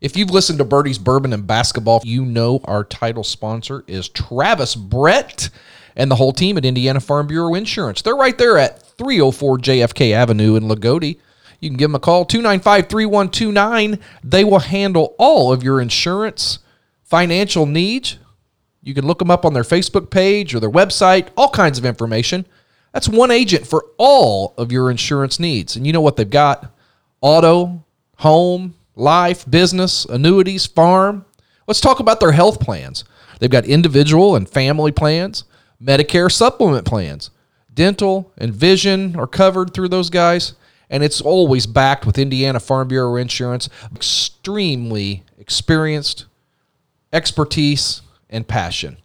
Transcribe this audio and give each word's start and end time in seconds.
If 0.00 0.16
you've 0.16 0.30
listened 0.30 0.58
to 0.58 0.64
Birdie's 0.64 0.98
Bourbon 0.98 1.34
and 1.34 1.46
Basketball, 1.46 2.00
you 2.04 2.24
know 2.24 2.62
our 2.64 2.84
title 2.84 3.22
sponsor 3.22 3.84
is 3.86 4.08
Travis 4.08 4.74
Brett 4.74 5.50
and 5.94 6.10
the 6.10 6.16
whole 6.16 6.32
team 6.32 6.56
at 6.56 6.64
Indiana 6.64 7.00
Farm 7.00 7.26
Bureau 7.26 7.54
Insurance. 7.54 8.00
They're 8.00 8.16
right 8.16 8.38
there 8.38 8.56
at 8.56 8.82
304 8.82 9.58
JFK 9.58 10.12
Avenue 10.12 10.56
in 10.56 10.64
Loogootee. 10.64 11.18
You 11.60 11.68
can 11.68 11.76
give 11.76 11.90
them 11.90 11.96
a 11.96 12.00
call, 12.00 12.24
295 12.24 12.88
3129. 12.88 13.98
They 14.24 14.42
will 14.42 14.60
handle 14.60 15.14
all 15.18 15.52
of 15.52 15.62
your 15.62 15.82
insurance, 15.82 16.60
financial 17.02 17.66
needs. 17.66 18.18
You 18.82 18.94
can 18.94 19.06
look 19.06 19.18
them 19.18 19.30
up 19.30 19.44
on 19.44 19.52
their 19.52 19.64
Facebook 19.64 20.08
page 20.08 20.54
or 20.54 20.60
their 20.60 20.70
website, 20.70 21.28
all 21.36 21.50
kinds 21.50 21.78
of 21.78 21.84
information. 21.84 22.46
That's 22.94 23.06
one 23.06 23.30
agent 23.30 23.66
for 23.66 23.84
all 23.98 24.54
of 24.56 24.72
your 24.72 24.90
insurance 24.90 25.38
needs. 25.38 25.76
And 25.76 25.86
you 25.86 25.92
know 25.92 26.00
what 26.00 26.16
they've 26.16 26.28
got? 26.28 26.74
Auto, 27.20 27.84
home, 28.16 28.74
life, 28.96 29.48
business, 29.48 30.04
annuities, 30.04 30.66
farm. 30.66 31.24
Let's 31.66 31.80
talk 31.80 32.00
about 32.00 32.20
their 32.20 32.32
health 32.32 32.60
plans. 32.60 33.04
They've 33.38 33.50
got 33.50 33.64
individual 33.64 34.36
and 34.36 34.48
family 34.48 34.92
plans, 34.92 35.44
Medicare 35.82 36.30
supplement 36.30 36.86
plans, 36.86 37.30
dental 37.72 38.32
and 38.36 38.54
vision 38.54 39.16
are 39.16 39.26
covered 39.26 39.72
through 39.72 39.88
those 39.88 40.10
guys. 40.10 40.54
And 40.90 41.04
it's 41.04 41.20
always 41.20 41.66
backed 41.66 42.04
with 42.04 42.18
Indiana 42.18 42.58
Farm 42.58 42.88
Bureau 42.88 43.16
Insurance. 43.16 43.68
Extremely 43.94 45.22
experienced, 45.38 46.26
expertise, 47.12 48.02
and 48.28 48.46
passion. 48.46 48.98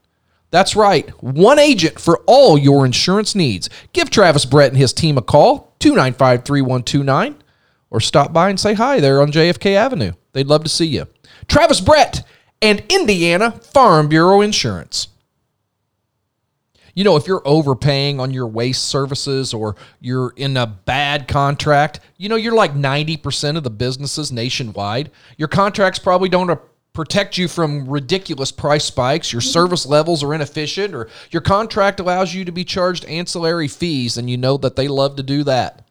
That's 0.52 0.76
right, 0.76 1.10
one 1.22 1.60
agent 1.60 2.00
for 2.00 2.22
all 2.26 2.58
your 2.58 2.86
insurance 2.86 3.36
needs. 3.36 3.70
Give 3.94 4.10
Travis 4.10 4.46
Brett 4.46 4.70
and 4.70 4.78
his 4.78 4.94
team 4.94 5.18
a 5.18 5.22
call, 5.22 5.76
295 5.80 6.44
3129 6.46 7.36
or 7.90 8.00
stop 8.00 8.34
by 8.34 8.50
and 8.50 8.60
say 8.60 8.74
hi 8.74 9.00
there 9.00 9.22
on 9.22 9.32
JFK 9.32 9.76
Avenue. 9.76 10.14
They'd 10.34 10.48
love 10.48 10.64
to 10.64 10.70
see 10.70 10.88
you. 10.88 11.08
Travis 11.48 11.82
Brett 11.82 12.26
and 12.62 12.84
Indiana 12.90 13.52
Farm 13.52 14.08
Bureau 14.08 14.42
Insurance. 14.42 15.10
You 16.94 17.04
know, 17.04 17.18
if 17.18 17.28
you're 17.28 17.46
overpaying 17.46 18.22
on 18.22 18.32
your 18.32 18.48
waste 18.48 18.84
services 18.86 19.54
or 19.54 19.76
you're 20.00 20.34
in 20.38 20.56
a 20.56 20.66
bad 20.66 21.28
contract, 21.28 22.00
you 22.18 22.30
know, 22.30 22.38
you're 22.38 22.56
like 22.56 22.74
90% 22.74 23.58
of 23.58 23.64
the 23.64 23.70
businesses 23.70 24.32
nationwide. 24.32 25.12
Your 25.38 25.50
contracts 25.50 26.00
probably 26.00 26.30
don't 26.30 26.58
protect 26.94 27.38
you 27.38 27.50
from 27.50 27.88
ridiculous 27.88 28.52
price 28.52 28.86
spikes, 28.86 29.32
your 29.32 29.42
mm-hmm. 29.42 29.50
service 29.50 29.86
levels 29.86 30.24
are 30.24 30.34
inefficient, 30.34 30.96
or 30.96 31.10
your 31.30 31.42
contract 31.42 32.00
allows 32.00 32.34
you 32.34 32.46
to 32.46 32.52
be 32.52 32.64
charged 32.64 33.06
ancillary 33.06 33.68
fees, 33.68 34.18
and 34.18 34.30
you 34.30 34.38
know 34.38 34.58
that 34.58 34.78
they 34.78 34.88
love 34.88 35.18
to 35.18 35.24
do 35.24 35.44
that. 35.44 35.85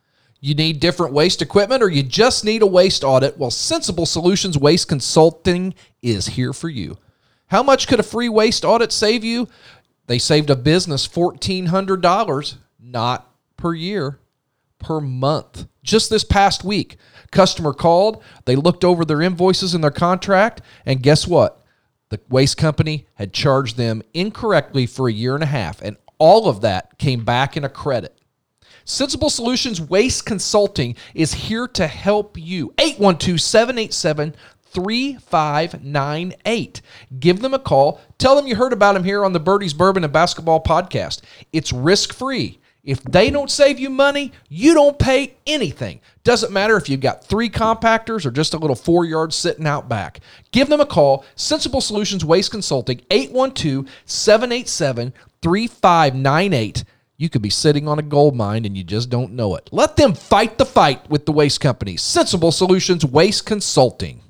You 0.44 0.54
need 0.54 0.78
different 0.78 1.14
waste 1.14 1.40
equipment 1.40 1.82
or 1.82 1.88
you 1.88 2.02
just 2.02 2.44
need 2.44 2.60
a 2.60 2.66
waste 2.66 3.02
audit? 3.02 3.38
Well, 3.38 3.50
Sensible 3.50 4.04
Solutions 4.04 4.58
Waste 4.58 4.88
Consulting 4.88 5.72
is 6.02 6.26
here 6.26 6.52
for 6.52 6.68
you. 6.68 6.98
How 7.46 7.62
much 7.62 7.88
could 7.88 7.98
a 7.98 8.02
free 8.02 8.28
waste 8.28 8.62
audit 8.62 8.92
save 8.92 9.24
you? 9.24 9.48
They 10.06 10.18
saved 10.18 10.50
a 10.50 10.54
business 10.54 11.08
$1,400, 11.08 12.56
not 12.78 13.32
per 13.56 13.72
year, 13.72 14.18
per 14.78 15.00
month. 15.00 15.66
Just 15.82 16.10
this 16.10 16.24
past 16.24 16.62
week, 16.62 16.98
customer 17.30 17.72
called, 17.72 18.22
they 18.44 18.54
looked 18.54 18.84
over 18.84 19.06
their 19.06 19.22
invoices 19.22 19.72
and 19.72 19.82
their 19.82 19.90
contract, 19.90 20.60
and 20.84 21.02
guess 21.02 21.26
what? 21.26 21.64
The 22.10 22.20
waste 22.28 22.58
company 22.58 23.06
had 23.14 23.32
charged 23.32 23.78
them 23.78 24.02
incorrectly 24.12 24.84
for 24.84 25.08
a 25.08 25.12
year 25.12 25.32
and 25.34 25.42
a 25.42 25.46
half, 25.46 25.80
and 25.80 25.96
all 26.18 26.50
of 26.50 26.60
that 26.60 26.98
came 26.98 27.24
back 27.24 27.56
in 27.56 27.64
a 27.64 27.70
credit. 27.70 28.20
Sensible 28.84 29.30
Solutions 29.30 29.80
Waste 29.80 30.26
Consulting 30.26 30.94
is 31.14 31.32
here 31.32 31.66
to 31.68 31.86
help 31.86 32.36
you. 32.36 32.74
812 32.78 33.40
787 33.40 34.36
3598. 34.66 36.82
Give 37.18 37.40
them 37.40 37.54
a 37.54 37.58
call. 37.58 38.02
Tell 38.18 38.36
them 38.36 38.46
you 38.46 38.56
heard 38.56 38.74
about 38.74 38.92
them 38.92 39.04
here 39.04 39.24
on 39.24 39.32
the 39.32 39.40
Birdies 39.40 39.72
Bourbon 39.72 40.04
and 40.04 40.12
Basketball 40.12 40.62
podcast. 40.62 41.22
It's 41.52 41.72
risk 41.72 42.12
free. 42.12 42.58
If 42.82 43.02
they 43.02 43.30
don't 43.30 43.50
save 43.50 43.78
you 43.78 43.88
money, 43.88 44.32
you 44.50 44.74
don't 44.74 44.98
pay 44.98 45.38
anything. 45.46 46.02
Doesn't 46.22 46.52
matter 46.52 46.76
if 46.76 46.90
you've 46.90 47.00
got 47.00 47.24
three 47.24 47.48
compactors 47.48 48.26
or 48.26 48.30
just 48.30 48.52
a 48.52 48.58
little 48.58 48.76
four 48.76 49.06
yard 49.06 49.32
sitting 49.32 49.66
out 49.66 49.88
back. 49.88 50.20
Give 50.52 50.68
them 50.68 50.82
a 50.82 50.86
call. 50.86 51.24
Sensible 51.34 51.80
Solutions 51.80 52.26
Waste 52.26 52.50
Consulting, 52.50 53.00
812 53.10 53.88
787 54.04 55.14
3598 55.40 56.84
you 57.16 57.28
could 57.28 57.42
be 57.42 57.50
sitting 57.50 57.86
on 57.86 57.98
a 57.98 58.02
gold 58.02 58.34
mine 58.34 58.64
and 58.64 58.76
you 58.76 58.84
just 58.84 59.08
don't 59.08 59.32
know 59.32 59.54
it. 59.54 59.68
Let 59.72 59.96
them 59.96 60.14
fight 60.14 60.58
the 60.58 60.66
fight 60.66 61.08
with 61.08 61.26
the 61.26 61.32
waste 61.32 61.60
companies. 61.60 62.02
Sensible 62.02 62.52
Solutions 62.52 63.04
Waste 63.04 63.46
Consulting. 63.46 64.20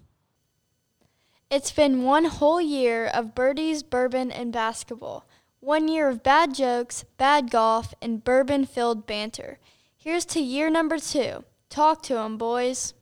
It's 1.51 1.73
been 1.73 2.03
one 2.03 2.27
whole 2.27 2.61
year 2.61 3.07
of 3.07 3.35
birdies, 3.35 3.83
bourbon, 3.83 4.31
and 4.31 4.53
basketball. 4.53 5.25
One 5.61 5.89
year 5.89 6.09
of 6.09 6.23
bad 6.23 6.55
jokes, 6.55 7.05
bad 7.17 7.51
golf, 7.51 7.95
and 8.03 8.23
bourbon 8.23 8.67
filled 8.67 9.07
banter. 9.07 9.59
Here's 9.97 10.25
to 10.27 10.41
year 10.41 10.69
number 10.69 10.99
two. 10.99 11.45
Talk 11.71 12.03
to 12.03 12.19
'em, 12.19 12.37
boys. 12.37 12.93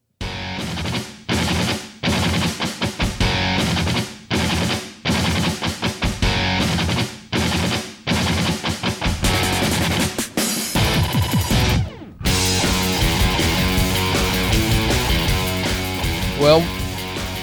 Well, 16.42 16.66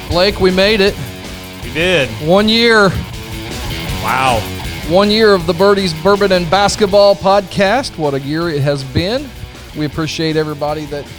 Blake, 0.10 0.42
we 0.42 0.52
made 0.52 0.82
it. 0.82 0.94
We 1.64 1.72
did. 1.72 2.10
One 2.28 2.50
year. 2.50 2.90
Wow. 4.04 4.42
One 4.90 5.10
year 5.10 5.34
of 5.34 5.48
the 5.48 5.54
Birdies 5.54 5.94
Bourbon 6.04 6.34
and 6.34 6.52
Basketball 6.52 7.16
podcast. 7.16 7.98
What 7.98 8.14
a 8.14 8.20
year 8.20 8.50
it 8.50 8.62
has 8.62 8.84
been. 8.84 9.30
We 9.78 9.86
appreciate 9.86 10.36
everybody 10.36 10.84
that 10.88 11.10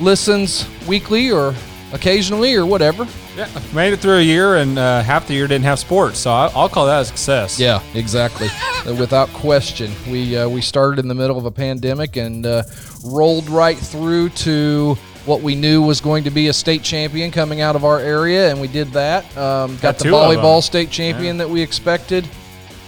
listens 0.00 0.68
weekly 0.86 1.30
or 1.30 1.54
occasionally 1.94 2.56
or 2.56 2.66
whatever. 2.66 3.08
Yeah, 3.34 3.48
made 3.72 3.94
it 3.94 4.00
through 4.00 4.18
a 4.18 4.22
year, 4.22 4.56
and 4.56 4.78
uh, 4.78 5.00
half 5.02 5.26
the 5.26 5.32
year 5.32 5.46
didn't 5.46 5.64
have 5.64 5.78
sports, 5.78 6.18
so 6.18 6.30
I'll 6.30 6.68
call 6.68 6.84
that 6.84 7.00
a 7.00 7.04
success. 7.06 7.58
Yeah, 7.58 7.82
exactly. 7.94 8.48
Without 8.84 9.30
question, 9.30 9.90
we 10.10 10.36
uh, 10.36 10.46
we 10.46 10.60
started 10.60 10.98
in 10.98 11.08
the 11.08 11.14
middle 11.14 11.38
of 11.38 11.46
a 11.46 11.50
pandemic 11.50 12.16
and 12.16 12.44
uh, 12.44 12.64
rolled 13.02 13.48
right 13.48 13.78
through 13.78 14.28
to 14.28 14.98
what 15.26 15.40
we 15.40 15.54
knew 15.54 15.82
was 15.82 16.00
going 16.00 16.24
to 16.24 16.30
be 16.30 16.48
a 16.48 16.52
state 16.52 16.82
champion 16.82 17.30
coming 17.30 17.60
out 17.60 17.76
of 17.76 17.84
our 17.84 17.98
area, 17.98 18.50
and 18.50 18.60
we 18.60 18.68
did 18.68 18.88
that. 18.92 19.24
Um, 19.36 19.72
got, 19.76 19.82
got 19.82 19.98
the 19.98 20.08
volleyball 20.08 20.62
state 20.62 20.90
champion 20.90 21.36
yeah. 21.36 21.44
that 21.44 21.50
we 21.50 21.62
expected. 21.62 22.28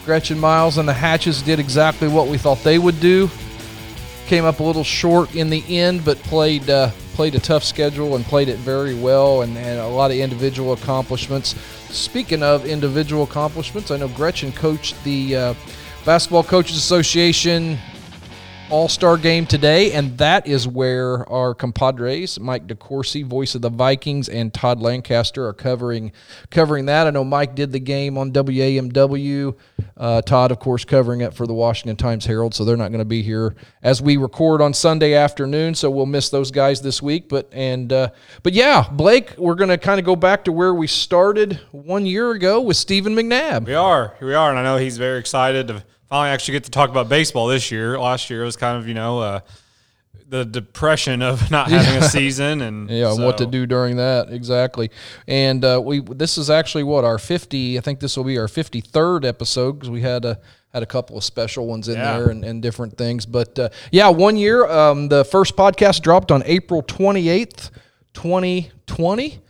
Gretchen 0.04 0.38
Miles 0.38 0.78
and 0.78 0.88
the 0.88 0.92
Hatchets 0.92 1.42
did 1.42 1.58
exactly 1.58 2.08
what 2.08 2.28
we 2.28 2.38
thought 2.38 2.58
they 2.62 2.78
would 2.78 3.00
do. 3.00 3.28
Came 4.26 4.44
up 4.44 4.60
a 4.60 4.62
little 4.62 4.84
short 4.84 5.34
in 5.34 5.50
the 5.50 5.64
end, 5.69 6.04
but 6.04 6.19
played 6.19 6.69
uh, 6.69 6.91
played 7.14 7.34
a 7.34 7.41
tough 7.41 7.64
schedule 7.64 8.16
and 8.16 8.24
played 8.24 8.48
it 8.48 8.58
very 8.58 8.94
well, 8.94 9.42
and, 9.42 9.56
and 9.56 9.80
a 9.80 9.86
lot 9.86 10.10
of 10.10 10.16
individual 10.18 10.74
accomplishments. 10.74 11.54
Speaking 11.88 12.42
of 12.42 12.66
individual 12.66 13.22
accomplishments, 13.22 13.91
I 13.91 13.97
know 13.97 14.08
Gretchen 14.08 14.53
coached 14.53 15.03
the 15.03 15.36
uh, 15.36 15.54
Basketball 16.04 16.44
Coaches 16.44 16.76
Association 16.76 17.78
all 18.69 18.88
Star 18.88 19.16
game 19.16 19.47
today, 19.47 19.93
and 19.93 20.19
that 20.19 20.47
is 20.47 20.66
where 20.66 21.28
our 21.31 21.54
compadres, 21.54 22.41
Mike 22.41 22.66
DeCourcy, 22.66 23.25
voice 23.25 23.54
of 23.54 23.62
the 23.62 23.71
Vikings, 23.71 24.28
and 24.28 24.53
Todd 24.53 24.81
Lancaster 24.81 25.47
are 25.47 25.53
covering 25.53 26.12
covering 26.50 26.87
that. 26.87 27.06
I 27.06 27.10
know 27.10 27.25
Mike 27.25 27.54
did 27.54 27.72
the 27.72 27.78
game 27.78 28.19
on 28.19 28.32
WAMW. 28.32 29.56
Uh, 29.97 30.22
Todd, 30.22 30.50
of 30.50 30.59
course, 30.59 30.84
covering 30.84 31.21
it 31.21 31.32
for 31.32 31.47
the 31.47 31.54
Washington 31.54 31.97
Times 31.97 32.27
Herald, 32.27 32.54
so 32.54 32.65
they're 32.65 32.77
not 32.77 32.88
going 32.88 32.99
to 32.99 33.04
be 33.04 33.22
here 33.22 33.54
as 33.82 34.03
we 34.03 34.16
record 34.16 34.60
on 34.60 34.75
Sunday 34.75 35.15
afternoon. 35.15 35.75
So 35.75 35.91
we'll 35.91 36.06
miss 36.06 36.28
those 36.31 36.50
guys 36.50 36.83
this 36.83 37.00
week. 37.00 37.28
But 37.28 37.48
and 37.53 37.93
uh, 37.93 38.10
but 38.43 38.53
yeah, 38.53 38.88
Blake, 38.91 39.34
we're 39.38 39.54
going 39.54 39.71
to 39.71 39.78
kind 39.78 40.00
of 40.00 40.04
go 40.04 40.16
back 40.16 40.44
to 40.44 40.53
where 40.53 40.75
we 40.75 40.87
started 40.87 41.60
one 41.71 42.04
year 42.04 42.33
ago 42.33 42.60
with 42.60 42.77
Stephen 42.77 43.15
McNabb. 43.15 43.66
We 43.66 43.74
are, 43.74 44.16
here 44.19 44.28
we 44.28 44.34
are, 44.34 44.51
and 44.51 44.59
I 44.59 44.65
know 44.65 44.77
he's 44.77 44.98
very 44.98 45.21
excited 45.21 45.69
to 45.69 45.84
finally 46.08 46.30
actually 46.30 46.53
get 46.53 46.64
to 46.64 46.70
talk 46.70 46.91
about 46.91 47.08
baseball 47.08 47.47
this 47.47 47.70
year. 47.70 47.98
Last 47.98 48.30
year 48.30 48.42
it 48.42 48.47
was 48.47 48.56
kind 48.56 48.78
of 48.78 48.88
you 48.88 48.94
know 48.94 49.20
uh, 49.20 49.41
the 50.28 50.44
depression 50.44 51.22
of 51.22 51.50
not 51.50 51.68
having 51.68 52.03
a 52.03 52.08
season 52.08 52.60
and 52.60 52.91
yeah, 52.91 53.12
so. 53.12 53.24
what 53.24 53.38
to 53.38 53.47
do 53.47 53.66
during 53.66 53.97
that 53.97 54.30
exactly. 54.30 54.91
And 55.26 55.64
uh, 55.64 55.80
we 55.84 56.00
this 56.00 56.38
is 56.38 56.50
actually 56.50 56.84
what 56.84 57.04
our 57.04 57.18
fifty. 57.18 57.78
I 57.78 57.80
think 57.80 58.00
this 58.00 58.16
will 58.16 58.24
be 58.24 58.38
our 58.38 58.48
fifty 58.48 58.80
third 58.80 59.24
episode 59.24 59.74
because 59.74 59.91
we 59.91 60.03
had 60.03 60.24
a 60.24 60.38
had 60.72 60.82
a 60.82 60.86
couple 60.86 61.16
of 61.16 61.24
special 61.24 61.66
ones 61.66 61.88
in 61.88 61.94
yeah. 61.94 62.18
there 62.18 62.28
and, 62.28 62.44
and, 62.44 62.60
different 62.60 62.98
things. 62.98 63.24
But 63.24 63.59
uh, 63.59 63.70
yeah, 63.91 64.10
one 64.10 64.36
year 64.36 64.66
um, 64.66 65.09
the 65.09 65.24
first 65.24 65.56
podcast 65.56 66.02
dropped 66.02 66.30
on 66.30 66.42
April 66.44 66.82
twenty 66.82 67.28
eighth, 67.28 67.70
twenty 68.12 68.70
twenty 68.86 69.41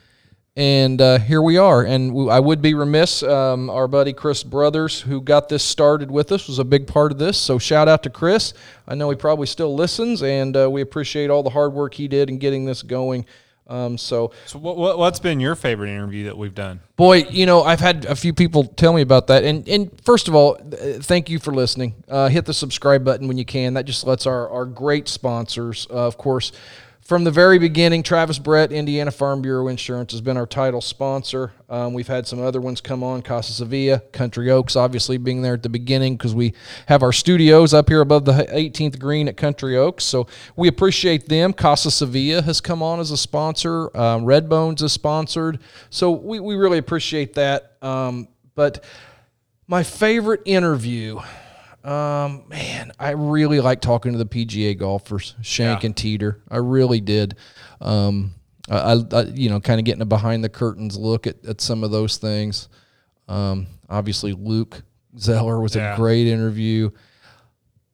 and 0.57 1.01
uh, 1.03 1.19
here 1.19 1.43
we 1.43 1.59
are. 1.59 1.85
And 1.85 2.31
I 2.31 2.41
would 2.41 2.63
be 2.63 2.73
remiss. 2.75 3.23
Um, 3.23 3.69
our 3.69 3.87
buddy 3.87 4.13
Chris 4.13 4.43
Brothers, 4.43 5.03
who 5.03 5.21
got 5.21 5.49
this 5.49 5.63
started 5.63 6.11
with 6.11 6.33
us, 6.33 6.49
was 6.49 6.59
a 6.59 6.65
big 6.65 6.87
part 6.87 7.13
of 7.13 7.19
this. 7.19 7.37
So 7.37 7.59
shout 7.59 7.89
out 7.89 8.03
to 8.05 8.11
Chris. 8.11 8.55
I 8.89 8.95
know 8.95 9.11
he 9.11 9.17
probably 9.17 9.47
still 9.47 9.75
listens, 9.75 10.23
and 10.23 10.57
uh, 10.57 10.71
we 10.71 10.81
appreciate 10.81 11.29
all 11.31 11.43
the 11.43 11.51
hard 11.51 11.73
work 11.75 11.95
he 11.95 12.09
did 12.09 12.31
in 12.31 12.39
getting 12.39 12.65
this 12.65 12.83
going 12.83 13.27
Um, 13.69 13.99
so, 13.99 14.31
So 14.47 14.61
what, 14.61 14.77
what 14.77 14.97
what's 14.97 15.19
been 15.19 15.41
your 15.41 15.57
favorite 15.57 15.91
interview 15.91 16.25
that 16.27 16.39
we've 16.39 16.55
done? 16.55 16.81
boy, 16.97 17.25
you 17.29 17.47
know, 17.47 17.63
I've 17.65 17.81
had 17.81 18.05
a 18.05 18.15
few 18.15 18.33
people 18.33 18.63
tell 18.65 18.93
me 18.93 19.03
about 19.03 19.27
that. 19.27 19.43
And 19.43 19.69
and 19.69 19.91
first 20.05 20.29
of 20.29 20.35
all, 20.37 20.55
th- 20.55 21.03
thank 21.03 21.29
you 21.29 21.41
for 21.41 21.53
listening. 21.53 21.95
Uh, 22.09 22.29
hit 22.29 22.45
the 22.47 22.55
subscribe 22.55 23.05
button 23.05 23.27
when 23.29 23.37
you 23.39 23.45
can. 23.45 23.75
That 23.75 23.85
just 23.85 24.07
lets 24.07 24.25
our 24.25 24.49
our 24.49 24.65
great 24.67 25.09
sponsors, 25.09 25.87
uh, 25.91 26.07
of 26.07 26.17
course. 26.17 26.53
From 27.07 27.23
the 27.23 27.31
very 27.31 27.61
beginning, 27.61 28.03
Travis 28.03 28.41
Brett, 28.41 28.73
Indiana 28.73 29.13
Farm 29.13 29.41
Bureau 29.41 29.69
Insurance, 29.69 30.11
has 30.11 30.21
been 30.21 30.37
our 30.37 30.45
title 30.45 30.81
sponsor. 30.81 31.53
Um, 31.69 31.95
we've 31.95 32.09
had 32.09 32.27
some 32.27 32.41
other 32.41 32.61
ones 32.61 32.81
come 32.81 33.05
on, 33.05 33.23
Casa 33.23 33.53
Sevilla, 33.53 34.01
Country 34.11 34.51
Oaks, 34.51 34.75
obviously 34.75 35.17
being 35.17 35.41
there 35.41 35.55
at 35.55 35.63
the 35.63 35.69
beginning 35.69 36.17
because 36.17 36.35
we 36.35 36.53
have 36.89 37.05
our 37.05 37.13
studios 37.13 37.73
up 37.73 37.89
here 37.89 38.01
above 38.01 38.25
the 38.25 38.33
18th 38.33 38.99
green 38.99 39.29
at 39.29 39.37
Country 39.37 39.77
Oaks. 39.77 40.03
So 40.05 40.27
we 40.57 40.67
appreciate 40.67 41.29
them. 41.29 41.53
Casa 41.53 41.93
Sevilla 41.93 42.43
has 42.43 42.61
come 42.61 42.83
on 42.83 42.99
as 42.99 43.13
a 43.13 43.17
sponsor. 43.17 43.97
Um, 43.97 44.25
Red 44.25 44.49
Bones 44.49 44.83
is 44.83 44.93
sponsored. 44.93 45.61
So 45.91 46.11
we, 46.11 46.41
we 46.41 46.57
really 46.57 46.79
appreciate 46.79 47.35
that. 47.35 47.77
Um, 47.83 48.27
but 48.57 48.83
my 49.69 49.85
favorite 49.85 50.43
interview, 50.45 51.21
um, 51.87 52.45
man, 52.49 52.93
I 52.99 53.11
really 53.11 53.61
like 53.61 53.81
talking 53.81 54.13
to 54.13 54.19
the 54.19 54.27
PGA 54.27 54.77
golfers, 54.77 55.35
Shank 55.43 55.83
Yeah. 55.83 55.87
and 55.87 55.97
Teeter. 55.97 56.43
I 56.51 56.57
really 56.59 57.01
did. 57.01 57.37
Um, 57.81 58.35
I, 58.69 59.01
I, 59.13 59.23
you 59.23 59.49
know, 59.49 59.61
kind 59.61 59.79
of 59.79 59.85
getting 59.85 60.03
a 60.03 60.07
behind 60.07 60.43
the 60.43 60.49
curtains 60.49 60.97
look 60.97 61.27
at, 61.27 61.45
at 61.47 61.61
some 61.61 61.85
of 61.85 61.91
those 61.93 62.17
things. 62.17 62.69
Um, 63.29 63.67
obviously, 63.89 64.33
Luke 64.33 64.83
Zeller 65.19 65.61
was 65.61 65.77
Yeah. 65.77 65.95
a 65.95 65.97
great 65.97 66.27
interview. 66.27 66.91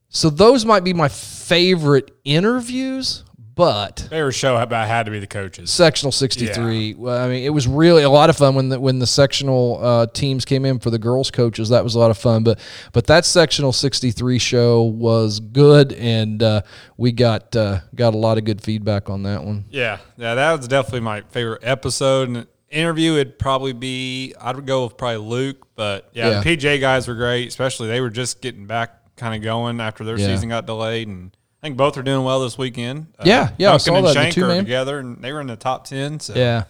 So 0.08 0.30
those 0.30 0.64
might 0.64 0.84
be 0.84 0.92
my 0.94 1.08
favorite 1.08 2.10
interviews, 2.24 3.24
but 3.54 4.06
Favorite 4.10 4.32
show 4.32 4.56
about 4.56 4.88
had 4.88 5.04
to 5.06 5.12
be 5.12 5.18
the 5.18 5.26
coaches. 5.26 5.70
sectional 5.70 6.10
63 6.12 6.94
well, 6.94 7.22
i 7.22 7.28
mean 7.28 7.44
it 7.44 7.50
was 7.50 7.66
really 7.68 8.02
a 8.02 8.10
lot 8.10 8.30
of 8.30 8.36
fun 8.36 8.54
when 8.54 8.68
the 8.70 8.80
when 8.80 8.98
the 8.98 9.06
sectional 9.06 9.78
uh, 9.82 10.06
teams 10.06 10.44
came 10.44 10.64
in 10.64 10.78
for 10.78 10.90
the 10.90 10.98
girls 10.98 11.30
coaches 11.30 11.68
that 11.68 11.84
was 11.84 11.94
a 11.94 11.98
lot 11.98 12.10
of 12.10 12.16
fun 12.18 12.42
but 12.44 12.58
but 12.92 13.06
that 13.06 13.24
sectional 13.24 13.72
63 13.72 14.38
show 14.38 14.82
was 14.82 15.40
good 15.40 15.92
and 15.94 16.42
uh, 16.42 16.62
we 16.96 17.12
got 17.12 17.54
uh, 17.56 17.80
got 17.94 18.14
a 18.14 18.16
lot 18.18 18.38
of 18.38 18.44
good 18.44 18.60
feedback 18.60 19.10
on 19.10 19.22
that 19.24 19.42
one 19.44 19.64
Yeah, 19.70 19.98
yeah, 20.16 20.34
that 20.34 20.58
was 20.58 20.68
definitely 20.68 21.00
my 21.00 21.20
favorite 21.30 21.60
episode. 21.62 22.28
And 22.28 22.46
interview, 22.70 23.14
it'd 23.16 23.38
probably 23.38 23.72
be 23.74 24.34
I 24.40 24.52
would 24.52 24.66
go 24.66 24.84
with 24.84 24.96
probably 24.96 25.18
Luke, 25.18 25.66
but 25.74 26.08
yeah, 26.14 26.30
Yeah. 26.30 26.40
the 26.40 26.56
PGA 26.56 26.80
guys 26.80 27.06
were 27.06 27.14
great. 27.14 27.48
Especially 27.48 27.88
they 27.88 28.00
were 28.00 28.08
just 28.10 28.40
getting 28.40 28.66
back, 28.66 29.14
kind 29.16 29.34
of 29.34 29.42
going 29.42 29.80
after 29.80 30.04
their 30.04 30.18
Yeah. 30.18 30.28
season 30.28 30.48
got 30.48 30.64
delayed, 30.66 31.06
and 31.08 31.36
I 31.62 31.68
think 31.68 31.76
both 31.76 31.96
are 31.96 32.02
doing 32.02 32.24
well 32.24 32.40
this 32.40 32.58
weekend. 32.58 33.06
Uh, 33.18 33.22
Yeah, 33.24 33.50
yeah, 33.56 33.72
I 33.72 33.76
saw 33.76 33.94
and 33.94 34.06
that 34.06 34.14
the 34.14 34.30
two 34.32 34.44
are 34.44 34.48
man. 34.48 34.64
together, 34.64 34.98
and 34.98 35.22
they 35.22 35.32
were 35.32 35.40
in 35.40 35.46
the 35.46 35.54
top 35.56 35.84
ten. 35.84 36.18
So 36.18 36.34
Yeah. 36.34 36.64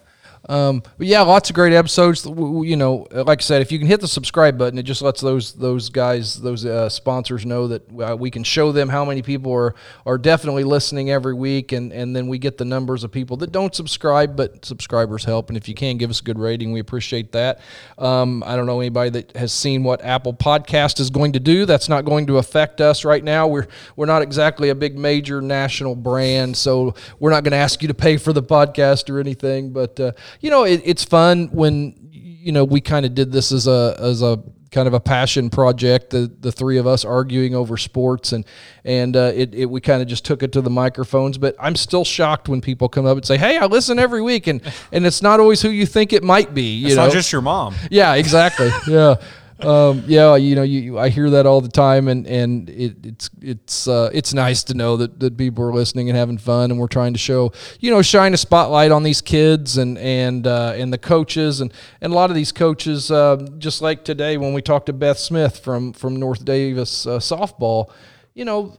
Um, 0.49 0.83
but 0.97 1.07
yeah, 1.07 1.21
lots 1.21 1.49
of 1.49 1.55
great 1.55 1.73
episodes. 1.73 2.25
You 2.25 2.75
know, 2.75 3.07
like 3.11 3.39
I 3.39 3.43
said, 3.43 3.61
if 3.61 3.71
you 3.71 3.79
can 3.79 3.87
hit 3.87 4.01
the 4.01 4.07
subscribe 4.07 4.57
button, 4.57 4.77
it 4.77 4.83
just 4.83 5.01
lets 5.01 5.21
those 5.21 5.53
those 5.53 5.89
guys, 5.89 6.41
those 6.41 6.65
uh, 6.65 6.89
sponsors 6.89 7.45
know 7.45 7.67
that 7.69 8.01
uh, 8.01 8.15
we 8.17 8.29
can 8.29 8.43
show 8.43 8.71
them 8.71 8.89
how 8.89 9.05
many 9.05 9.21
people 9.21 9.53
are 9.53 9.73
are 10.05 10.17
definitely 10.17 10.65
listening 10.65 11.09
every 11.09 11.33
week, 11.33 11.71
and 11.71 11.93
and 11.93 12.15
then 12.15 12.27
we 12.27 12.37
get 12.37 12.57
the 12.57 12.65
numbers 12.65 13.03
of 13.03 13.11
people 13.11 13.37
that 13.37 13.51
don't 13.51 13.73
subscribe, 13.73 14.35
but 14.35 14.65
subscribers 14.65 15.23
help. 15.23 15.49
And 15.49 15.57
if 15.57 15.69
you 15.69 15.75
can 15.75 15.97
give 15.97 16.09
us 16.09 16.19
a 16.19 16.23
good 16.23 16.39
rating, 16.39 16.73
we 16.73 16.81
appreciate 16.81 17.31
that. 17.31 17.61
Um, 17.97 18.43
I 18.45 18.57
don't 18.57 18.65
know 18.65 18.81
anybody 18.81 19.11
that 19.11 19.37
has 19.37 19.53
seen 19.53 19.83
what 19.83 20.03
Apple 20.03 20.33
Podcast 20.33 20.99
is 20.99 21.09
going 21.09 21.33
to 21.33 21.39
do. 21.39 21.65
That's 21.65 21.87
not 21.87 22.03
going 22.03 22.27
to 22.27 22.37
affect 22.37 22.81
us 22.81 23.05
right 23.05 23.23
now. 23.23 23.47
We're 23.47 23.67
we're 23.95 24.07
not 24.07 24.21
exactly 24.21 24.69
a 24.69 24.75
big 24.75 24.97
major 24.97 25.41
national 25.41 25.95
brand, 25.95 26.57
so 26.57 26.95
we're 27.19 27.31
not 27.31 27.45
going 27.45 27.51
to 27.51 27.57
ask 27.57 27.81
you 27.81 27.87
to 27.87 27.93
pay 27.93 28.17
for 28.17 28.33
the 28.33 28.43
podcast 28.43 29.09
or 29.09 29.21
anything. 29.21 29.71
But 29.71 29.97
uh, 29.99 30.11
you 30.41 30.49
know, 30.49 30.63
it, 30.63 30.81
it's 30.83 31.03
fun 31.03 31.49
when 31.51 31.95
you 32.11 32.51
know 32.51 32.63
we 32.63 32.81
kind 32.81 33.05
of 33.05 33.15
did 33.15 33.31
this 33.31 33.51
as 33.51 33.67
a 33.67 33.95
as 33.99 34.21
a 34.21 34.41
kind 34.71 34.87
of 34.87 34.93
a 34.93 34.99
passion 34.99 35.49
project. 35.49 36.09
The 36.09 36.29
the 36.39 36.51
three 36.51 36.77
of 36.77 36.85
us 36.87 37.05
arguing 37.05 37.55
over 37.55 37.77
sports, 37.77 38.33
and 38.33 38.45
and 38.83 39.15
uh, 39.15 39.31
it, 39.33 39.53
it 39.55 39.65
we 39.67 39.79
kind 39.79 40.01
of 40.01 40.07
just 40.07 40.25
took 40.25 40.43
it 40.43 40.51
to 40.53 40.61
the 40.61 40.69
microphones. 40.69 41.37
But 41.37 41.55
I'm 41.59 41.75
still 41.75 42.03
shocked 42.03 42.49
when 42.49 42.59
people 42.59 42.89
come 42.89 43.05
up 43.05 43.15
and 43.15 43.25
say, 43.25 43.37
"Hey, 43.37 43.57
I 43.57 43.65
listen 43.67 43.99
every 43.99 44.21
week," 44.21 44.47
and 44.47 44.61
and 44.91 45.05
it's 45.05 45.21
not 45.21 45.39
always 45.39 45.61
who 45.61 45.69
you 45.69 45.85
think 45.85 46.11
it 46.11 46.23
might 46.23 46.53
be. 46.53 46.75
You 46.77 46.87
it's 46.87 46.95
know, 46.95 47.05
not 47.05 47.13
just 47.13 47.31
your 47.31 47.41
mom. 47.41 47.75
yeah, 47.89 48.15
exactly. 48.15 48.69
Yeah. 48.87 49.15
Um, 49.65 50.03
yeah, 50.07 50.35
you 50.35 50.55
know, 50.55 50.63
you, 50.63 50.79
you, 50.79 50.99
I 50.99 51.09
hear 51.09 51.29
that 51.31 51.45
all 51.45 51.61
the 51.61 51.69
time, 51.69 52.07
and 52.07 52.27
and 52.27 52.69
it, 52.69 52.97
it's 53.03 53.29
it's 53.41 53.87
uh, 53.87 54.09
it's 54.13 54.33
nice 54.33 54.63
to 54.65 54.73
know 54.73 54.97
that, 54.97 55.19
that 55.19 55.37
people 55.37 55.63
are 55.63 55.73
listening 55.73 56.09
and 56.09 56.17
having 56.17 56.37
fun, 56.37 56.71
and 56.71 56.79
we're 56.79 56.87
trying 56.87 57.13
to 57.13 57.19
show, 57.19 57.51
you 57.79 57.91
know, 57.91 58.01
shine 58.01 58.33
a 58.33 58.37
spotlight 58.37 58.91
on 58.91 59.03
these 59.03 59.21
kids 59.21 59.77
and 59.77 59.97
and 59.97 60.47
uh, 60.47 60.73
and 60.75 60.91
the 60.91 60.97
coaches, 60.97 61.61
and 61.61 61.73
and 62.01 62.13
a 62.13 62.15
lot 62.15 62.29
of 62.29 62.35
these 62.35 62.51
coaches, 62.51 63.09
uh, 63.11 63.47
just 63.57 63.81
like 63.81 64.03
today 64.03 64.37
when 64.37 64.53
we 64.53 64.61
talked 64.61 64.87
to 64.87 64.93
Beth 64.93 65.17
Smith 65.17 65.59
from 65.59 65.93
from 65.93 66.17
North 66.17 66.43
Daviess 66.43 67.07
uh, 67.07 67.19
softball, 67.19 67.91
you 68.33 68.45
know, 68.45 68.75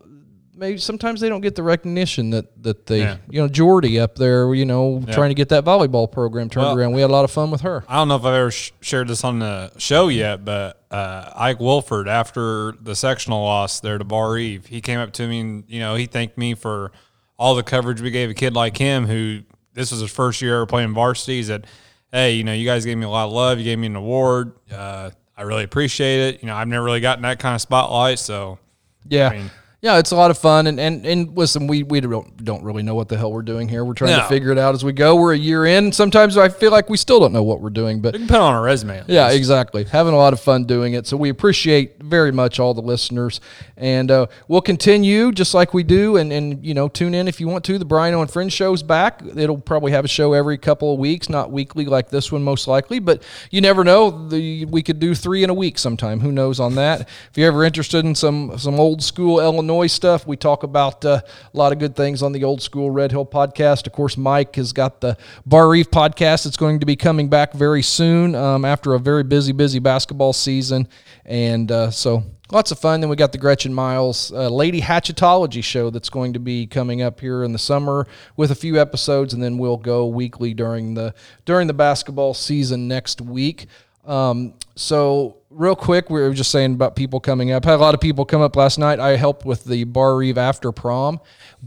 maybe 0.56 0.78
sometimes 0.78 1.20
they 1.20 1.28
don't 1.28 1.40
get 1.40 1.54
the 1.54 1.62
recognition 1.62 2.30
that 2.30 2.62
that 2.62 2.86
they, 2.86 3.00
Yeah. 3.00 3.16
you 3.28 3.40
know, 3.40 3.48
Jordy 3.48 3.98
up 4.00 4.16
there, 4.16 4.54
you 4.54 4.64
know, 4.64 5.02
trying 5.12 5.30
to 5.30 5.34
get 5.34 5.48
that 5.50 5.64
volleyball 5.64 6.10
program 6.10 6.48
turned 6.48 6.66
Well- 6.66 6.78
around. 6.78 6.92
We 6.92 7.00
had 7.00 7.10
a 7.10 7.12
lot 7.12 7.24
of 7.24 7.30
fun 7.30 7.50
with 7.50 7.62
her. 7.62 7.84
I 7.88 7.96
don't 7.96 8.08
know 8.08 8.16
if 8.16 8.24
I've 8.24 8.34
ever 8.34 8.50
sh- 8.50 8.72
shared 8.80 9.08
this 9.08 9.24
on 9.24 9.38
the 9.40 9.72
show 9.78 10.08
yet, 10.08 10.44
but 10.44 10.80
uh, 10.90 11.30
Ike 11.34 11.60
Wolford, 11.60 12.08
after 12.08 12.72
the 12.80 12.94
sectional 12.94 13.42
loss 13.42 13.80
there 13.80 13.98
to 13.98 14.04
Barr-Reeve, 14.04 14.66
he 14.66 14.80
came 14.80 15.00
up 15.00 15.12
to 15.14 15.26
me 15.26 15.40
and 15.40 15.64
you 15.68 15.80
know 15.80 15.94
he 15.96 16.06
thanked 16.06 16.38
me 16.38 16.54
for 16.54 16.92
all 17.38 17.54
the 17.54 17.62
coverage 17.64 18.00
we 18.00 18.10
gave 18.10 18.30
a 18.30 18.34
kid 18.34 18.54
like 18.54 18.76
him 18.76 19.06
who 19.06 19.40
this 19.72 19.90
was 19.90 20.00
his 20.00 20.10
first 20.12 20.40
year 20.40 20.64
playing 20.66 20.94
varsity. 20.94 21.38
He 21.38 21.42
said, 21.42 21.66
"Hey, 22.12 22.32
you 22.34 22.44
know, 22.44 22.52
you 22.52 22.64
guys 22.64 22.84
gave 22.84 22.96
me 22.96 23.04
a 23.04 23.10
lot 23.10 23.26
of 23.26 23.32
love. 23.32 23.58
You 23.58 23.64
gave 23.64 23.78
me 23.80 23.88
an 23.88 23.96
award. 23.96 24.52
Uh, 24.72 25.10
I 25.36 25.42
really 25.42 25.64
appreciate 25.64 26.20
it. 26.34 26.42
You 26.42 26.46
know, 26.46 26.54
I've 26.54 26.68
never 26.68 26.84
really 26.84 27.00
gotten 27.00 27.22
that 27.22 27.40
kind 27.40 27.56
of 27.56 27.60
spotlight, 27.60 28.20
so 28.20 28.60
Yeah. 29.08 29.30
mean- 29.30 29.50
yeah, 29.84 29.98
it's 29.98 30.12
a 30.12 30.16
lot 30.16 30.30
of 30.30 30.38
fun, 30.38 30.66
and, 30.66 30.80
and, 30.80 31.04
and 31.04 31.36
listen, 31.36 31.66
we, 31.66 31.82
we 31.82 32.00
don't, 32.00 32.42
don't 32.42 32.64
really 32.64 32.82
know 32.82 32.94
what 32.94 33.10
the 33.10 33.18
hell 33.18 33.30
we're 33.30 33.42
doing 33.42 33.68
here. 33.68 33.84
We're 33.84 33.92
trying 33.92 34.18
to 34.18 34.26
figure 34.28 34.50
it 34.50 34.56
out 34.56 34.74
as 34.74 34.82
we 34.82 34.94
go. 34.94 35.14
We're 35.14 35.34
a 35.34 35.38
year 35.38 35.66
in. 35.66 35.92
Sometimes 35.92 36.38
I 36.38 36.48
feel 36.48 36.70
like 36.70 36.88
we 36.88 36.96
still 36.96 37.20
don't 37.20 37.34
know 37.34 37.42
what 37.42 37.60
we're 37.60 37.68
doing, 37.68 38.00
but 38.00 38.14
you 38.14 38.20
can 38.20 38.26
put 38.28 38.36
it 38.36 38.40
on 38.40 38.54
a 38.54 38.62
resume. 38.62 39.04
yeah, 39.08 39.30
exactly. 39.30 39.84
Having 39.84 40.14
a 40.14 40.16
lot 40.16 40.32
of 40.32 40.40
fun 40.40 40.64
doing 40.64 40.94
it. 40.94 41.06
So 41.06 41.18
we 41.18 41.28
appreciate 41.28 42.02
very 42.02 42.32
much 42.32 42.58
all 42.58 42.72
the 42.72 42.80
listeners, 42.80 43.42
and 43.76 44.10
uh, 44.10 44.28
we'll 44.48 44.62
continue 44.62 45.32
just 45.32 45.52
like 45.52 45.74
we 45.74 45.82
do. 45.82 46.16
And 46.16 46.32
and 46.32 46.64
you 46.64 46.72
know, 46.72 46.88
tune 46.88 47.12
in 47.12 47.28
if 47.28 47.38
you 47.38 47.46
want 47.46 47.62
to. 47.66 47.76
The 47.76 47.84
Brian 47.84 48.14
and 48.14 48.30
Friends 48.30 48.54
show's 48.54 48.82
back. 48.82 49.20
It'll 49.36 49.58
probably 49.58 49.92
have 49.92 50.06
a 50.06 50.08
show 50.08 50.32
every 50.32 50.56
couple 50.56 50.94
of 50.94 50.98
weeks, 50.98 51.28
not 51.28 51.50
weekly 51.50 51.84
like 51.84 52.08
this 52.08 52.32
one, 52.32 52.42
most 52.42 52.66
likely. 52.66 53.00
But 53.00 53.22
you 53.50 53.60
never 53.60 53.84
know. 53.84 54.28
The 54.28 54.64
we 54.64 54.82
could 54.82 54.98
do 54.98 55.14
three 55.14 55.44
in 55.44 55.50
a 55.50 55.54
week 55.54 55.76
sometime. 55.76 56.20
Who 56.20 56.32
knows 56.32 56.58
on 56.58 56.74
that? 56.76 57.02
If 57.02 57.36
you're 57.36 57.48
ever 57.48 57.64
interested 57.64 58.06
in 58.06 58.14
some 58.14 58.56
some 58.56 58.80
old 58.80 59.02
school 59.02 59.40
Illinois 59.40 59.73
stuff, 59.88 60.26
we 60.26 60.36
talk 60.36 60.62
about 60.62 61.04
uh, 61.04 61.20
a 61.52 61.56
lot 61.56 61.72
of 61.72 61.78
good 61.78 61.96
things 61.96 62.22
on 62.22 62.32
the 62.32 62.44
old 62.44 62.62
school 62.62 62.90
Red 62.90 63.10
Hill 63.10 63.26
podcast. 63.26 63.86
Of 63.86 63.92
course, 63.92 64.16
Mike 64.16 64.56
has 64.56 64.72
got 64.72 65.00
the 65.00 65.16
Barr-Reeve 65.44 65.90
podcast. 65.90 66.46
It's 66.46 66.56
going 66.56 66.80
to 66.80 66.86
be 66.86 66.96
coming 66.96 67.28
back 67.28 67.52
very 67.52 67.82
soon 67.82 68.34
um, 68.34 68.64
after 68.64 68.94
a 68.94 68.98
very 68.98 69.24
busy, 69.24 69.52
busy 69.52 69.80
basketball 69.80 70.32
season, 70.32 70.88
and 71.24 71.70
uh, 71.70 71.90
so 71.90 72.22
lots 72.52 72.70
of 72.70 72.78
fun. 72.78 73.00
Then 73.00 73.10
we 73.10 73.16
got 73.16 73.32
the 73.32 73.38
Gretchen 73.38 73.74
Miles 73.74 74.32
uh, 74.32 74.48
Lady 74.48 74.80
Hatchetology 74.80 75.62
show 75.62 75.90
that's 75.90 76.08
going 76.08 76.32
to 76.34 76.38
be 76.38 76.66
coming 76.66 77.02
up 77.02 77.20
here 77.20 77.42
in 77.42 77.52
the 77.52 77.58
summer 77.58 78.06
with 78.36 78.50
a 78.50 78.54
few 78.54 78.80
episodes, 78.80 79.34
and 79.34 79.42
then 79.42 79.58
we'll 79.58 79.76
go 79.76 80.06
weekly 80.06 80.54
during 80.54 80.94
the 80.94 81.14
during 81.44 81.66
the 81.66 81.74
basketball 81.74 82.34
season 82.34 82.88
next 82.88 83.20
week. 83.20 83.66
Um, 84.06 84.54
so 84.76 85.38
real 85.54 85.76
quick, 85.76 86.10
we 86.10 86.20
were 86.20 86.34
just 86.34 86.50
saying 86.50 86.74
about 86.74 86.96
people 86.96 87.20
coming 87.20 87.52
up. 87.52 87.64
Had 87.64 87.74
a 87.74 87.78
lot 87.78 87.94
of 87.94 88.00
people 88.00 88.24
come 88.24 88.42
up 88.42 88.56
last 88.56 88.78
night. 88.78 89.00
I 89.00 89.16
helped 89.16 89.46
with 89.46 89.64
the 89.64 89.84
Barr-Reeve 89.84 90.38
after 90.38 90.72
prom. 90.72 91.20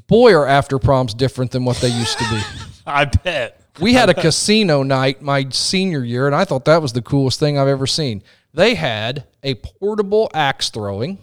Boy, 0.08 0.34
are 0.34 0.46
after 0.46 0.78
proms 0.80 1.14
different 1.14 1.52
than 1.52 1.66
what 1.66 1.78
they 1.78 1.90
used 1.90 2.18
to 2.20 2.30
be. 2.30 2.42
I 2.86 3.06
bet. 3.06 3.62
We 3.80 3.94
had 3.94 4.10
a 4.10 4.14
casino 4.14 4.84
night 4.84 5.22
my 5.22 5.48
senior 5.50 6.04
year, 6.04 6.26
and 6.26 6.36
I 6.36 6.46
thought 6.46 6.66
that 6.66 6.82
was 6.82 6.94
the 6.94 7.02
coolest 7.02 7.40
thing 7.40 7.58
I've 7.58 7.68
ever 7.68 7.86
seen. 7.86 8.24
They 8.54 8.76
had 8.76 9.26
a 9.44 9.56
portable 9.56 10.32
axe 10.34 10.70
throwing. 10.70 11.20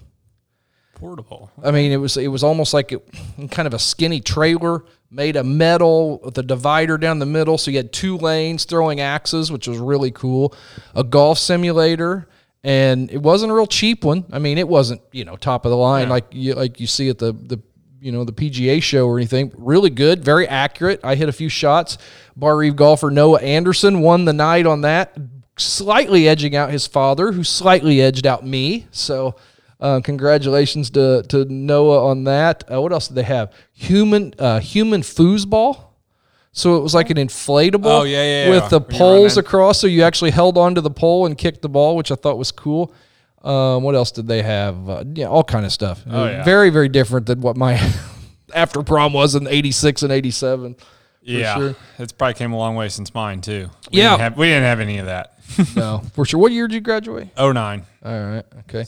Portable. 0.94 1.50
I 1.62 1.73
mean, 1.73 1.90
it 1.90 1.97
was 1.97 2.16
it 2.16 2.28
was 2.28 2.44
almost 2.44 2.73
like 2.73 2.92
it, 2.92 3.04
kind 3.50 3.66
of 3.66 3.75
a 3.75 3.78
skinny 3.78 4.21
trailer 4.21 4.85
made 5.11 5.35
of 5.35 5.47
metal 5.47 6.21
with 6.21 6.38
a 6.38 6.42
divider 6.42 6.97
down 6.97 7.18
the 7.18 7.26
middle, 7.26 7.59
so 7.59 7.73
you 7.73 7.76
had 7.76 7.92
two 7.92 8.16
lanes 8.18 8.64
throwing 8.64 9.00
axes, 9.00 9.50
which 9.50 9.66
was 9.66 9.78
really 9.78 10.12
cool. 10.12 10.54
A 10.94 11.02
golf 11.02 11.38
simulator, 11.38 12.28
and 12.64 13.11
it 13.11 13.18
wasn't 13.18 13.52
a 13.52 13.54
real 13.54 13.66
cheap 13.66 14.04
one. 14.04 14.25
I 14.33 14.38
mean, 14.38 14.56
it 14.56 14.66
wasn't 14.66 15.02
you 15.12 15.25
know 15.25 15.37
top 15.37 15.66
of 15.66 15.71
the 15.71 15.76
line 15.76 16.09
like 16.09 16.26
you 16.30 16.54
like 16.54 16.80
you 16.80 16.87
see 16.87 17.11
at 17.11 17.18
the 17.18 17.33
the 17.33 17.62
you 18.00 18.11
know 18.11 18.25
the 18.25 18.33
PGA 18.33 18.83
show 18.83 19.06
or 19.06 19.18
anything. 19.18 19.52
Really 19.56 19.90
good, 19.90 20.25
very 20.25 20.49
accurate. 20.49 21.00
I 21.04 21.14
hit 21.14 21.28
a 21.28 21.33
few 21.33 21.50
shots. 21.50 21.99
Barr-Reeve 22.37 22.75
golfer 22.75 23.11
Noah 23.11 23.40
Anderson 23.40 24.00
won 24.00 24.25
the 24.25 24.33
night 24.33 24.66
on 24.66 24.80
that, 24.80 25.16
slightly 25.56 26.26
edging 26.26 26.56
out 26.56 26.71
his 26.71 26.87
father, 26.87 27.33
who 27.33 27.44
slightly 27.44 28.00
edged 28.00 28.26
out 28.26 28.44
me. 28.44 28.87
So. 28.90 29.37
Uh, 29.80 30.00
congratulations 30.00 30.88
to, 30.88 31.23
to 31.25 31.44
Noah 31.47 32.06
on 32.06 32.25
that. 32.25 32.64
Uh, 32.73 32.80
what 32.80 32.92
else 32.92 33.09
did 33.09 33.16
they 33.16 33.25
have? 33.25 33.52
Human 33.73 34.33
uh, 34.38 34.61
human 34.61 35.02
foosball. 35.02 35.93
So 36.56 36.76
it 36.76 36.80
was 36.84 36.94
like 36.94 37.11
an 37.11 37.16
inflatable 37.16 37.84
Oh, 37.87 38.04
yeah, 38.04 38.44
yeah, 38.46 38.50
with 38.50 38.70
the 38.70 38.80
poles 38.80 39.37
across. 39.37 39.80
So 39.80 39.88
you 39.88 40.04
actually 40.04 40.30
held 40.30 40.56
onto 40.56 40.80
the 40.80 40.90
pole 40.90 41.26
and 41.26 41.37
kicked 41.37 41.62
the 41.62 41.68
ball, 41.68 41.96
which 41.96 42.12
I 42.12 42.14
thought 42.14 42.38
was 42.38 42.52
cool. 42.52 42.94
Um, 43.42 43.82
what 43.82 43.94
else 43.96 44.12
did 44.12 44.28
they 44.28 44.40
have? 44.40 44.88
Uh, 44.88 45.04
yeah, 45.14 45.26
all 45.26 45.42
kind 45.44 45.66
of 45.66 45.73
stuff. 45.73 46.02
Oh, 46.08 46.26
yeah. 46.26 46.44
Very, 46.44 46.70
very 46.70 46.88
different 46.88 47.26
than 47.26 47.40
what 47.40 47.56
my 47.56 47.73
after 48.54 48.82
prom 48.84 49.12
was 49.12 49.34
in 49.34 49.49
86 49.49 50.04
and 50.04 50.12
87. 50.12 50.76
yeah, 51.23 51.56
sure. 51.56 51.76
it's 51.99 52.12
probably 52.12 52.34
came 52.34 52.52
a 52.52 52.56
long 52.56 52.76
way 52.76 52.88
since 52.88 53.12
mine 53.12 53.40
too. 53.40 53.68
We 53.92 53.99
Yeah. 53.99 54.11
didn't 54.11 54.20
have, 54.20 54.38
we 54.38 54.46
didn't 54.46 54.62
have 54.64 54.78
any 54.80 54.99
of 54.99 55.06
that. 55.06 55.33
No, 55.76 56.02
for 56.14 56.24
sure. 56.24 56.40
What 56.40 56.52
year 56.52 56.66
did 56.66 56.74
you 56.74 56.80
graduate? 56.80 57.28
Oh 57.36 57.52
nine. 57.52 57.84
All 58.04 58.12
right. 58.12 58.44
Okay. 58.60 58.84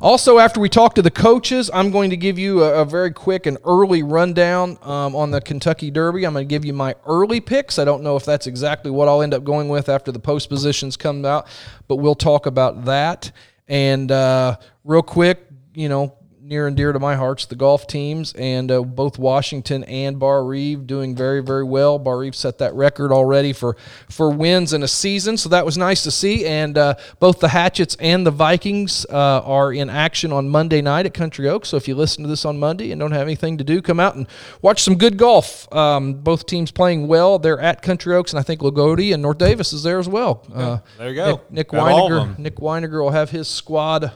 Also, 0.00 0.38
after 0.38 0.60
we 0.60 0.68
talk 0.68 0.94
to 0.94 1.02
the 1.02 1.10
coaches, 1.10 1.70
I'm 1.72 1.90
going 1.90 2.10
to 2.10 2.16
give 2.16 2.38
you 2.38 2.62
a, 2.62 2.82
a 2.82 2.84
very 2.84 3.12
quick 3.12 3.46
and 3.46 3.58
early 3.64 4.02
rundown 4.02 4.78
um, 4.82 5.14
on 5.14 5.30
the 5.30 5.40
Kentucky 5.40 5.90
Derby. 5.90 6.26
I'm 6.26 6.32
going 6.32 6.46
to 6.46 6.48
give 6.48 6.64
you 6.64 6.72
my 6.72 6.94
early 7.06 7.40
picks. 7.40 7.78
I 7.78 7.84
don't 7.84 8.02
know 8.02 8.16
if 8.16 8.24
that's 8.24 8.46
exactly 8.46 8.90
what 8.90 9.08
I'll 9.08 9.22
end 9.22 9.34
up 9.34 9.44
going 9.44 9.68
with 9.68 9.88
after 9.88 10.12
the 10.12 10.18
post 10.18 10.48
positions 10.48 10.96
come 10.96 11.24
out, 11.24 11.46
but 11.88 11.96
we'll 11.96 12.14
talk 12.14 12.46
about 12.46 12.84
that. 12.86 13.32
And 13.68 14.10
uh, 14.10 14.56
real 14.84 15.02
quick, 15.02 15.46
you 15.74 15.88
know, 15.88 16.16
near 16.44 16.66
and 16.66 16.76
dear 16.76 16.92
to 16.92 16.98
my 16.98 17.14
hearts, 17.14 17.46
the 17.46 17.56
golf 17.56 17.86
teams 17.86 18.34
and 18.34 18.70
uh, 18.70 18.82
both 18.82 19.18
Washington 19.18 19.82
and 19.84 20.18
Barr-Reeve 20.18 20.86
doing 20.86 21.16
very, 21.16 21.42
very 21.42 21.64
well. 21.64 21.98
Barr-Reeve 21.98 22.36
set 22.36 22.58
that 22.58 22.74
record 22.74 23.12
already 23.12 23.54
for 23.54 23.76
for 24.10 24.28
wins 24.30 24.74
in 24.74 24.82
a 24.82 24.88
season, 24.88 25.38
so 25.38 25.48
that 25.48 25.64
was 25.64 25.78
nice 25.78 26.02
to 26.02 26.10
see. 26.10 26.44
And 26.44 26.76
uh, 26.76 26.96
both 27.18 27.40
the 27.40 27.48
Hatchets 27.48 27.96
and 27.98 28.26
the 28.26 28.30
Vikings 28.30 29.06
uh, 29.08 29.40
are 29.40 29.72
in 29.72 29.88
action 29.88 30.32
on 30.32 30.50
Monday 30.50 30.82
night 30.82 31.06
at 31.06 31.14
Country 31.14 31.48
Oaks. 31.48 31.70
So 31.70 31.78
if 31.78 31.88
you 31.88 31.94
listen 31.94 32.22
to 32.24 32.28
this 32.28 32.44
on 32.44 32.58
Monday 32.58 32.92
and 32.92 33.00
don't 33.00 33.12
have 33.12 33.22
anything 33.26 33.56
to 33.56 33.64
do, 33.64 33.80
come 33.80 33.98
out 33.98 34.14
and 34.14 34.26
watch 34.60 34.82
some 34.82 34.96
good 34.96 35.16
golf. 35.16 35.72
Um, 35.74 36.12
both 36.12 36.44
teams 36.44 36.70
playing 36.70 37.08
well. 37.08 37.38
They're 37.38 37.60
at 37.60 37.80
Country 37.80 38.14
Oaks, 38.14 38.34
and 38.34 38.38
I 38.38 38.42
think 38.42 38.60
Loogootee 38.60 39.14
and 39.14 39.22
North 39.22 39.38
Daviess 39.38 39.72
is 39.72 39.82
there 39.82 39.98
as 39.98 40.08
well. 40.08 40.44
Uh, 40.54 40.78
There 40.98 41.08
you 41.08 41.14
go. 41.14 41.30
Nick, 41.30 41.50
Nick 41.50 41.68
Got 41.70 41.90
all 41.90 42.12
of 42.12 42.28
Weiniger. 42.28 42.38
Nick 42.38 42.56
Weiniger 42.56 43.02
will 43.02 43.10
have 43.12 43.30
his 43.30 43.48
squad 43.48 44.12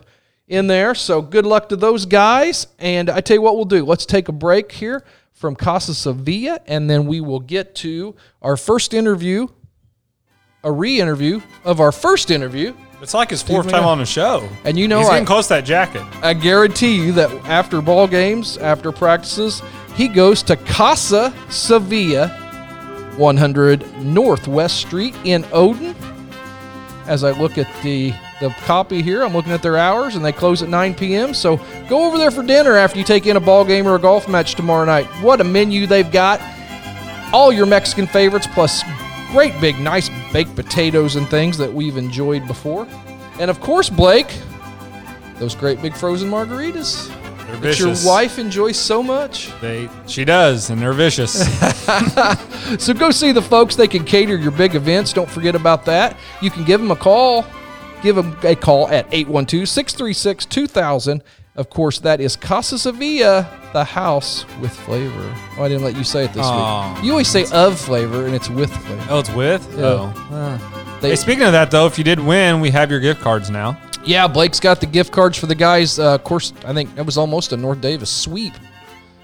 in 0.48 0.66
there. 0.66 0.94
So 0.94 1.20
good 1.22 1.46
luck 1.46 1.68
to 1.68 1.76
those 1.76 2.06
guys. 2.06 2.66
And 2.78 3.08
I 3.10 3.20
tell 3.20 3.36
you 3.36 3.42
what 3.42 3.56
we'll 3.56 3.64
do. 3.64 3.84
Let's 3.84 4.06
take 4.06 4.28
a 4.28 4.32
break 4.32 4.72
here 4.72 5.04
from 5.32 5.54
Casa 5.54 5.94
Sevilla, 5.94 6.58
and 6.66 6.90
then 6.90 7.06
we 7.06 7.20
will 7.20 7.38
get 7.38 7.76
to 7.76 8.16
our 8.42 8.56
first 8.56 8.92
interview, 8.92 9.46
a 10.64 10.72
re-interview 10.72 11.40
of 11.64 11.80
our 11.80 11.92
first 11.92 12.32
interview. 12.32 12.74
It's 13.00 13.14
like 13.14 13.30
his 13.30 13.42
fourth 13.42 13.68
time 13.68 13.84
on 13.84 13.98
the 13.98 14.04
show. 14.06 14.48
And 14.64 14.76
you 14.76 14.88
know 14.88 14.98
he's 14.98 15.08
I- 15.08 15.12
getting 15.12 15.26
close 15.26 15.46
to 15.46 15.54
that 15.54 15.64
jacket. 15.64 16.02
I 16.22 16.34
guarantee 16.34 16.96
you 16.96 17.12
that 17.12 17.30
after 17.46 17.80
ball 17.80 18.08
games, 18.08 18.56
after 18.58 18.90
practices, 18.90 19.62
he 19.94 20.08
goes 20.08 20.42
to 20.44 20.56
Casa 20.56 21.32
Sevilla, 21.48 22.28
100 23.16 23.84
Northwest 24.04 24.78
Street 24.78 25.14
in 25.24 25.44
Odon. 25.52 25.94
As 27.06 27.22
I 27.22 27.30
look 27.30 27.56
at 27.58 27.68
the 27.84 28.12
the 28.40 28.50
copy 28.50 29.02
here, 29.02 29.22
I'm 29.22 29.32
looking 29.32 29.52
at 29.52 29.62
their 29.62 29.76
hours, 29.76 30.14
and 30.14 30.24
they 30.24 30.32
close 30.32 30.62
at 30.62 30.68
9 30.68 30.94
p.m. 30.94 31.34
So 31.34 31.56
go 31.88 32.06
over 32.06 32.18
there 32.18 32.30
for 32.30 32.42
dinner 32.42 32.76
after 32.76 32.98
you 32.98 33.04
take 33.04 33.26
in 33.26 33.36
a 33.36 33.40
ball 33.40 33.64
game 33.64 33.86
or 33.86 33.96
a 33.96 33.98
golf 33.98 34.28
match 34.28 34.54
tomorrow 34.54 34.84
night. 34.84 35.06
What 35.22 35.40
a 35.40 35.44
menu 35.44 35.86
they've 35.86 36.10
got! 36.10 36.40
All 37.32 37.52
your 37.52 37.66
Mexican 37.66 38.06
favorites, 38.06 38.46
plus 38.46 38.82
great 39.32 39.58
big 39.60 39.78
nice 39.78 40.08
baked 40.32 40.54
potatoes 40.56 41.16
and 41.16 41.28
things 41.28 41.58
that 41.58 41.72
we've 41.72 41.96
enjoyed 41.96 42.46
before, 42.46 42.86
and 43.38 43.50
of 43.50 43.60
course, 43.60 43.90
Blake, 43.90 44.32
those 45.38 45.54
great 45.54 45.82
big 45.82 45.94
frozen 45.94 46.30
margaritas 46.30 47.08
They're 47.46 47.56
that 47.56 47.78
your 47.78 47.94
wife 48.04 48.38
enjoys 48.38 48.76
so 48.76 49.02
much. 49.02 49.50
They 49.60 49.88
she 50.06 50.24
does, 50.24 50.70
and 50.70 50.80
they're 50.80 50.92
vicious. 50.92 51.44
So 52.78 52.92
go 52.92 53.10
see 53.10 53.32
the 53.32 53.40
folks. 53.40 53.76
They 53.76 53.88
can 53.88 54.04
cater 54.04 54.36
your 54.36 54.50
big 54.50 54.74
events. 54.74 55.14
Don't 55.14 55.30
forget 55.30 55.54
about 55.54 55.86
that. 55.86 56.18
You 56.42 56.50
can 56.50 56.64
give 56.64 56.82
them 56.82 56.90
a 56.90 56.96
call. 56.96 57.46
Give 58.02 58.16
them 58.16 58.36
a 58.42 58.54
call 58.54 58.88
at 58.88 59.06
812 59.12 59.68
636 59.68 60.44
2000. 60.46 61.22
Of 61.56 61.70
course, 61.70 61.98
that 62.00 62.20
is 62.20 62.36
Casa 62.36 62.78
Sevilla, 62.78 63.48
the 63.72 63.82
house 63.82 64.44
with 64.60 64.70
flavor. 64.72 65.34
Oh, 65.58 65.64
I 65.64 65.68
didn't 65.68 65.82
let 65.82 65.96
you 65.96 66.04
say 66.04 66.24
it 66.24 66.32
this 66.32 66.46
Aw. 66.46 66.94
week. 66.94 67.04
You 67.04 67.10
always 67.10 67.26
say 67.26 67.46
of 67.52 67.80
flavor, 67.80 68.26
and 68.26 68.34
it's 68.34 68.48
with 68.48 68.70
flavor. 68.70 69.06
oh, 69.10 69.18
it's 69.18 69.30
with. 69.34 69.66
Yeah. 69.76 70.12
Oh. 70.30 70.98
They- 71.00 71.10
Hey, 71.10 71.16
speaking 71.16 71.44
of 71.44 71.52
that 71.52 71.70
though, 71.72 71.86
if 71.86 71.98
you 71.98 72.04
did 72.04 72.20
win, 72.20 72.60
we 72.60 72.70
have 72.70 72.90
your 72.90 73.00
gift 73.00 73.20
cards 73.20 73.50
now. 73.50 73.76
yeah, 74.04 74.26
Blake's 74.28 74.60
got 74.60 74.80
the 74.80 74.86
gift 74.86 75.12
cards 75.12 75.36
for 75.36 75.46
the 75.46 75.54
guys. 75.56 75.98
Uh, 75.98 76.14
of 76.14 76.22
course, 76.24 76.52
I 76.64 76.72
think 76.72 76.94
that 76.94 77.04
was 77.06 77.16
almost 77.18 77.52
a 77.52 77.56
North 77.56 77.80
Daviess 77.80 78.06
sweep. 78.08 78.52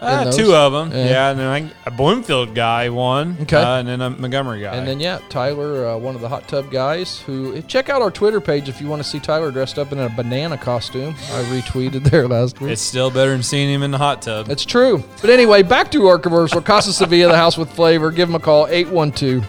Uh, 0.05 0.33
two 0.33 0.55
of 0.55 0.73
them. 0.73 0.91
Yeah. 0.91 1.09
Yeah, 1.09 1.31
and 1.31 1.39
then 1.41 1.47
I, 1.47 1.71
a 1.87 1.91
Bloomfield 1.91 2.55
guy 2.55 2.89
won. 2.89 3.37
Okay. 3.43 3.57
uh, 3.57 3.79
and 3.79 3.89
then 3.89 4.01
a 4.01 4.11
Montgomery 4.11 4.61
guy. 4.61 4.75
And 4.77 4.87
then 4.87 5.01
yeah, 5.01 5.21
Tyler, 5.29 5.87
uh, 5.87 5.97
one 5.97 6.15
of 6.15 6.21
the 6.21 6.29
hot 6.29 6.47
tub 6.49 6.71
guys. 6.71 7.21
Who 7.23 7.61
check 7.63 7.89
out 7.89 8.03
our 8.03 8.11
Twitter 8.11 8.41
page 8.41 8.69
if 8.69 8.81
you 8.81 8.87
want 8.89 9.03
to 9.03 9.09
see 9.09 9.19
Tyler 9.21 9.51
dressed 9.51 9.79
up 9.79 9.93
in 9.93 9.99
a 9.99 10.09
banana 10.09 10.59
costume. 10.59 11.15
I 11.33 11.43
retweeted 11.45 12.05
there 12.11 12.29
last 12.29 12.61
week. 12.61 12.73
it's 12.73 12.83
still 12.83 13.11
better 13.11 13.31
than 13.31 13.43
seeing 13.43 13.69
him 13.73 13.83
in 13.83 13.91
the 13.91 13.99
hot 13.99 14.23
tub. 14.23 14.49
It's 14.51 14.65
true. 14.65 15.03
But 15.21 15.31
anyway, 15.31 15.63
back 15.63 15.91
to 15.93 16.07
our 16.07 16.19
commercial. 16.19 16.61
Casa 16.61 16.93
Sevilla, 16.93 17.33
the 17.33 17.37
house 17.37 17.57
with 17.57 17.71
flavor. 17.71 18.11
Give 18.11 18.29
them 18.29 18.35
a 18.35 18.41
call 18.41 18.67
812 18.69 19.45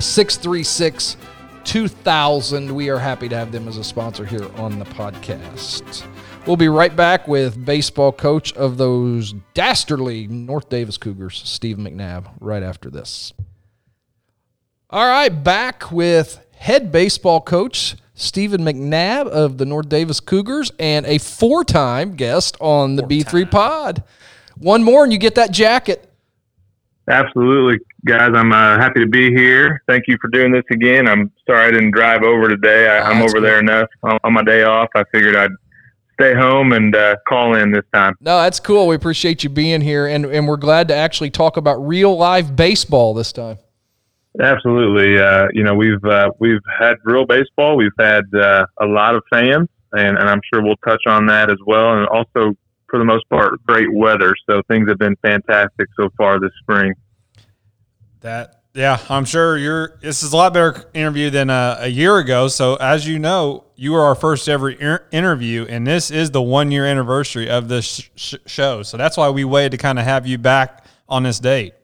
636 0.00 1.16
2000. 1.64 2.74
We 2.74 2.88
are 2.88 2.98
happy 2.98 3.28
to 3.28 3.36
have 3.36 3.52
them 3.52 3.68
as 3.68 3.76
a 3.76 3.84
sponsor 3.84 4.24
here 4.24 4.46
on 4.56 4.78
the 4.78 4.84
podcast. 4.86 6.04
We'll 6.46 6.56
be 6.56 6.68
right 6.68 6.94
back 6.94 7.28
with 7.28 7.64
baseball 7.64 8.12
coach 8.12 8.52
of 8.54 8.78
those 8.78 9.34
dastardly 9.52 10.26
North 10.26 10.70
Daviess 10.70 10.98
Cougars, 10.98 11.42
Steve 11.44 11.76
McNabb, 11.76 12.30
right 12.40 12.62
after 12.62 12.88
this. 12.88 13.32
All 14.88 15.06
right, 15.06 15.28
back 15.28 15.92
with 15.92 16.44
head 16.56 16.90
baseball 16.90 17.42
coach 17.42 17.94
Stephen 18.14 18.62
McNabb 18.62 19.28
of 19.28 19.58
the 19.58 19.66
North 19.66 19.88
Daviess 19.88 20.24
Cougars 20.24 20.72
and 20.78 21.06
a 21.06 21.18
four 21.18 21.62
time 21.62 22.16
guest 22.16 22.56
on 22.58 22.96
the 22.96 23.02
B3 23.02 23.50
pod. 23.50 24.02
One 24.56 24.82
more 24.82 25.04
and 25.04 25.12
you 25.12 25.18
get 25.18 25.34
that 25.36 25.52
jacket. 25.52 26.10
Absolutely, 27.08 27.84
guys. 28.04 28.30
I'm 28.34 28.52
uh, 28.52 28.78
happy 28.78 29.00
to 29.00 29.06
be 29.06 29.30
here. 29.34 29.82
Thank 29.86 30.04
you 30.06 30.16
for 30.20 30.28
doing 30.28 30.52
this 30.52 30.64
again. 30.70 31.06
I'm 31.06 31.30
sorry 31.46 31.66
I 31.66 31.70
didn't 31.70 31.90
drive 31.92 32.22
over 32.22 32.48
today. 32.48 32.88
I, 32.88 33.00
I'm 33.10 33.20
That's 33.20 33.32
over 33.32 33.40
there 33.40 33.58
enough 33.58 33.88
on, 34.02 34.18
on 34.22 34.32
my 34.32 34.42
day 34.42 34.62
off. 34.62 34.88
I 34.94 35.04
figured 35.12 35.36
I'd 35.36 35.50
stay 36.20 36.34
home 36.34 36.72
and 36.72 36.94
uh, 36.94 37.16
call 37.26 37.54
in 37.54 37.72
this 37.72 37.84
time. 37.94 38.14
No, 38.20 38.42
that's 38.42 38.60
cool. 38.60 38.86
We 38.86 38.94
appreciate 38.94 39.42
you 39.42 39.50
being 39.50 39.80
here 39.80 40.06
and, 40.06 40.26
and 40.26 40.46
we're 40.46 40.56
glad 40.56 40.88
to 40.88 40.94
actually 40.94 41.30
talk 41.30 41.56
about 41.56 41.76
real 41.76 42.16
live 42.16 42.54
baseball 42.54 43.14
this 43.14 43.32
time. 43.32 43.58
Absolutely. 44.40 45.18
Uh, 45.18 45.48
you 45.52 45.64
know, 45.64 45.74
we've 45.74 46.04
uh, 46.04 46.30
we've 46.38 46.60
had 46.78 46.94
real 47.02 47.26
baseball. 47.26 47.76
We've 47.76 47.90
had 47.98 48.24
uh, 48.32 48.64
a 48.80 48.86
lot 48.86 49.16
of 49.16 49.24
fans, 49.28 49.68
and, 49.92 50.18
and 50.18 50.28
I'm 50.28 50.40
sure 50.52 50.62
we'll 50.62 50.76
touch 50.86 51.02
on 51.06 51.26
that 51.26 51.50
as 51.50 51.58
well. 51.66 51.98
And 51.98 52.06
also, 52.06 52.54
for 52.88 52.98
the 52.98 53.04
most 53.04 53.28
part, 53.28 53.60
great 53.66 53.92
weather. 53.92 54.34
So 54.48 54.62
things 54.68 54.88
have 54.88 54.98
been 54.98 55.16
fantastic 55.22 55.88
so 55.98 56.10
far 56.16 56.38
this 56.38 56.52
spring. 56.62 56.94
That 58.20 58.59
yeah, 58.74 59.00
I'm 59.08 59.24
sure 59.24 59.56
you're. 59.58 59.98
This 60.00 60.22
is 60.22 60.32
a 60.32 60.36
lot 60.36 60.54
better 60.54 60.84
interview 60.94 61.30
than 61.30 61.50
uh, 61.50 61.78
a 61.80 61.88
year 61.88 62.18
ago. 62.18 62.46
So 62.48 62.76
as 62.76 63.06
you 63.06 63.18
know, 63.18 63.64
you 63.74 63.92
were 63.92 64.02
our 64.02 64.14
first 64.14 64.48
ever 64.48 64.70
inter- 64.70 65.04
interview, 65.10 65.66
and 65.68 65.86
this 65.86 66.10
is 66.10 66.30
the 66.30 66.42
one 66.42 66.70
year 66.70 66.86
anniversary 66.86 67.50
of 67.50 67.68
this 67.68 67.84
sh- 67.84 68.10
sh- 68.14 68.34
show. 68.46 68.82
So 68.82 68.96
that's 68.96 69.16
why 69.16 69.28
we 69.30 69.44
waited 69.44 69.72
to 69.72 69.78
kind 69.78 69.98
of 69.98 70.04
have 70.04 70.26
you 70.26 70.38
back 70.38 70.84
on 71.08 71.24
this 71.24 71.40
date. 71.40 71.74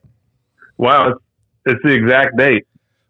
Wow, 0.76 1.14
it's 1.64 1.82
the 1.82 1.92
exact 1.92 2.36
date. 2.36 2.66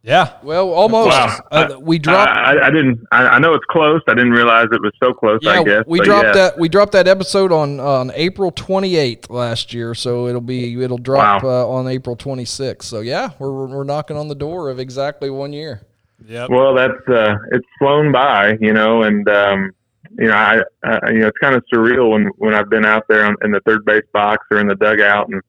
Yeah, 0.06 0.34
Well, 0.44 0.70
almost. 0.70 1.10
Wow. 1.10 1.40
Uh, 1.50 1.80
we 1.80 1.98
dropped. 1.98 2.30
I, 2.30 2.54
I, 2.54 2.66
I 2.68 2.70
didn't. 2.70 3.04
I, 3.10 3.26
I 3.26 3.38
know 3.40 3.54
it's 3.54 3.64
close. 3.68 4.00
I 4.06 4.14
didn't 4.14 4.30
realize 4.30 4.68
it 4.70 4.80
was 4.80 4.92
so 5.02 5.12
close. 5.12 5.40
yeah, 5.42 5.50
I 5.50 5.64
guess 5.64 5.84
we 5.88 5.98
dropped 5.98 6.26
yeah. 6.28 6.32
that. 6.32 6.58
We 6.60 6.68
dropped 6.68 6.92
that 6.92 7.08
episode 7.08 7.50
on 7.50 7.80
on 7.80 8.12
April 8.14 8.52
28th 8.52 9.28
last 9.30 9.74
year, 9.74 9.94
so 9.96 10.28
it'll 10.28 10.40
be 10.40 10.80
it'll 10.80 10.96
drop 10.96 11.42
Wow. 11.42 11.50
uh, 11.64 11.68
on 11.68 11.88
April 11.88 12.16
26th. 12.16 12.84
So 12.84 13.00
yeah, 13.00 13.30
we're 13.40 13.66
we're 13.66 13.82
knocking 13.82 14.16
on 14.16 14.28
the 14.28 14.36
door 14.36 14.70
of 14.70 14.78
exactly 14.78 15.28
one 15.28 15.52
year. 15.52 15.82
Yeah. 16.24 16.46
Well, 16.48 16.72
that's 16.74 17.08
uh, 17.08 17.34
it's 17.50 17.66
flown 17.80 18.12
by, 18.12 18.56
you 18.60 18.72
know, 18.72 19.02
and 19.02 19.28
um, 19.28 19.72
you 20.18 20.28
know, 20.28 20.34
I, 20.34 20.62
I 20.84 21.10
you 21.10 21.18
know, 21.18 21.26
it's 21.26 21.38
kind 21.38 21.56
of 21.56 21.64
surreal 21.72 22.12
when 22.12 22.26
when 22.38 22.54
I've 22.54 22.70
been 22.70 22.86
out 22.86 23.08
there 23.08 23.24
on, 23.26 23.34
in 23.42 23.50
the 23.50 23.60
third 23.66 23.84
base 23.84 24.04
box 24.12 24.46
or 24.52 24.58
in 24.60 24.68
the 24.68 24.76
dugout 24.76 25.28
and 25.30 25.42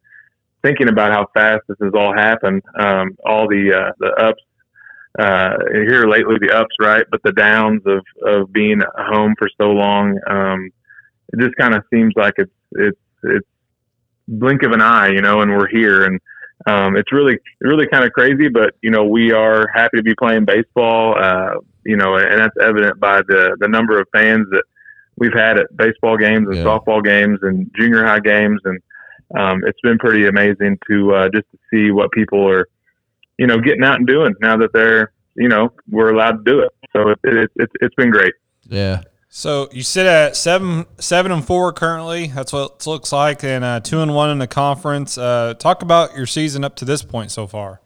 thinking 0.68 0.90
about 0.90 1.12
how 1.12 1.28
fast 1.34 1.62
this 1.68 1.78
has 1.82 1.94
all 1.96 2.14
happened. 2.14 2.62
Um, 2.78 3.16
all 3.26 3.48
the 3.48 3.74
uh, 3.74 3.92
the 4.00 4.12
ups 4.28 4.44
uh, 5.20 5.56
here 5.72 6.06
lately, 6.08 6.36
the 6.40 6.52
ups, 6.56 6.76
right, 6.80 7.06
but 7.10 7.22
the 7.24 7.32
downs 7.32 7.82
of 7.86 8.04
of 8.26 8.52
being 8.52 8.82
home 8.98 9.34
for 9.40 9.50
so 9.60 9.70
long. 9.72 10.20
Um, 10.28 10.70
it 11.34 11.40
just 11.40 11.56
kind 11.56 11.74
of 11.74 11.84
seems 11.94 12.14
like 12.16 12.34
it's 12.38 12.52
it's 12.74 13.00
it's 13.24 13.48
blink 14.28 14.64
of 14.64 14.72
an 14.72 14.82
eye, 14.82 15.10
you 15.10 15.22
know, 15.22 15.42
and 15.42 15.52
we're 15.52 15.70
here 15.70 16.04
and. 16.06 16.20
Um, 16.66 16.98
it's 16.98 17.14
really, 17.14 17.38
really 17.62 17.88
kind 17.88 18.04
of 18.04 18.12
crazy, 18.12 18.50
but 18.50 18.74
you 18.82 18.90
know, 18.90 19.06
we 19.06 19.32
are 19.32 19.68
happy 19.74 19.96
to 19.98 20.04
be 20.04 20.16
playing 20.16 20.44
baseball. 20.44 21.16
Uh, 21.18 21.52
you 21.86 21.96
know, 21.96 22.18
and 22.18 22.40
that's 22.42 22.56
evident 22.60 23.00
by 23.00 23.22
the 23.22 23.56
the 23.60 23.68
number 23.68 24.02
of 24.02 24.08
fans 24.12 24.48
that 24.50 24.64
we've 25.18 25.34
had 25.34 25.60
at 25.60 25.68
baseball 25.78 26.18
games 26.18 26.48
and 26.48 26.58
Yeah. 26.58 26.64
softball 26.64 27.02
games 27.04 27.40
and 27.44 27.70
junior 27.78 28.04
high 28.04 28.20
games, 28.20 28.60
and 28.66 28.80
um, 29.36 29.62
it's 29.66 29.80
been 29.82 29.98
pretty 29.98 30.28
amazing 30.28 30.78
to 30.90 31.14
uh, 31.14 31.30
just 31.34 31.46
to 31.52 31.58
see 31.72 31.92
what 31.92 32.12
people 32.12 32.48
are 32.48 32.68
you 33.38 33.48
know, 33.48 33.60
getting 33.60 33.84
out 33.84 33.96
and 33.96 34.08
doing 34.08 34.34
now 34.42 34.58
that 34.58 34.74
they're, 34.74 35.14
you 35.36 35.48
know, 35.48 35.72
we're 35.90 36.12
allowed 36.14 36.44
to 36.44 36.52
do 36.52 36.60
it. 36.60 36.72
So 36.94 37.10
it, 37.10 37.20
it, 37.24 37.52
it, 37.56 37.70
it's 37.82 37.96
been 37.96 38.10
great. 38.10 38.34
Yeah. 38.68 39.04
So 39.30 39.70
you 39.72 39.84
sit 39.84 40.08
at 40.08 40.36
seven, 40.36 40.86
seven 41.00 41.32
and 41.32 41.46
four 41.46 41.72
currently. 41.72 42.28
That's 42.28 42.52
what 42.52 42.78
it 42.80 42.88
looks 42.88 43.12
like, 43.12 43.44
and 43.44 43.64
uh, 43.64 43.82
two 43.82 44.00
and 44.00 44.16
one 44.16 44.32
in 44.32 44.40
the 44.40 44.48
conference. 44.48 45.18
Uh, 45.18 45.54
talk 45.54 45.84
about 45.84 46.16
your 46.16 46.26
season 46.26 46.64
up 46.64 46.76
to 46.78 46.86
this 46.86 47.04
point 47.04 47.30
so 47.30 47.46
far. 47.46 47.82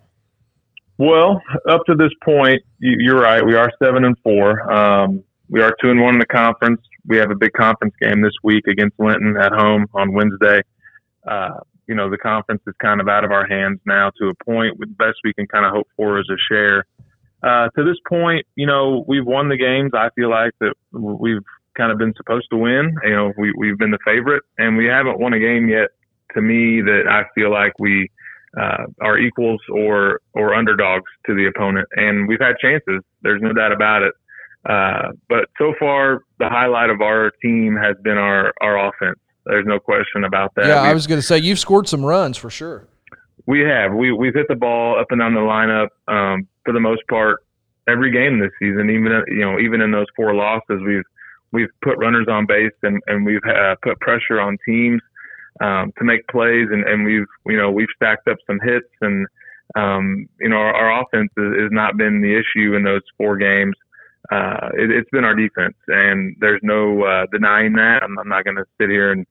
Well, 0.97 1.41
up 1.67 1.81
to 1.87 1.95
this 1.95 2.11
point, 2.23 2.61
you, 2.77 3.15
are 3.15 3.19
right. 3.19 3.45
We 3.45 3.55
are 3.55 3.71
seven 3.83 4.05
and 4.05 4.15
four. 4.23 4.71
Um, 4.71 5.23
we 5.49 5.61
are 5.61 5.75
two 5.81 5.89
and 5.89 5.99
one 5.99 6.13
in 6.13 6.19
the 6.19 6.27
conference. 6.27 6.79
We 7.07 7.17
have 7.17 7.31
a 7.31 7.35
big 7.35 7.53
conference 7.53 7.95
game 7.99 8.21
this 8.21 8.35
week 8.43 8.67
against 8.67 8.97
Linton 8.99 9.35
at 9.35 9.51
home 9.51 9.87
on 9.93 10.13
Wednesday. 10.13 10.61
Uh, 11.27 11.59
you 11.87 11.95
know, 11.95 12.09
the 12.09 12.17
conference 12.17 12.61
is 12.67 12.73
kind 12.81 13.01
of 13.01 13.07
out 13.07 13.23
of 13.23 13.31
our 13.31 13.45
hands 13.47 13.79
now 13.85 14.11
to 14.19 14.29
a 14.29 14.43
point. 14.45 14.79
With 14.79 14.89
the 14.89 14.95
best 14.95 15.17
we 15.23 15.33
can 15.33 15.47
kind 15.47 15.65
of 15.65 15.73
hope 15.73 15.87
for 15.97 16.19
is 16.19 16.29
a 16.29 16.37
share. 16.49 16.85
Uh, 17.43 17.69
to 17.75 17.83
this 17.83 17.97
point, 18.07 18.45
you 18.55 18.67
know, 18.67 19.03
we've 19.07 19.25
won 19.25 19.49
the 19.49 19.57
games. 19.57 19.91
I 19.93 20.09
feel 20.15 20.29
like 20.29 20.53
that 20.59 20.73
we've 20.91 21.41
kind 21.75 21.91
of 21.91 21.97
been 21.97 22.13
supposed 22.15 22.47
to 22.51 22.57
win. 22.57 22.95
You 23.03 23.15
know, 23.15 23.33
we, 23.37 23.53
we've 23.57 23.77
been 23.77 23.91
the 23.91 23.99
favorite, 24.05 24.43
and 24.57 24.77
we 24.77 24.85
haven't 24.85 25.19
won 25.19 25.33
a 25.33 25.39
game 25.39 25.67
yet. 25.67 25.89
To 26.35 26.41
me, 26.41 26.81
that 26.81 27.03
I 27.09 27.23
feel 27.35 27.51
like 27.51 27.73
we 27.77 28.09
uh, 28.59 28.85
are 29.01 29.17
equals 29.17 29.59
or 29.69 30.21
or 30.33 30.53
underdogs 30.53 31.09
to 31.25 31.35
the 31.35 31.47
opponent, 31.47 31.87
and 31.95 32.27
we've 32.27 32.39
had 32.39 32.55
chances. 32.61 33.01
There's 33.21 33.41
no 33.41 33.53
doubt 33.53 33.71
about 33.73 34.03
it. 34.03 34.13
Uh, 34.63 35.11
but 35.27 35.49
so 35.57 35.73
far, 35.79 36.21
the 36.39 36.47
highlight 36.47 36.89
of 36.89 37.01
our 37.01 37.31
team 37.41 37.75
has 37.75 37.95
been 38.03 38.17
our 38.17 38.53
our 38.61 38.87
offense. 38.87 39.19
There's 39.45 39.65
no 39.65 39.79
question 39.79 40.23
about 40.23 40.53
that. 40.55 40.65
Yeah, 40.65 40.83
we've, 40.83 40.91
I 40.91 40.93
was 40.93 41.07
going 41.07 41.19
to 41.19 41.25
say 41.25 41.37
you've 41.39 41.59
scored 41.59 41.87
some 41.87 42.05
runs 42.05 42.37
for 42.37 42.49
sure. 42.49 42.87
We 43.47 43.61
have. 43.61 43.93
We 43.93 44.11
we've 44.11 44.35
hit 44.35 44.47
the 44.47 44.55
ball 44.55 44.99
up 44.99 45.07
and 45.09 45.19
down 45.19 45.33
the 45.33 45.39
lineup 45.39 45.89
um, 46.07 46.47
for 46.63 46.73
the 46.73 46.79
most 46.79 47.01
part 47.09 47.43
every 47.87 48.11
game 48.11 48.39
this 48.39 48.51
season. 48.59 48.89
Even 48.89 49.23
you 49.27 49.41
know 49.41 49.59
even 49.59 49.81
in 49.81 49.91
those 49.91 50.05
four 50.15 50.35
losses, 50.35 50.81
we've 50.85 51.03
we've 51.51 51.69
put 51.81 51.97
runners 51.97 52.27
on 52.29 52.45
base 52.45 52.71
and 52.83 53.01
and 53.07 53.25
we've 53.25 53.43
uh, 53.45 53.75
put 53.81 53.99
pressure 53.99 54.39
on 54.39 54.57
teams 54.65 55.01
um, 55.59 55.91
to 55.97 56.03
make 56.03 56.27
plays 56.27 56.67
and 56.71 56.83
and 56.87 57.05
we've 57.05 57.27
you 57.45 57.57
know 57.57 57.71
we've 57.71 57.89
stacked 57.95 58.27
up 58.27 58.37
some 58.47 58.59
hits 58.63 58.89
and 59.01 59.27
um, 59.75 60.27
you 60.39 60.49
know 60.49 60.57
our, 60.57 60.73
our 60.73 61.01
offense 61.01 61.31
has, 61.37 61.53
has 61.59 61.71
not 61.71 61.97
been 61.97 62.21
the 62.21 62.33
issue 62.33 62.75
in 62.75 62.83
those 62.83 63.01
four 63.17 63.37
games 63.37 63.75
uh, 64.31 64.69
it, 64.73 64.89
has 64.89 65.05
been 65.11 65.23
our 65.23 65.35
defense, 65.35 65.75
and 65.87 66.35
there's 66.39 66.61
no 66.63 67.03
uh, 67.03 67.25
denying 67.31 67.73
that. 67.73 68.03
I'm, 68.03 68.17
I'm 68.19 68.29
not 68.29 68.43
going 68.45 68.57
to 68.57 68.65
sit 68.79 68.89
here 68.89 69.11
and 69.11 69.25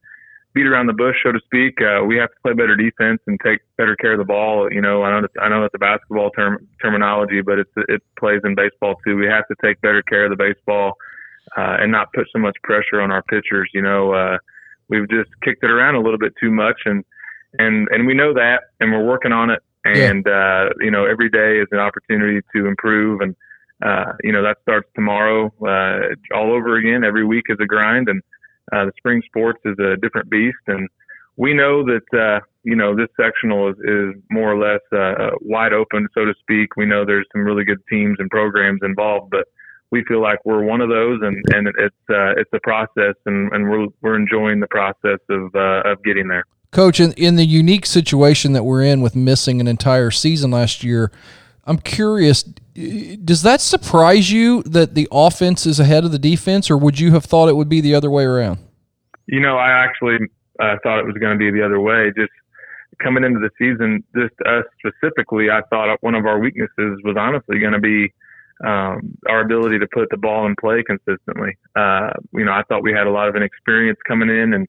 beat 0.52 0.66
around 0.66 0.87
the 0.87 0.92
bush, 0.92 1.16
so 1.23 1.32
to 1.32 1.40
speak. 1.44 1.80
Uh, 1.80 2.04
we 2.04 2.16
have 2.16 2.28
to 2.30 2.37
play 2.42 2.52
better 2.52 2.76
defense 2.76 3.20
and 3.26 3.38
take 3.44 3.61
better 3.76 3.94
care 3.97 4.12
of 4.12 4.18
the 4.18 4.25
ball. 4.25 4.70
You 4.70 4.80
know, 4.80 5.02
I 5.02 5.12
know 5.12 5.20
that, 5.23 5.42
I 5.42 5.49
know 5.49 5.62
that's 5.62 5.75
a 5.75 5.78
basketball 5.78 6.30
term 6.30 6.66
terminology, 6.82 7.40
but 7.40 7.59
it's 7.59 7.70
it 7.88 8.02
plays 8.18 8.40
in 8.44 8.54
baseball 8.54 8.97
too. 9.06 9.16
We 9.16 9.26
have 9.26 9.47
to 9.49 9.54
take 9.64 9.80
better 9.80 10.02
care 10.02 10.25
of 10.25 10.30
the 10.30 10.37
baseball 10.37 10.94
uh, 11.56 11.76
and 11.80 11.92
not 11.92 12.12
put 12.12 12.26
so 12.32 12.38
much 12.38 12.56
pressure 12.62 13.00
on 13.00 13.11
our 13.11 13.23
pitchers. 13.23 13.70
You 13.73 13.82
know, 13.82 14.12
uh, 14.12 14.38
we've 14.88 15.09
just 15.09 15.30
kicked 15.42 15.62
it 15.62 15.70
around 15.70 15.94
a 15.94 16.00
little 16.00 16.18
bit 16.18 16.35
too 16.40 16.50
much, 16.50 16.80
and 16.85 17.04
and 17.59 17.88
and 17.90 18.06
we 18.06 18.14
know 18.14 18.35
that, 18.35 18.64
and 18.80 18.92
we're 18.92 19.06
working 19.06 19.32
on 19.32 19.50
it. 19.50 19.62
And 19.85 20.25
yeah. 20.26 20.66
uh, 20.66 20.70
you 20.80 20.90
know, 20.90 21.06
every 21.06 21.30
day 21.30 21.59
is 21.59 21.68
an 21.70 21.78
opportunity 21.78 22.40
to 22.54 22.66
improve 22.66 23.20
and 23.20 23.37
uh, 23.82 24.12
you 24.22 24.32
know, 24.32 24.42
that 24.42 24.58
starts 24.62 24.88
tomorrow, 24.94 25.52
uh, 25.62 26.14
all 26.34 26.52
over 26.52 26.76
again. 26.76 27.04
Every 27.04 27.25
week 27.25 27.44
is 27.49 27.58
a 27.60 27.66
grind 27.66 28.08
and, 28.08 28.22
uh, 28.72 28.84
the 28.84 28.92
spring 28.96 29.22
sports 29.26 29.60
is 29.64 29.76
a 29.78 29.96
different 29.96 30.30
beast. 30.30 30.58
And 30.66 30.88
we 31.37 31.54
know 31.54 31.84
that, 31.84 32.18
uh, 32.18 32.40
you 32.62 32.76
know, 32.76 32.94
this 32.94 33.08
sectional 33.18 33.70
is, 33.70 33.76
is 33.78 34.22
more 34.30 34.52
or 34.52 34.58
less, 34.58 34.80
uh, 34.92 35.30
wide 35.40 35.72
open, 35.72 36.08
so 36.14 36.25
to 36.25 36.34
speak. 36.40 36.76
We 36.76 36.87
know 36.87 37.04
there's 37.04 37.26
some 37.32 37.42
really 37.42 37.64
good 37.64 37.80
teams 37.88 38.16
and 38.18 38.30
programs 38.30 38.80
involved, 38.82 39.30
but 39.30 39.46
we 39.90 40.04
feel 40.04 40.22
like 40.22 40.38
we're 40.44 40.62
one 40.62 40.80
of 40.80 40.88
those 40.88 41.20
and, 41.22 41.42
and 41.54 41.66
it's, 41.78 41.96
uh, 42.10 42.32
it's 42.37 42.50
a 42.52 42.60
process 42.60 43.14
and, 43.26 43.52
and 43.52 43.69
we're, 43.69 43.86
we're 44.02 44.16
enjoying 44.16 44.60
the 44.60 44.69
process 44.69 45.19
of, 45.28 45.54
uh, 45.54 45.82
of 45.84 46.02
getting 46.04 46.28
there. 46.28 46.45
Coach, 46.71 47.00
in, 47.00 47.12
in 47.14 47.34
the 47.34 47.45
unique 47.45 47.84
situation 47.84 48.52
that 48.52 48.62
we're 48.62 48.84
in 48.84 49.00
with 49.00 49.16
missing 49.16 49.60
an 49.60 49.66
entire 49.66 50.12
season 50.12 50.52
last 50.52 50.84
year, 50.84 51.10
I'm 51.64 51.78
curious, 51.78 52.42
does 52.42 53.42
that 53.42 53.60
surprise 53.60 54.30
you 54.30 54.62
that 54.64 54.94
the 54.94 55.08
offense 55.12 55.66
is 55.66 55.78
ahead 55.78 56.04
of 56.04 56.12
the 56.12 56.18
defense, 56.18 56.70
or 56.70 56.76
would 56.76 56.99
you 56.99 57.12
have 57.12 57.25
thought 57.25 57.49
it 57.49 57.56
would 57.56 57.68
be 57.68 57.80
the 57.80 57.94
other 57.94 58.10
way 58.10 58.25
around? 58.25 58.58
You 59.26 59.40
know, 59.40 59.56
I 59.56 59.70
actually 59.70 60.18
uh, 60.58 60.76
thought 60.82 60.99
it 60.99 61.06
was 61.06 61.16
going 61.20 61.38
to 61.38 61.38
be 61.38 61.50
the 61.50 61.64
other 61.64 61.80
way. 61.80 62.12
Just 62.16 62.32
coming 63.02 63.25
into 63.25 63.40
the 63.40 63.50
season, 63.58 64.02
just 64.16 64.34
us 64.46 64.64
specifically, 64.78 65.50
I 65.50 65.60
thought 65.70 65.96
one 66.00 66.14
of 66.14 66.26
our 66.26 66.38
weaknesses 66.38 66.99
was 67.04 67.16
honestly 67.18 67.58
going 67.58 67.73
to 67.73 67.80
be 67.80 68.12
um, 68.64 69.16
our 69.28 69.40
ability 69.40 69.78
to 69.78 69.86
put 69.92 70.08
the 70.10 70.16
ball 70.16 70.46
in 70.46 70.54
play 70.60 70.82
consistently. 70.82 71.56
Uh, 71.76 72.10
you 72.32 72.44
know, 72.44 72.52
I 72.52 72.62
thought 72.68 72.82
we 72.82 72.92
had 72.92 73.06
a 73.06 73.10
lot 73.10 73.28
of 73.28 73.36
inexperience 73.36 73.99
coming 74.06 74.28
in 74.28 74.52
and 74.52 74.66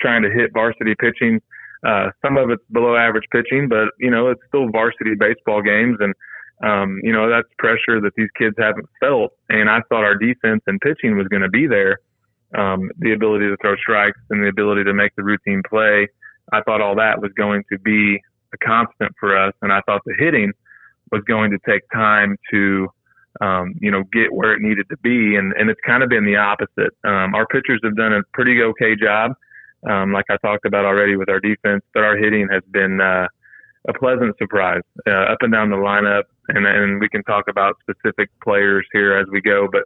trying 0.00 0.22
to 0.22 0.30
hit 0.30 0.52
varsity 0.52 0.94
pitching. 0.98 1.40
Uh, 1.84 2.10
some 2.24 2.36
of 2.36 2.50
it's 2.50 2.62
below 2.70 2.94
average 2.94 3.24
pitching, 3.32 3.68
but 3.68 3.88
you 3.98 4.10
know, 4.10 4.28
it's 4.28 4.40
still 4.46 4.68
varsity 4.68 5.14
baseball 5.18 5.62
games 5.62 5.96
and 6.00 6.14
um, 6.62 7.00
you 7.02 7.12
know, 7.12 7.28
that's 7.28 7.48
pressure 7.58 8.00
that 8.00 8.12
these 8.16 8.28
kids 8.38 8.54
haven't 8.58 8.88
felt. 9.00 9.32
And 9.48 9.68
I 9.68 9.80
thought 9.88 10.04
our 10.04 10.14
defense 10.14 10.62
and 10.66 10.80
pitching 10.80 11.16
was 11.16 11.26
going 11.28 11.42
to 11.42 11.48
be 11.48 11.66
there. 11.66 11.98
Um, 12.56 12.90
the 12.98 13.12
ability 13.12 13.46
to 13.48 13.56
throw 13.62 13.76
strikes 13.76 14.20
and 14.30 14.42
the 14.44 14.48
ability 14.48 14.84
to 14.84 14.92
make 14.92 15.12
the 15.16 15.24
routine 15.24 15.62
play. 15.68 16.06
I 16.52 16.60
thought 16.62 16.80
all 16.80 16.94
that 16.96 17.20
was 17.20 17.32
going 17.32 17.64
to 17.72 17.78
be 17.78 18.20
a 18.52 18.58
constant 18.58 19.12
for 19.18 19.36
us. 19.36 19.54
And 19.62 19.72
I 19.72 19.80
thought 19.86 20.02
the 20.04 20.14
hitting 20.18 20.52
was 21.10 21.22
going 21.26 21.50
to 21.50 21.58
take 21.66 21.82
time 21.92 22.36
to, 22.50 22.88
um, 23.40 23.74
you 23.80 23.90
know, 23.90 24.04
get 24.12 24.32
where 24.32 24.52
it 24.52 24.60
needed 24.60 24.86
to 24.90 24.98
be. 24.98 25.36
And, 25.36 25.54
and 25.54 25.70
it's 25.70 25.80
kind 25.86 26.02
of 26.02 26.10
been 26.10 26.26
the 26.26 26.36
opposite. 26.36 26.92
Um, 27.04 27.34
our 27.34 27.46
pitchers 27.46 27.80
have 27.84 27.96
done 27.96 28.12
a 28.12 28.22
pretty 28.34 28.60
okay 28.62 28.94
job. 28.96 29.32
Um, 29.88 30.12
like 30.12 30.26
I 30.30 30.36
talked 30.36 30.66
about 30.66 30.84
already 30.84 31.16
with 31.16 31.30
our 31.30 31.40
defense, 31.40 31.82
but 31.94 32.04
our 32.04 32.16
hitting 32.16 32.48
has 32.52 32.62
been, 32.70 33.00
uh, 33.00 33.26
a 33.88 33.92
pleasant 33.94 34.36
surprise 34.38 34.82
uh, 35.08 35.10
up 35.10 35.38
and 35.40 35.52
down 35.52 35.70
the 35.70 35.76
lineup 35.76 36.22
and 36.48 36.66
and 36.66 37.00
we 37.00 37.08
can 37.08 37.22
talk 37.24 37.44
about 37.48 37.76
specific 37.80 38.30
players 38.42 38.86
here 38.92 39.16
as 39.16 39.26
we 39.30 39.40
go. 39.40 39.68
But 39.70 39.82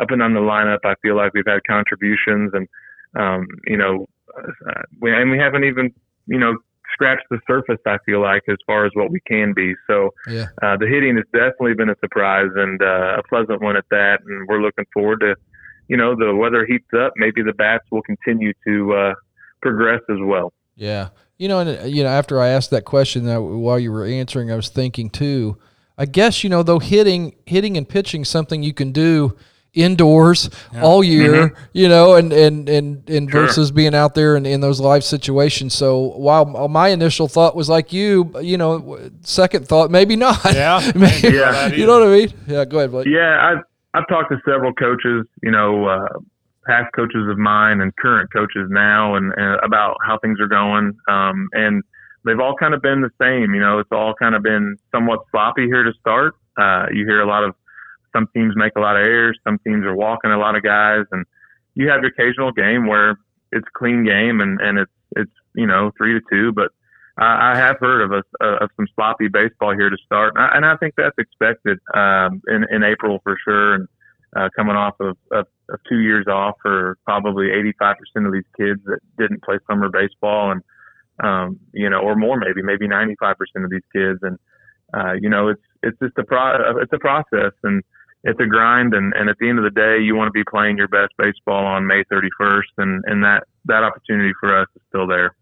up 0.00 0.10
and 0.10 0.20
down 0.20 0.34
the 0.34 0.40
lineup, 0.40 0.78
I 0.84 0.94
feel 1.02 1.16
like 1.16 1.32
we've 1.34 1.44
had 1.46 1.60
contributions, 1.66 2.52
and 2.54 2.68
um, 3.18 3.46
you 3.66 3.76
know, 3.76 4.06
uh, 4.36 4.82
we 5.00 5.12
and 5.12 5.30
we 5.30 5.38
haven't 5.38 5.64
even 5.64 5.92
you 6.26 6.38
know 6.38 6.56
scratched 6.92 7.26
the 7.30 7.38
surface. 7.46 7.80
I 7.86 7.98
feel 8.04 8.20
like 8.20 8.42
as 8.48 8.56
far 8.66 8.86
as 8.86 8.92
what 8.94 9.10
we 9.10 9.20
can 9.20 9.52
be. 9.54 9.74
So 9.86 10.10
yeah. 10.26 10.46
uh, 10.62 10.76
the 10.76 10.86
hitting 10.86 11.16
has 11.16 11.26
definitely 11.32 11.74
been 11.74 11.90
a 11.90 11.96
surprise 12.00 12.50
and 12.56 12.82
uh, 12.82 13.18
a 13.18 13.22
pleasant 13.28 13.62
one 13.62 13.76
at 13.76 13.84
that, 13.90 14.18
and 14.26 14.48
we're 14.48 14.62
looking 14.62 14.86
forward 14.92 15.20
to. 15.20 15.34
You 15.88 15.96
know, 15.96 16.14
the 16.14 16.32
weather 16.32 16.64
heats 16.64 16.86
up. 16.96 17.14
Maybe 17.16 17.42
the 17.42 17.52
bats 17.52 17.84
will 17.90 18.02
continue 18.02 18.52
to 18.64 18.94
uh, 18.94 19.14
progress 19.60 20.00
as 20.08 20.18
well. 20.22 20.52
Yeah, 20.76 21.08
you 21.36 21.48
know, 21.48 21.58
and 21.58 21.80
uh, 21.80 21.84
you 21.84 22.04
know, 22.04 22.08
after 22.08 22.40
I 22.40 22.48
asked 22.48 22.70
that 22.70 22.84
question, 22.84 23.28
uh, 23.28 23.40
while 23.40 23.78
you 23.78 23.90
were 23.90 24.04
answering, 24.04 24.52
I 24.52 24.56
was 24.56 24.68
thinking 24.68 25.10
too 25.10 25.58
I 26.00 26.06
guess 26.06 26.42
you 26.42 26.48
know 26.48 26.62
though 26.62 26.78
hitting 26.78 27.36
hitting 27.44 27.76
and 27.76 27.86
pitching 27.86 28.24
something 28.24 28.62
you 28.62 28.72
can 28.72 28.90
do 28.90 29.36
indoors 29.74 30.50
yeah. 30.72 30.82
all 30.82 31.04
year, 31.04 31.32
mm-hmm. 31.48 31.64
you 31.74 31.88
know, 31.90 32.14
and 32.14 32.32
and 32.32 32.70
and, 32.70 33.08
and 33.10 33.30
sure. 33.30 33.42
versus 33.42 33.70
being 33.70 33.94
out 33.94 34.14
there 34.14 34.34
in, 34.34 34.46
in 34.46 34.62
those 34.62 34.80
live 34.80 35.04
situations. 35.04 35.74
So 35.74 35.98
while 36.16 36.46
my 36.68 36.88
initial 36.88 37.28
thought 37.28 37.54
was 37.54 37.68
like 37.68 37.92
you, 37.92 38.32
you 38.40 38.56
know, 38.56 38.98
second 39.20 39.68
thought 39.68 39.90
maybe 39.90 40.16
not. 40.16 40.40
Yeah, 40.54 40.90
maybe, 40.94 41.36
yeah. 41.36 41.66
you 41.66 41.86
know 41.86 42.00
what 42.00 42.08
I 42.08 42.16
mean? 42.16 42.32
Yeah, 42.46 42.64
go 42.64 42.78
ahead, 42.78 42.92
Blake. 42.92 43.06
Yeah, 43.06 43.38
I've 43.38 43.64
I've 43.92 44.08
talked 44.08 44.30
to 44.30 44.38
several 44.50 44.72
coaches, 44.72 45.26
you 45.42 45.50
know, 45.50 45.86
uh, 45.86 46.18
past 46.66 46.94
coaches 46.94 47.28
of 47.28 47.36
mine 47.36 47.82
and 47.82 47.94
current 47.96 48.32
coaches 48.32 48.68
now, 48.70 49.16
and, 49.16 49.34
and 49.36 49.60
about 49.62 49.98
how 50.02 50.18
things 50.18 50.40
are 50.40 50.48
going, 50.48 50.96
um, 51.08 51.50
and 51.52 51.82
they've 52.24 52.40
all 52.40 52.54
kind 52.54 52.74
of 52.74 52.82
been 52.82 53.00
the 53.00 53.10
same. 53.20 53.54
You 53.54 53.60
know, 53.60 53.78
it's 53.78 53.92
all 53.92 54.14
kind 54.14 54.34
of 54.34 54.42
been 54.42 54.76
somewhat 54.92 55.20
sloppy 55.30 55.66
here 55.66 55.82
to 55.82 55.92
start. 56.00 56.34
Uh, 56.56 56.86
you 56.92 57.06
hear 57.06 57.20
a 57.20 57.26
lot 57.26 57.44
of 57.44 57.54
some 58.12 58.28
teams 58.34 58.54
make 58.56 58.72
a 58.76 58.80
lot 58.80 58.96
of 58.96 59.02
errors, 59.02 59.38
some 59.44 59.58
teams 59.58 59.84
are 59.84 59.94
walking 59.94 60.30
a 60.30 60.38
lot 60.38 60.56
of 60.56 60.62
guys, 60.62 61.04
and 61.12 61.24
you 61.74 61.88
have 61.88 62.02
your 62.02 62.10
occasional 62.10 62.52
game 62.52 62.86
where 62.86 63.18
it's 63.52 63.66
clean 63.74 64.04
game 64.04 64.40
and 64.40 64.60
and 64.60 64.78
it's 64.78 64.92
it's 65.16 65.32
you 65.54 65.66
know 65.66 65.92
three 65.96 66.14
to 66.14 66.20
two, 66.30 66.52
but 66.52 66.72
I, 67.18 67.52
I 67.52 67.56
have 67.56 67.76
heard 67.78 68.02
of 68.02 68.12
a, 68.12 68.44
of 68.44 68.70
some 68.76 68.86
sloppy 68.94 69.28
baseball 69.28 69.74
here 69.74 69.90
to 69.90 69.96
start, 70.04 70.34
and 70.34 70.44
I, 70.44 70.56
and 70.56 70.66
I 70.66 70.76
think 70.76 70.94
that's 70.96 71.16
expected 71.18 71.78
um, 71.94 72.42
in 72.48 72.66
in 72.70 72.82
April 72.82 73.20
for 73.22 73.36
sure. 73.44 73.74
And 73.74 73.88
uh, 74.36 74.48
coming 74.54 74.76
off 74.76 74.94
of, 75.00 75.16
of, 75.32 75.46
of 75.70 75.80
two 75.88 75.98
years 75.98 76.26
off 76.28 76.54
for 76.62 76.96
probably 77.04 77.46
85% 77.80 78.26
of 78.26 78.32
these 78.32 78.44
kids 78.56 78.80
that 78.86 79.00
didn't 79.18 79.42
play 79.42 79.58
summer 79.66 79.88
baseball 79.88 80.52
and 80.52 80.62
um, 81.22 81.58
you 81.72 81.88
know, 81.88 81.98
or 81.98 82.16
more 82.16 82.38
maybe, 82.38 82.62
maybe 82.62 82.88
95% 82.88 83.34
of 83.56 83.70
these 83.70 83.82
kids. 83.92 84.20
And, 84.22 84.38
uh, 84.94 85.12
you 85.12 85.28
know, 85.28 85.48
it's, 85.48 85.62
it's 85.82 85.98
just 86.00 86.18
a 86.18 86.24
pro, 86.24 86.80
it's 86.80 86.92
a 86.92 86.98
process 86.98 87.52
and 87.62 87.82
it's 88.24 88.40
a 88.40 88.46
grind. 88.46 88.94
And, 88.94 89.12
and 89.14 89.28
at 89.28 89.36
the 89.38 89.48
end 89.48 89.58
of 89.58 89.64
the 89.64 89.70
day, 89.70 90.02
you 90.02 90.14
want 90.14 90.28
to 90.28 90.32
be 90.32 90.44
playing 90.44 90.76
your 90.76 90.88
best 90.88 91.12
baseball 91.18 91.64
on 91.64 91.86
May 91.86 92.04
31st. 92.04 92.62
And, 92.78 93.04
and 93.06 93.24
that, 93.24 93.44
that 93.66 93.82
opportunity 93.82 94.32
for 94.40 94.60
us 94.60 94.68
is 94.74 94.82
still 94.88 95.06
there. 95.06 95.34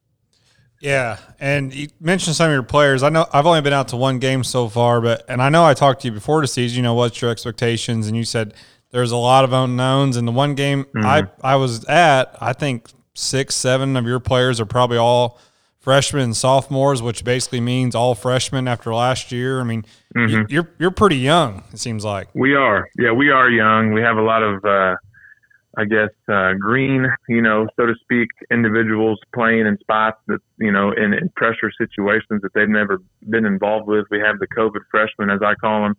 Yeah, 0.80 1.18
and 1.40 1.74
you 1.74 1.88
mentioned 2.00 2.36
some 2.36 2.50
of 2.50 2.52
your 2.52 2.62
players. 2.62 3.02
I 3.02 3.08
know 3.08 3.26
I've 3.32 3.46
only 3.46 3.60
been 3.62 3.72
out 3.72 3.88
to 3.88 3.96
one 3.96 4.20
game 4.20 4.44
so 4.44 4.68
far, 4.68 5.00
but 5.00 5.24
and 5.28 5.42
I 5.42 5.48
know 5.48 5.64
I 5.64 5.74
talked 5.74 6.02
to 6.02 6.08
you 6.08 6.12
before 6.12 6.40
the 6.40 6.46
season. 6.46 6.76
You 6.76 6.82
know, 6.82 6.94
what's 6.94 7.20
your 7.20 7.32
expectations? 7.32 8.06
And 8.06 8.16
you 8.16 8.22
said 8.22 8.54
there's 8.90 9.10
a 9.10 9.16
lot 9.16 9.44
of 9.44 9.52
unknowns. 9.52 10.16
And 10.16 10.26
the 10.26 10.32
one 10.32 10.54
game 10.54 10.84
mm-hmm. 10.84 11.04
I 11.04 11.26
I 11.42 11.56
was 11.56 11.84
at, 11.86 12.36
I 12.40 12.52
think 12.52 12.90
six, 13.14 13.56
seven 13.56 13.96
of 13.96 14.06
your 14.06 14.20
players 14.20 14.60
are 14.60 14.66
probably 14.66 14.98
all 14.98 15.40
freshmen 15.78 16.22
and 16.22 16.36
sophomores, 16.36 17.02
which 17.02 17.24
basically 17.24 17.60
means 17.60 17.94
all 17.94 18.14
freshmen 18.14 18.68
after 18.68 18.94
last 18.94 19.32
year. 19.32 19.60
I 19.60 19.64
mean, 19.64 19.84
mm-hmm. 20.16 20.50
you're 20.50 20.68
you're 20.78 20.90
pretty 20.90 21.18
young. 21.18 21.64
It 21.72 21.78
seems 21.78 22.04
like 22.04 22.28
we 22.34 22.54
are. 22.54 22.88
Yeah, 22.98 23.12
we 23.12 23.30
are 23.30 23.48
young. 23.50 23.92
We 23.92 24.00
have 24.02 24.16
a 24.16 24.22
lot 24.22 24.42
of. 24.42 24.64
Uh, 24.64 24.96
I 25.76 25.84
guess, 25.84 26.10
uh, 26.28 26.54
green, 26.58 27.06
you 27.28 27.40
know, 27.40 27.68
so 27.76 27.86
to 27.86 27.94
speak, 28.02 28.28
individuals 28.50 29.20
playing 29.32 29.64
in 29.64 29.78
spots 29.78 30.18
that, 30.26 30.40
you 30.58 30.72
know, 30.72 30.90
in, 30.90 31.12
in 31.14 31.28
pressure 31.36 31.70
situations 31.78 32.42
that 32.42 32.52
they've 32.52 32.68
never 32.68 33.00
been 33.28 33.44
involved 33.44 33.86
with. 33.86 34.06
We 34.10 34.18
have 34.18 34.40
the 34.40 34.48
COVID 34.56 34.80
freshmen, 34.90 35.30
as 35.30 35.38
I 35.40 35.54
call 35.54 35.82
them, 35.84 35.94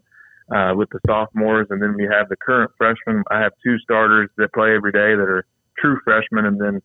uh, 0.54 0.76
with 0.76 0.90
the 0.90 1.00
sophomores, 1.08 1.68
and 1.70 1.82
then 1.82 1.96
we 1.96 2.04
have 2.12 2.28
the 2.28 2.36
current 2.36 2.72
freshmen. 2.78 3.24
I 3.32 3.40
have 3.40 3.54
two 3.64 3.78
starters 3.80 4.30
that 4.38 4.52
play 4.52 4.76
every 4.76 4.92
day 4.92 5.16
that 5.16 5.30
are 5.30 5.46
true 5.78 5.98
freshmen, 6.04 6.46
and 6.46 6.60
then, 6.60 6.82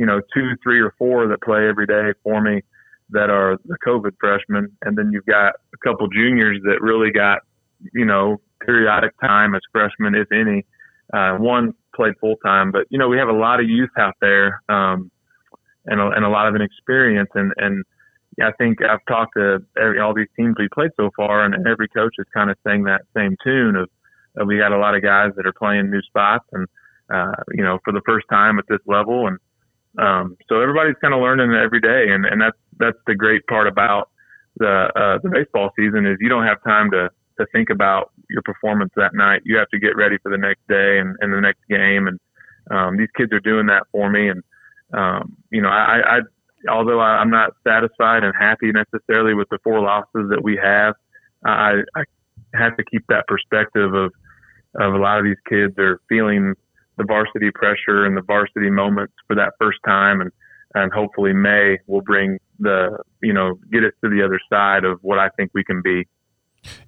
you 0.00 0.06
know, 0.06 0.22
two, 0.32 0.56
three, 0.62 0.80
or 0.80 0.94
four 0.96 1.28
that 1.28 1.42
play 1.42 1.68
every 1.68 1.86
day 1.86 2.14
for 2.22 2.40
me 2.40 2.62
that 3.10 3.28
are 3.28 3.58
the 3.66 3.76
COVID 3.86 4.12
freshmen, 4.18 4.74
and 4.80 4.96
then 4.96 5.10
you've 5.12 5.26
got 5.26 5.52
a 5.74 5.76
couple 5.84 6.08
juniors 6.08 6.58
that 6.64 6.80
really 6.80 7.10
got, 7.10 7.40
you 7.92 8.06
know, 8.06 8.40
periodic 8.64 9.12
time 9.20 9.54
as 9.54 9.60
freshmen, 9.70 10.14
if 10.14 10.32
any. 10.32 10.64
Uh, 11.12 11.36
one 11.36 11.74
played 11.94 12.14
full 12.18 12.36
time. 12.36 12.72
But 12.72 12.86
you 12.88 12.98
know, 12.98 13.08
we 13.08 13.18
have 13.18 13.28
a 13.28 13.36
lot 13.36 13.60
of 13.60 13.68
youth 13.68 13.90
out 13.98 14.14
there, 14.22 14.62
um, 14.70 15.10
and 15.84 16.00
a, 16.00 16.06
and 16.16 16.24
a 16.24 16.30
lot 16.30 16.48
of 16.48 16.54
inexperience. 16.54 17.30
And 17.34 17.52
and 17.58 17.84
I 18.42 18.52
think 18.52 18.78
I've 18.82 19.04
talked 19.06 19.34
to 19.36 19.58
every, 19.78 20.00
all 20.00 20.14
these 20.14 20.32
teams 20.34 20.54
we 20.58 20.68
played 20.72 20.92
so 20.96 21.10
far, 21.14 21.44
and 21.44 21.54
every 21.66 21.88
coach 21.88 22.14
is 22.18 22.26
kind 22.32 22.48
of 22.48 22.56
saying 22.66 22.84
that 22.84 23.02
same 23.14 23.36
tune 23.44 23.76
of, 23.76 23.90
of 24.38 24.46
we 24.46 24.56
got 24.56 24.72
a 24.72 24.78
lot 24.78 24.94
of 24.94 25.02
guys 25.02 25.32
that 25.36 25.46
are 25.46 25.52
playing 25.52 25.90
new 25.90 26.00
spots, 26.00 26.46
and 26.52 26.66
uh, 27.12 27.42
you 27.52 27.62
know, 27.62 27.80
for 27.84 27.92
the 27.92 28.00
first 28.06 28.24
time 28.30 28.58
at 28.58 28.64
this 28.66 28.80
level, 28.86 29.26
and 29.26 29.36
um, 29.98 30.36
so 30.48 30.60
everybody's 30.60 30.96
kind 31.00 31.14
of 31.14 31.20
learning 31.20 31.52
every 31.52 31.80
day, 31.80 32.12
and 32.12 32.24
and 32.24 32.40
that's 32.40 32.56
that's 32.78 32.98
the 33.06 33.14
great 33.14 33.46
part 33.46 33.66
about 33.66 34.10
the 34.56 34.90
uh, 34.94 35.18
the 35.22 35.30
baseball 35.30 35.70
season 35.76 36.06
is 36.06 36.16
you 36.20 36.28
don't 36.28 36.46
have 36.46 36.62
time 36.62 36.90
to 36.92 37.10
to 37.38 37.46
think 37.52 37.70
about 37.70 38.12
your 38.28 38.42
performance 38.42 38.92
that 38.96 39.14
night. 39.14 39.42
You 39.44 39.56
have 39.56 39.68
to 39.70 39.78
get 39.78 39.96
ready 39.96 40.18
for 40.22 40.30
the 40.30 40.38
next 40.38 40.66
day 40.68 40.98
and, 40.98 41.16
and 41.20 41.32
the 41.32 41.40
next 41.40 41.60
game. 41.68 42.06
And 42.06 42.20
um, 42.70 42.96
these 42.96 43.08
kids 43.16 43.32
are 43.32 43.40
doing 43.40 43.66
that 43.66 43.84
for 43.90 44.10
me. 44.10 44.28
And 44.28 44.42
um, 44.92 45.36
you 45.50 45.62
know, 45.62 45.68
I, 45.68 46.18
I 46.18 46.70
although 46.70 47.00
I, 47.00 47.18
I'm 47.18 47.30
not 47.30 47.54
satisfied 47.66 48.22
and 48.22 48.34
happy 48.38 48.70
necessarily 48.72 49.34
with 49.34 49.48
the 49.48 49.58
four 49.64 49.80
losses 49.80 50.28
that 50.30 50.42
we 50.42 50.58
have, 50.62 50.94
I, 51.44 51.80
I 51.96 52.02
have 52.54 52.76
to 52.76 52.84
keep 52.84 53.04
that 53.08 53.26
perspective 53.26 53.94
of 53.94 54.12
of 54.76 54.94
a 54.94 54.98
lot 54.98 55.18
of 55.18 55.24
these 55.24 55.40
kids 55.48 55.76
are 55.78 56.00
feeling 56.08 56.54
the 57.00 57.06
varsity 57.06 57.50
pressure 57.50 58.04
and 58.04 58.14
the 58.14 58.20
varsity 58.20 58.68
moments 58.68 59.14
for 59.26 59.34
that 59.34 59.54
first 59.58 59.78
time 59.86 60.20
and 60.20 60.30
and 60.74 60.92
hopefully 60.92 61.32
May 61.32 61.78
will 61.86 62.02
bring 62.02 62.38
the 62.58 62.98
you 63.22 63.32
know 63.32 63.58
get 63.72 63.84
us 63.84 63.92
to 64.04 64.10
the 64.10 64.22
other 64.22 64.38
side 64.48 64.84
of 64.84 64.98
what 65.02 65.18
I 65.18 65.30
think 65.30 65.50
we 65.54 65.64
can 65.64 65.82
be. 65.82 66.06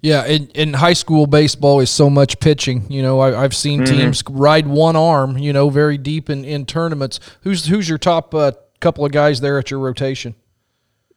Yeah, 0.01 0.25
in, 0.25 0.49
in 0.49 0.75
high 0.75 0.93
school 0.93 1.25
baseball 1.25 1.79
is 1.79 1.89
so 1.89 2.07
much 2.07 2.39
pitching. 2.39 2.85
You 2.91 3.01
know, 3.01 3.19
I, 3.19 3.41
have 3.41 3.55
seen 3.55 3.81
mm-hmm. 3.81 3.97
teams 3.97 4.23
ride 4.29 4.67
one 4.67 4.95
arm. 4.95 5.37
You 5.39 5.51
know, 5.51 5.71
very 5.71 5.97
deep 5.97 6.29
in, 6.29 6.45
in 6.45 6.65
tournaments. 6.67 7.19
Who's 7.41 7.65
who's 7.65 7.89
your 7.89 7.97
top 7.97 8.35
uh, 8.35 8.51
couple 8.79 9.03
of 9.03 9.11
guys 9.11 9.41
there 9.41 9.57
at 9.57 9.71
your 9.71 9.79
rotation? 9.79 10.35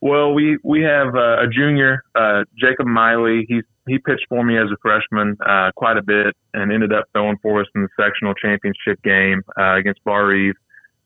Well, 0.00 0.32
we 0.32 0.58
we 0.64 0.82
have 0.82 1.14
uh, 1.14 1.42
a 1.42 1.48
junior, 1.52 2.02
uh, 2.14 2.44
Jacob 2.58 2.86
Miley. 2.86 3.44
He's 3.46 3.64
he 3.86 3.98
pitched 3.98 4.26
for 4.28 4.44
me 4.44 4.58
as 4.58 4.70
a 4.72 4.76
freshman 4.82 5.36
uh, 5.46 5.70
quite 5.76 5.96
a 5.96 6.02
bit 6.02 6.34
and 6.54 6.72
ended 6.72 6.92
up 6.92 7.04
throwing 7.12 7.36
for 7.42 7.60
us 7.60 7.66
in 7.74 7.82
the 7.82 7.88
sectional 7.98 8.34
championship 8.34 9.02
game 9.02 9.42
uh, 9.58 9.74
against 9.76 10.02
Barr-Reeve. 10.04 10.54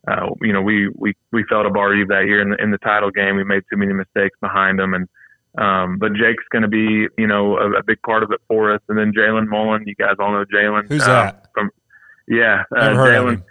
Uh, 0.09 0.31
you 0.41 0.53
know, 0.53 0.63
we, 0.63 0.89
we, 0.95 1.15
we 1.31 1.45
fell 1.45 1.63
to 1.63 1.71
Barr-Reeve 1.71 2.09
that 2.09 2.25
year 2.27 2.41
in 2.41 2.51
the, 2.51 2.57
in 2.63 2.71
the 2.71 2.79
title 2.79 3.11
game. 3.11 3.37
We 3.37 3.45
made 3.45 3.63
too 3.71 3.77
many 3.77 3.93
mistakes 3.93 4.37
behind 4.41 4.79
them 4.79 4.95
and 4.95 5.09
um, 5.59 5.99
but 5.99 6.13
Jake's 6.13 6.45
going 6.53 6.63
to 6.63 6.69
be, 6.69 7.09
you 7.19 7.27
know, 7.27 7.59
a, 7.59 7.79
a, 7.79 7.83
big 7.83 8.01
part 8.03 8.23
of 8.23 8.31
it 8.31 8.41
for 8.47 8.73
us. 8.73 8.81
And 8.89 8.97
then 8.97 9.13
Jalen 9.13 9.49
Mullen, 9.49 9.83
you 9.85 9.97
guys 9.97 10.15
all 10.21 10.31
know 10.33 10.45
Jalen. 10.45 10.89
Who's 10.89 11.03
uh, 11.03 11.07
that? 11.07 11.47
From, 11.53 11.71
yeah, 12.29 12.63
uh, 12.77 12.91
Jalen. 12.91 13.43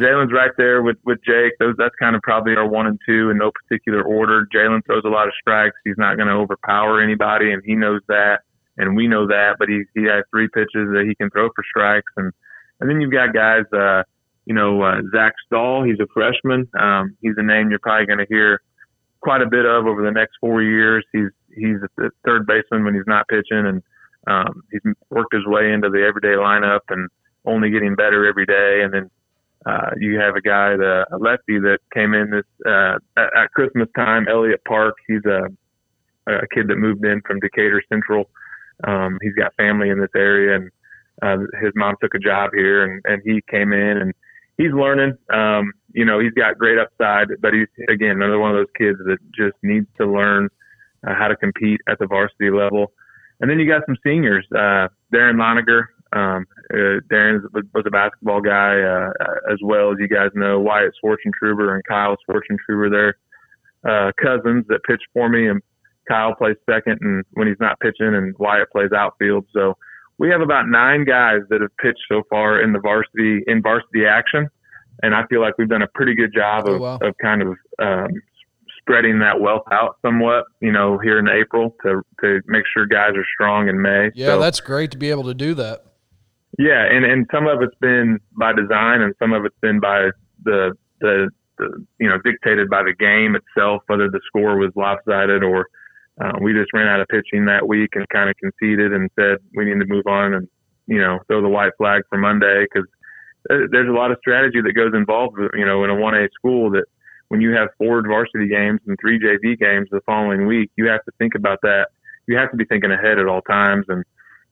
Jalen's 0.00 0.32
right 0.32 0.52
there 0.56 0.80
with 0.80 0.96
with 1.04 1.18
Jake. 1.26 1.52
Those 1.58 1.74
that's 1.76 1.94
kind 2.00 2.16
of 2.16 2.22
probably 2.22 2.54
our 2.54 2.66
one 2.66 2.86
and 2.86 2.98
two 3.04 3.30
in 3.30 3.38
no 3.38 3.50
particular 3.50 4.02
order. 4.02 4.46
Jalen 4.54 4.86
throws 4.86 5.02
a 5.04 5.08
lot 5.08 5.26
of 5.26 5.34
strikes. 5.38 5.76
He's 5.84 5.98
not 5.98 6.16
going 6.16 6.28
to 6.28 6.34
overpower 6.34 7.02
anybody, 7.02 7.52
and 7.52 7.62
he 7.64 7.74
knows 7.74 8.00
that, 8.08 8.42
and 8.78 8.96
we 8.96 9.06
know 9.06 9.26
that. 9.26 9.56
But 9.58 9.68
he 9.68 9.82
he 9.94 10.04
has 10.04 10.24
three 10.30 10.48
pitches 10.48 10.88
that 10.92 11.04
he 11.06 11.14
can 11.14 11.30
throw 11.30 11.48
for 11.54 11.64
strikes, 11.68 12.12
and 12.16 12.32
and 12.80 12.88
then 12.88 13.00
you've 13.00 13.12
got 13.12 13.34
guys. 13.34 13.64
Uh, 13.72 14.02
you 14.46 14.54
know, 14.54 14.80
uh, 14.80 15.02
Zach 15.14 15.34
Stahl. 15.46 15.84
He's 15.84 16.00
a 16.00 16.06
freshman. 16.14 16.66
Um, 16.78 17.16
he's 17.20 17.34
a 17.36 17.42
name 17.42 17.68
you're 17.68 17.80
probably 17.80 18.06
going 18.06 18.18
to 18.18 18.26
hear 18.30 18.62
quite 19.20 19.42
a 19.42 19.46
bit 19.46 19.66
of 19.66 19.86
over 19.86 20.02
the 20.02 20.10
next 20.10 20.36
four 20.40 20.62
years. 20.62 21.04
He's 21.12 21.28
he's 21.54 21.76
a 21.98 22.10
third 22.24 22.46
baseman 22.46 22.84
when 22.84 22.94
he's 22.94 23.06
not 23.06 23.28
pitching, 23.28 23.66
and 23.66 23.82
um, 24.26 24.62
he's 24.72 24.80
worked 25.10 25.34
his 25.34 25.44
way 25.46 25.72
into 25.72 25.90
the 25.90 26.02
everyday 26.02 26.36
lineup 26.40 26.80
and 26.88 27.10
only 27.44 27.70
getting 27.70 27.94
better 27.94 28.26
every 28.26 28.46
day. 28.46 28.80
And 28.82 28.94
then 28.94 29.10
uh, 29.66 29.90
you 29.98 30.18
have 30.18 30.34
a 30.34 30.40
guy, 30.40 30.76
the 30.76 31.04
a 31.12 31.18
lefty 31.18 31.58
that 31.58 31.80
came 31.92 32.14
in 32.14 32.30
this 32.30 32.46
uh, 32.64 32.96
at, 33.16 33.36
at 33.36 33.52
Christmas 33.52 33.88
time, 33.96 34.28
Elliot 34.28 34.62
Park. 34.66 34.94
He's 35.06 35.24
a 35.26 35.48
a 36.26 36.46
kid 36.54 36.68
that 36.68 36.76
moved 36.76 37.04
in 37.04 37.20
from 37.22 37.40
Decatur 37.40 37.82
Central. 37.88 38.28
Um, 38.86 39.18
he's 39.22 39.34
got 39.34 39.54
family 39.56 39.90
in 39.90 40.00
this 40.00 40.10
area, 40.14 40.56
and 40.56 40.70
uh, 41.22 41.44
his 41.60 41.72
mom 41.74 41.96
took 42.00 42.14
a 42.14 42.18
job 42.18 42.50
here, 42.54 42.84
and, 42.84 43.02
and 43.04 43.22
he 43.24 43.42
came 43.50 43.72
in 43.72 43.98
and 43.98 44.14
he's 44.56 44.72
learning. 44.72 45.16
Um, 45.32 45.72
you 45.92 46.04
know, 46.04 46.20
he's 46.20 46.32
got 46.32 46.58
great 46.58 46.78
upside, 46.78 47.28
but 47.40 47.54
he's 47.54 47.68
again 47.88 48.10
another 48.10 48.38
one 48.38 48.50
of 48.50 48.56
those 48.56 48.72
kids 48.76 48.98
that 49.06 49.18
just 49.34 49.56
needs 49.62 49.86
to 49.98 50.06
learn 50.06 50.48
uh, 51.06 51.14
how 51.14 51.28
to 51.28 51.36
compete 51.36 51.80
at 51.88 51.98
the 51.98 52.06
varsity 52.06 52.50
level. 52.50 52.92
And 53.40 53.50
then 53.50 53.58
you 53.58 53.68
got 53.68 53.82
some 53.86 53.96
seniors, 54.04 54.46
uh, 54.52 54.88
Darren 55.14 55.38
Loniger. 55.38 55.86
Um, 56.12 56.46
uh, 56.72 57.00
Darren 57.12 57.42
was 57.52 57.84
a 57.86 57.90
basketball 57.90 58.40
guy 58.40 58.80
uh, 58.80 59.10
as 59.52 59.58
well 59.62 59.92
as 59.92 59.98
you 60.00 60.08
guys 60.08 60.30
know. 60.34 60.58
Wyatt 60.58 60.92
Swartzentruber 61.02 61.74
and 61.74 61.82
Kyle 61.84 62.16
Swartzentruber, 62.28 62.90
they're 62.90 63.16
uh, 63.84 64.12
cousins 64.20 64.64
that 64.68 64.82
pitch 64.84 65.02
for 65.12 65.28
me, 65.28 65.48
and 65.48 65.62
Kyle 66.08 66.34
plays 66.34 66.56
second, 66.68 66.98
and 67.00 67.24
when 67.32 67.48
he's 67.48 67.60
not 67.60 67.78
pitching, 67.80 68.14
and 68.14 68.34
Wyatt 68.38 68.70
plays 68.70 68.90
outfield. 68.96 69.46
So 69.52 69.76
we 70.18 70.30
have 70.30 70.40
about 70.40 70.68
nine 70.68 71.04
guys 71.04 71.40
that 71.50 71.60
have 71.60 71.76
pitched 71.78 72.02
so 72.08 72.22
far 72.28 72.60
in 72.60 72.72
the 72.72 72.80
varsity 72.80 73.42
in 73.46 73.62
varsity 73.62 74.06
action, 74.08 74.48
and 75.02 75.14
I 75.14 75.24
feel 75.26 75.40
like 75.40 75.54
we've 75.58 75.68
done 75.68 75.82
a 75.82 75.88
pretty 75.94 76.14
good 76.14 76.32
job 76.34 76.64
oh, 76.66 76.74
of, 76.74 76.80
oh, 76.80 76.84
wow. 76.84 76.98
of 77.02 77.14
kind 77.22 77.42
of 77.42 77.56
um, 77.78 78.08
spreading 78.80 79.18
that 79.20 79.40
wealth 79.40 79.66
out 79.70 79.96
somewhat. 80.02 80.44
You 80.60 80.72
know, 80.72 80.98
here 80.98 81.18
in 81.18 81.28
April 81.28 81.74
to 81.82 82.02
to 82.20 82.40
make 82.46 82.64
sure 82.72 82.86
guys 82.86 83.12
are 83.14 83.26
strong 83.34 83.68
in 83.68 83.80
May. 83.80 84.10
Yeah, 84.14 84.26
so, 84.28 84.40
that's 84.40 84.60
great 84.60 84.90
to 84.92 84.98
be 84.98 85.10
able 85.10 85.24
to 85.24 85.34
do 85.34 85.54
that. 85.54 85.84
Yeah, 86.58 86.84
and 86.90 87.04
and 87.04 87.26
some 87.32 87.46
of 87.46 87.62
it's 87.62 87.76
been 87.80 88.18
by 88.36 88.52
design, 88.52 89.02
and 89.02 89.14
some 89.18 89.32
of 89.32 89.44
it's 89.44 89.58
been 89.60 89.78
by 89.78 90.10
the 90.44 90.72
the, 91.00 91.30
the 91.58 91.86
you 92.00 92.08
know 92.08 92.18
dictated 92.24 92.68
by 92.68 92.82
the 92.82 92.94
game 92.98 93.36
itself, 93.36 93.82
whether 93.86 94.10
the 94.10 94.20
score 94.26 94.56
was 94.56 94.72
lopsided 94.74 95.44
or 95.44 95.66
uh, 96.20 96.32
we 96.40 96.52
just 96.52 96.72
ran 96.72 96.88
out 96.88 97.00
of 97.00 97.08
pitching 97.08 97.46
that 97.46 97.66
week 97.66 97.90
and 97.94 98.08
kind 98.08 98.28
of 98.28 98.36
conceded 98.36 98.92
and 98.92 99.10
said 99.18 99.38
we 99.54 99.64
need 99.64 99.78
to 99.78 99.86
move 99.86 100.06
on 100.06 100.34
and 100.34 100.48
you 100.86 100.98
know 100.98 101.18
throw 101.26 101.42
the 101.42 101.48
white 101.48 101.72
flag 101.78 102.02
for 102.08 102.18
Monday 102.18 102.64
because 102.64 102.88
there's 103.48 103.88
a 103.88 103.92
lot 103.92 104.10
of 104.10 104.18
strategy 104.20 104.60
that 104.60 104.72
goes 104.72 104.92
involved. 104.94 105.38
You 105.54 105.64
know, 105.64 105.84
in 105.84 105.90
a 105.90 105.94
one 105.94 106.14
A 106.14 106.28
school 106.34 106.70
that 106.72 106.84
when 107.28 107.40
you 107.40 107.52
have 107.52 107.68
four 107.78 108.02
varsity 108.02 108.48
games 108.48 108.80
and 108.86 108.96
three 109.00 109.18
JV 109.18 109.58
games 109.58 109.88
the 109.90 110.00
following 110.06 110.46
week, 110.46 110.70
you 110.76 110.86
have 110.88 111.04
to 111.04 111.12
think 111.18 111.34
about 111.34 111.58
that. 111.62 111.88
You 112.26 112.36
have 112.36 112.50
to 112.50 112.56
be 112.56 112.64
thinking 112.64 112.90
ahead 112.90 113.18
at 113.18 113.26
all 113.26 113.42
times. 113.42 113.86
And 113.88 114.04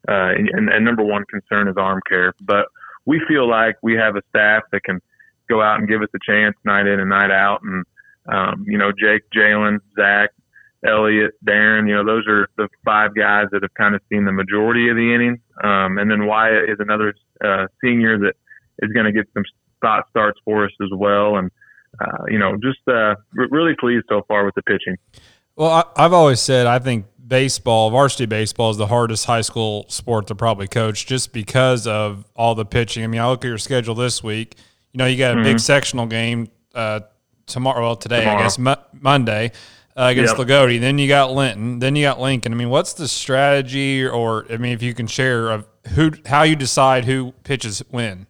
uh, 0.09 0.33
and, 0.37 0.69
and 0.69 0.85
number 0.85 1.03
one 1.03 1.25
concern 1.29 1.69
is 1.69 1.75
arm 1.77 2.01
care. 2.09 2.33
But 2.41 2.67
we 3.07 3.21
feel 3.27 3.49
like 3.49 3.77
we 3.83 3.95
have 3.95 4.17
a 4.17 4.23
staff 4.31 4.63
that 4.73 4.85
can 4.85 5.01
go 5.49 5.63
out 5.63 5.79
and 5.79 5.89
give 5.89 6.03
us 6.03 6.09
a 6.15 6.19
chance 6.25 6.57
night 6.65 6.87
in 6.87 7.01
and 7.01 7.11
night 7.11 7.31
out. 7.31 7.61
And 7.63 7.85
um, 8.29 8.65
you 8.67 8.79
know, 8.79 8.93
Jake, 8.93 9.23
Jalen, 9.35 9.79
Zach, 9.99 10.31
Elliot, 10.85 11.33
Darren, 11.45 11.89
you 11.89 11.95
know, 11.95 12.05
those 12.05 12.27
are 12.29 12.49
the 12.57 12.69
five 12.85 13.15
guys 13.15 13.47
that 13.53 13.63
have 13.63 13.75
kind 13.75 13.95
of 13.95 14.01
seen 14.11 14.25
the 14.25 14.33
majority 14.33 14.89
of 14.89 14.97
the 14.97 15.15
innings. 15.15 15.39
Um, 15.63 15.99
and 15.99 16.11
then 16.11 16.27
Wyatt 16.27 16.69
is 16.69 16.77
another 16.81 17.15
uh, 17.45 17.67
senior 17.83 18.19
that 18.19 18.35
is 18.81 18.93
going 18.93 19.07
to 19.07 19.13
get 19.13 19.27
some 19.35 19.45
spot 19.77 20.07
starts 20.11 20.39
for 20.45 20.65
us 20.65 20.73
as 20.83 20.91
well. 20.93 21.37
And, 21.37 21.51
uh, 22.01 22.25
you 22.29 22.39
know, 22.39 22.57
just 22.57 22.81
uh, 22.89 23.15
r- 23.39 23.49
really 23.51 23.75
pleased 23.79 24.07
so 24.09 24.23
far 24.29 24.45
with 24.45 24.55
the 24.55 24.63
pitching. 24.63 24.97
Well, 25.57 25.71
I, 25.71 25.85
I've 25.97 26.13
always 26.13 26.41
said 26.41 26.67
I 26.67 26.79
think 26.79 27.07
baseball, 27.27 27.91
varsity 27.91 28.27
baseball, 28.27 28.71
is 28.71 28.77
the 28.77 28.87
hardest 28.87 29.25
high 29.25 29.41
school 29.41 29.87
sport 29.89 30.27
to 30.29 30.35
probably 30.35 30.69
coach 30.69 31.07
just 31.07 31.33
because 31.33 31.87
of 31.87 32.27
all 32.37 32.55
the 32.55 32.67
pitching. 32.67 33.03
I 33.03 33.07
mean, 33.07 33.21
I 33.21 33.29
look 33.29 33.45
at 33.45 33.49
your 33.49 33.59
schedule 33.59 33.95
this 33.95 34.23
week. 34.23 34.57
You 34.93 34.99
know, 34.99 35.07
you 35.07 35.17
got 35.17 35.33
a 35.33 35.35
mm-hmm. 35.37 35.45
big 35.45 35.61
sectional 35.61 36.07
game 36.07 36.49
uh, 36.75 37.01
tomorrow. 37.47 37.81
Well, 37.81 37.97
today 37.97 38.21
Tomorrow. 38.21 38.39
I 38.39 38.43
guess 38.43 38.59
Mo- 38.59 38.85
Monday 39.01 39.53
uh, 39.97 40.05
against 40.05 40.37
Yep. 40.37 40.47
Loogootee. 40.47 40.81
Then 40.81 40.99
you 40.99 41.09
got 41.09 41.33
Linton. 41.33 41.79
Then 41.79 41.97
you 41.97 42.05
got 42.05 42.21
Lincoln. 42.21 42.53
I 42.53 42.57
mean, 42.57 42.71
what's 42.71 42.93
the 42.93 43.09
strategy, 43.09 44.07
or 44.07 44.45
I 44.51 44.57
mean, 44.57 44.73
if 44.73 44.83
you 44.83 44.95
can 44.95 45.07
share 45.07 45.51
of 45.51 45.67
who 45.95 46.13
how 46.27 46.43
you 46.43 46.57
decide 46.57 47.05
who 47.05 47.33
pitches 47.45 47.83
when? 47.91 48.27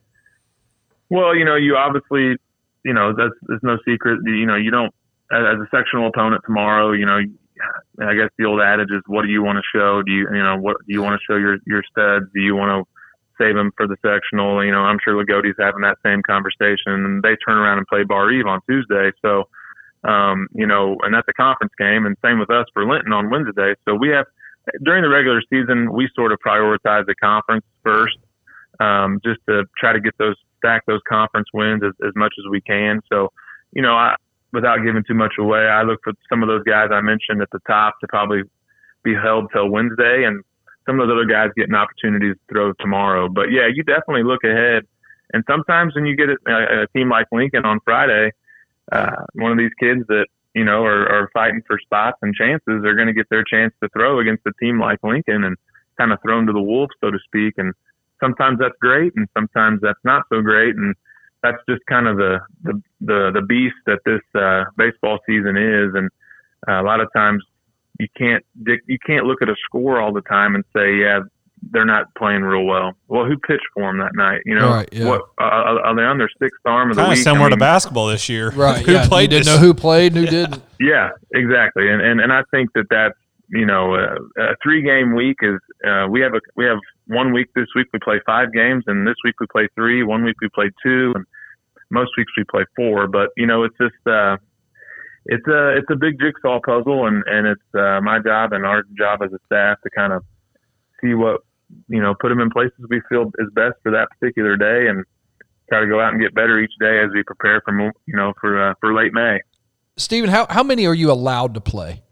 Well, 1.10 1.34
you 1.34 1.44
know, 1.44 1.56
you 1.56 1.76
obviously, 1.76 2.36
you 2.84 2.92
know, 2.92 3.12
that's 3.16 3.34
there's 3.42 3.62
no 3.62 3.78
secret. 3.84 4.20
You 4.24 4.46
know, 4.46 4.56
you 4.56 4.70
don't 4.70 4.94
as 5.32 5.42
as 5.54 5.60
a 5.60 5.68
sectional 5.74 6.08
opponent 6.08 6.42
tomorrow. 6.44 6.92
You 6.92 7.06
know, 7.06 7.18
I 8.00 8.14
guess 8.14 8.30
the 8.38 8.44
old 8.44 8.60
adage 8.60 8.90
is, 8.90 9.02
what 9.06 9.22
do 9.22 9.28
you 9.28 9.42
want 9.42 9.56
to 9.56 9.62
show? 9.74 10.02
Do 10.02 10.12
you, 10.12 10.28
you 10.32 10.42
know, 10.42 10.56
what 10.56 10.76
do 10.86 10.92
you 10.92 11.02
want 11.02 11.18
to 11.18 11.24
show 11.24 11.36
your 11.38 11.58
your 11.66 11.82
studs? 11.90 12.26
Do 12.34 12.40
you 12.40 12.54
want 12.54 12.70
to 12.70 12.92
save 13.42 13.54
them 13.54 13.72
for 13.76 13.86
the 13.86 13.96
sectional? 14.02 14.64
You 14.64 14.72
know, 14.72 14.80
I'm 14.80 14.98
sure 15.02 15.14
Loogootee's 15.14 15.56
having 15.58 15.82
that 15.82 15.98
same 16.04 16.22
conversation, 16.22 16.92
and 16.92 17.22
they 17.22 17.36
turn 17.46 17.56
around 17.56 17.78
and 17.78 17.86
play 17.86 18.04
Barr-Reeve 18.04 18.46
on 18.46 18.60
Tuesday. 18.68 19.10
So, 19.22 19.48
um, 20.06 20.48
you 20.54 20.66
know, 20.66 20.96
and 21.02 21.14
that's 21.14 21.28
a 21.28 21.32
conference 21.32 21.72
game, 21.78 22.06
and 22.06 22.16
same 22.24 22.38
with 22.38 22.50
us 22.50 22.66
for 22.72 22.86
Linton 22.86 23.12
on 23.12 23.30
Wednesday. 23.30 23.74
So 23.84 23.94
we 23.94 24.08
have 24.10 24.26
during 24.82 25.02
the 25.02 25.08
regular 25.08 25.42
season, 25.50 25.92
we 25.92 26.08
sort 26.14 26.32
of 26.32 26.38
prioritize 26.44 27.06
the 27.06 27.14
conference 27.14 27.64
first, 27.84 28.18
um, 28.80 29.20
just 29.24 29.40
to 29.48 29.64
try 29.78 29.92
to 29.92 30.00
get 30.00 30.16
those 30.18 30.36
stack 30.58 30.82
those 30.86 31.00
conference 31.08 31.48
wins 31.52 31.82
as, 31.84 31.92
as 32.06 32.12
much 32.16 32.34
as 32.38 32.50
we 32.50 32.60
can. 32.60 33.00
So, 33.12 33.30
you 33.72 33.82
know, 33.82 33.94
I, 33.94 34.16
without 34.52 34.78
giving 34.84 35.04
too 35.06 35.14
much 35.14 35.34
away, 35.38 35.60
I 35.60 35.82
look 35.82 36.00
for 36.02 36.12
some 36.28 36.42
of 36.42 36.48
those 36.48 36.62
guys 36.64 36.88
I 36.92 37.00
mentioned 37.00 37.42
at 37.42 37.50
the 37.52 37.60
top 37.66 38.00
to 38.00 38.08
probably 38.08 38.42
be 39.04 39.14
held 39.14 39.50
till 39.52 39.68
Wednesday, 39.68 40.24
and 40.24 40.42
some 40.86 41.00
of 41.00 41.08
those 41.08 41.14
other 41.14 41.26
guys 41.26 41.50
getting 41.56 41.74
opportunities 41.74 42.34
to 42.34 42.54
throw 42.54 42.72
tomorrow. 42.80 43.28
But 43.28 43.50
yeah, 43.50 43.68
you 43.72 43.82
definitely 43.82 44.22
look 44.24 44.44
ahead. 44.44 44.84
And 45.32 45.44
sometimes 45.48 45.94
when 45.94 46.06
you 46.06 46.16
get 46.16 46.28
a, 46.30 46.36
a, 46.46 46.82
a 46.82 46.86
team 46.88 47.10
like 47.10 47.26
Lincoln 47.32 47.64
on 47.64 47.80
Friday, 47.84 48.30
uh, 48.92 49.24
one 49.34 49.52
of 49.52 49.58
these 49.58 49.72
kids 49.80 50.06
that 50.08 50.26
you 50.54 50.64
know 50.64 50.84
are, 50.84 51.08
are 51.08 51.30
fighting 51.32 51.62
for 51.66 51.78
spots 51.78 52.18
and 52.22 52.34
chances 52.34 52.84
are 52.84 52.94
going 52.94 53.08
to 53.08 53.12
get 53.12 53.28
their 53.30 53.44
chance 53.44 53.74
to 53.82 53.88
throw 53.90 54.20
against 54.20 54.46
a 54.46 54.52
team 54.60 54.80
like 54.80 54.98
Lincoln 55.02 55.44
and 55.44 55.56
kind 55.98 56.12
of 56.12 56.20
thrown 56.22 56.46
to 56.46 56.52
the 56.52 56.62
wolves, 56.62 56.92
so 57.00 57.10
to 57.10 57.18
speak. 57.24 57.54
And 57.56 57.74
sometimes 58.20 58.58
that's 58.58 58.76
great, 58.80 59.12
and 59.16 59.28
sometimes 59.34 59.80
that's 59.82 60.04
not 60.04 60.24
so 60.32 60.40
great. 60.40 60.76
And 60.76 60.94
that's 61.42 61.58
just 61.68 61.84
kind 61.86 62.06
of 62.06 62.16
the 62.16 62.40
the 62.62 62.82
the, 63.00 63.30
the 63.34 63.42
beast 63.42 63.76
that 63.86 64.00
this 64.04 64.22
uh, 64.34 64.64
baseball 64.76 65.18
season 65.26 65.56
is. 65.56 65.94
And 65.94 66.10
uh, 66.68 66.82
a 66.82 66.84
lot 66.84 67.00
of 67.00 67.12
times 67.12 67.42
you 67.98 68.08
can't 68.16 68.44
you 68.64 68.98
can't 69.04 69.26
look 69.26 69.42
at 69.42 69.48
a 69.48 69.56
score 69.64 70.00
all 70.00 70.12
the 70.12 70.22
time 70.22 70.54
and 70.54 70.64
say, 70.74 70.96
yeah, 70.96 71.20
they're 71.72 71.84
not 71.84 72.14
playing 72.16 72.42
real 72.42 72.64
well. 72.64 72.92
Well, 73.08 73.24
who 73.24 73.36
pitched 73.38 73.66
for 73.74 73.82
them 73.90 73.98
that 73.98 74.14
night? 74.14 74.42
You 74.44 74.54
know, 74.56 74.68
Right, 74.70 74.88
yeah. 74.92 75.06
what 75.06 75.22
uh, 75.40 75.44
are 75.44 75.94
they 75.96 76.02
on 76.02 76.18
their 76.18 76.30
sixth 76.40 76.60
arm 76.64 76.90
of 76.90 76.96
the 76.96 77.02
Kind 77.02 77.12
of 77.12 77.18
week? 77.18 77.24
similar 77.24 77.46
I 77.46 77.48
mean, 77.50 77.58
to 77.58 77.64
basketball 77.64 78.06
this 78.08 78.28
year. 78.28 78.50
Right. 78.56 78.84
who 78.84 78.92
yeah. 78.92 79.02
you 79.02 79.08
played 79.08 79.30
didn't 79.30 79.44
this- 79.46 79.54
know 79.54 79.60
who 79.60 79.74
played 79.74 80.14
and 80.16 80.24
who 80.24 80.30
didn't. 80.30 80.62
Yeah, 80.80 81.10
exactly, 81.34 81.88
and 81.90 82.00
and 82.02 82.20
and 82.20 82.32
I 82.32 82.42
think 82.50 82.70
that 82.74 82.86
that's 82.90 83.14
you 83.50 83.64
know 83.66 83.94
uh, 83.94 84.16
a 84.42 84.56
three 84.62 84.82
game 84.82 85.14
week 85.14 85.36
is 85.42 85.58
uh, 85.86 86.06
we 86.10 86.20
have 86.20 86.34
a 86.34 86.40
we 86.56 86.64
have 86.64 86.78
one 87.06 87.32
week 87.32 87.46
this 87.54 87.66
week 87.76 87.86
we 87.92 87.98
play 88.00 88.20
five 88.26 88.52
games 88.52 88.84
and 88.86 89.06
this 89.06 89.14
week 89.24 89.36
we 89.40 89.46
play 89.46 89.68
three. 89.74 90.02
One 90.02 90.24
week 90.24 90.36
we 90.42 90.48
play 90.54 90.70
two, 90.82 91.12
and 91.14 91.24
most 91.90 92.10
weeks 92.18 92.32
we 92.36 92.44
play 92.44 92.64
four. 92.76 93.06
But 93.08 93.30
you 93.36 93.46
know 93.46 93.62
it's 93.64 93.76
just 93.80 93.94
uh, 94.06 94.36
it's 95.26 95.46
a 95.48 95.76
it's 95.78 95.88
a 95.90 95.96
big 95.96 96.18
jigsaw 96.20 96.60
puzzle, 96.60 97.06
and 97.06 97.22
and 97.26 97.46
it's 97.46 97.74
uh, 97.74 98.00
my 98.02 98.18
job 98.18 98.52
and 98.52 98.66
our 98.66 98.82
job 98.98 99.22
as 99.22 99.32
a 99.32 99.38
staff 99.46 99.80
to 99.82 99.90
kind 99.90 100.12
of 100.12 100.22
see 101.00 101.14
what 101.14 101.40
you 101.88 102.00
know 102.00 102.14
put 102.20 102.28
them 102.28 102.40
in 102.40 102.50
places 102.50 102.74
we 102.88 103.00
feel 103.08 103.30
is 103.38 103.48
best 103.54 103.74
for 103.82 103.92
that 103.92 104.08
particular 104.10 104.56
day, 104.56 104.88
and 104.88 105.04
try 105.68 105.80
to 105.80 105.86
go 105.86 106.00
out 106.00 106.12
and 106.12 106.20
get 106.20 106.34
better 106.34 106.58
each 106.58 106.72
day 106.80 107.00
as 107.02 107.10
we 107.12 107.22
prepare 107.22 107.60
for 107.64 107.78
you 108.06 108.16
know 108.16 108.32
for 108.40 108.70
uh, 108.70 108.74
for 108.80 108.94
late 108.94 109.12
May. 109.12 109.40
Stephen, 109.96 110.28
how, 110.28 110.46
how 110.50 110.62
many 110.62 110.86
are 110.86 110.94
you 110.94 111.10
allowed 111.10 111.54
to 111.54 111.60
play? 111.60 112.02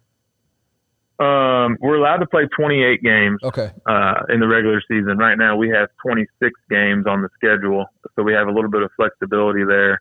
Um, 1.18 1.76
we're 1.80 1.96
allowed 1.96 2.16
to 2.18 2.26
play 2.26 2.46
28 2.56 3.02
games 3.02 3.38
Okay. 3.44 3.70
uh, 3.86 4.14
in 4.30 4.40
the 4.40 4.48
regular 4.48 4.82
season. 4.88 5.16
Right 5.16 5.38
now, 5.38 5.54
we 5.54 5.68
have 5.68 5.88
26 6.02 6.52
games 6.68 7.06
on 7.06 7.22
the 7.22 7.28
schedule, 7.34 7.84
so 8.16 8.22
we 8.22 8.32
have 8.32 8.48
a 8.48 8.50
little 8.50 8.70
bit 8.70 8.82
of 8.82 8.90
flexibility 8.96 9.64
there. 9.64 10.00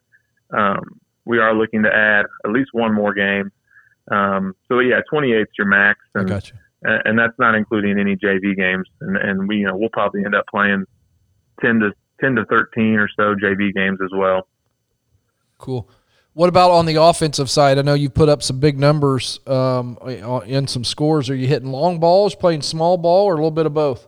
Um, 0.51 0.79
we 1.25 1.37
are 1.39 1.53
looking 1.53 1.83
to 1.83 1.93
add 1.93 2.25
at 2.45 2.51
least 2.51 2.69
one 2.73 2.93
more 2.93 3.13
game. 3.13 3.51
Um, 4.09 4.55
so 4.67 4.79
yeah, 4.79 5.01
28 5.09 5.41
is 5.41 5.47
your 5.57 5.67
max, 5.67 5.99
I 6.15 6.19
and, 6.21 6.29
got 6.29 6.49
you. 6.49 6.55
And 6.84 7.02
and 7.06 7.19
that's 7.19 7.38
not 7.39 7.56
including 7.56 8.00
any 8.00 8.15
JV 8.15 8.56
games. 8.56 8.88
And, 9.02 9.17
and 9.17 9.48
we, 9.48 9.58
you 9.58 9.67
know, 9.67 9.76
we'll 9.76 9.89
probably 9.89 10.24
end 10.26 10.36
up 10.36 10.46
playing 10.48 10.86
10 11.62 11.80
to 11.80 11.91
10 12.22 12.36
to 12.36 12.46
13 12.46 12.96
or 12.96 13.10
so 13.15 13.36
JV 13.36 13.74
games 13.74 14.00
as 14.04 14.12
well. 14.15 14.48
Cool. 15.58 15.89
What 16.34 16.50
about 16.50 16.72
on 16.72 16.88
the 16.88 16.96
offensive 16.96 17.50
side? 17.50 17.78
I 17.78 17.84
know 17.84 17.93
you've 17.93 18.15
put 18.15 18.28
up 18.28 18.41
some 18.41 18.60
big 18.60 18.80
numbers 18.80 19.39
um, 19.46 19.98
in 20.48 20.67
some 20.67 20.84
scores. 20.84 21.30
Are 21.30 21.36
you 21.36 21.48
hitting 21.48 21.69
long 21.69 22.00
balls, 22.00 22.34
playing 22.34 22.63
small 22.63 22.98
ball, 22.98 23.26
or 23.26 23.34
a 23.34 23.36
little 23.36 23.52
bit 23.52 23.67
of 23.67 23.74
both? 23.74 24.08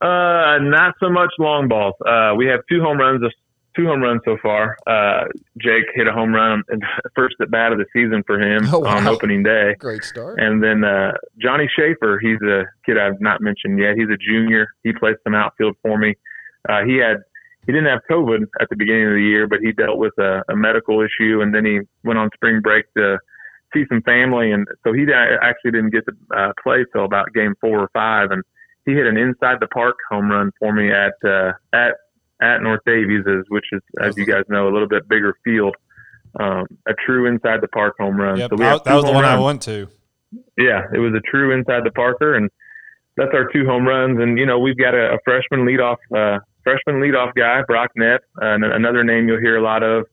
Uh, 0.00 0.56
not 0.62 0.94
so 0.98 1.10
much 1.10 1.28
long 1.38 1.68
balls. 1.68 1.94
Uh, 2.06 2.34
we 2.34 2.46
have 2.46 2.60
two 2.70 2.80
home 2.80 2.98
runs, 2.98 3.22
two 3.76 3.86
home 3.86 4.00
runs 4.02 4.20
so 4.24 4.36
far. 4.42 4.76
Uh, 4.86 5.24
Jake 5.58 5.84
hit 5.94 6.06
a 6.06 6.12
home 6.12 6.34
run 6.34 6.62
first 7.14 7.36
at 7.40 7.50
bat 7.50 7.72
of 7.72 7.78
the 7.78 7.86
season 7.92 8.22
for 8.26 8.40
him 8.40 8.62
Oh, 8.72 8.84
on 8.86 9.06
opening 9.06 9.42
day. 9.42 9.74
Great 9.78 10.04
start. 10.04 10.38
And 10.40 10.62
then 10.62 10.84
uh, 10.84 11.12
Johnny 11.40 11.68
Schaefer, 11.76 12.18
he's 12.20 12.40
a 12.42 12.64
kid 12.84 12.98
I've 12.98 13.20
not 13.20 13.40
mentioned 13.40 13.78
yet. 13.78 13.94
He's 13.96 14.08
a 14.08 14.16
junior. 14.16 14.68
He 14.82 14.92
played 14.92 15.16
some 15.24 15.34
outfield 15.34 15.76
for 15.82 15.98
me. 15.98 16.14
Uh, 16.68 16.84
he 16.84 16.96
had 16.96 17.18
he 17.66 17.72
didn't 17.72 17.88
have 17.88 18.00
COVID 18.10 18.42
at 18.60 18.68
the 18.70 18.76
beginning 18.76 19.06
of 19.06 19.12
the 19.14 19.22
year, 19.22 19.46
but 19.46 19.60
he 19.60 19.72
dealt 19.72 19.98
with 19.98 20.14
a, 20.18 20.42
a 20.48 20.56
medical 20.56 21.00
issue, 21.02 21.40
and 21.42 21.54
then 21.54 21.64
he 21.64 21.80
went 22.04 22.18
on 22.18 22.30
spring 22.34 22.60
break 22.62 22.86
to 22.96 23.18
see 23.72 23.84
some 23.88 24.02
family, 24.02 24.50
and 24.50 24.66
so 24.82 24.92
he 24.92 25.06
actually 25.42 25.70
didn't 25.70 25.90
get 25.90 26.04
to 26.06 26.12
uh, 26.36 26.52
play 26.62 26.84
till 26.92 27.04
about 27.04 27.32
game 27.34 27.54
four 27.60 27.78
or 27.80 27.88
five, 27.92 28.30
and 28.30 28.42
he 28.86 28.92
hit 28.92 29.06
an 29.06 29.16
inside 29.16 29.58
the 29.60 29.66
park 29.68 29.96
home 30.10 30.30
run 30.30 30.50
for 30.58 30.72
me 30.72 30.90
at 30.90 31.12
uh, 31.24 31.52
at 31.72 31.94
at 32.40 32.62
North 32.62 32.80
Daviess, 32.86 33.40
is 33.40 33.44
which 33.48 33.66
is 33.72 33.80
as 34.00 34.16
you 34.16 34.26
guys 34.26 34.44
know 34.48 34.68
a 34.68 34.72
little 34.72 34.88
bit 34.88 35.08
bigger 35.08 35.34
field. 35.44 35.76
Um, 36.38 36.66
a 36.86 36.94
true 37.04 37.26
inside 37.26 37.60
the 37.60 37.68
park 37.68 37.96
home 37.98 38.16
run. 38.16 38.38
Yep, 38.38 38.50
so 38.50 38.56
we 38.56 38.64
that, 38.64 38.84
that 38.84 38.94
was 38.94 39.04
the 39.04 39.12
one 39.12 39.24
I 39.24 39.38
went 39.38 39.62
to. 39.62 39.88
Yeah, 40.56 40.82
it 40.94 40.98
was 40.98 41.12
a 41.14 41.20
true 41.28 41.52
inside 41.52 41.82
the 41.84 41.90
Parker, 41.90 42.34
and 42.34 42.50
that's 43.16 43.32
our 43.34 43.48
two 43.52 43.66
home 43.66 43.86
runs. 43.86 44.20
And 44.20 44.38
you 44.38 44.46
know, 44.46 44.58
we've 44.58 44.78
got 44.78 44.94
a, 44.94 45.14
a 45.14 45.18
freshman 45.24 45.66
leadoff, 45.66 45.96
uh, 46.14 46.38
freshman 46.62 46.96
leadoff 46.96 47.34
guy, 47.34 47.62
Brock 47.66 47.90
Nepp, 47.98 48.20
uh, 48.40 48.54
and 48.54 48.64
another 48.64 49.02
name 49.02 49.26
you'll 49.26 49.40
hear 49.40 49.56
a 49.56 49.62
lot 49.62 49.82
of 49.82 50.06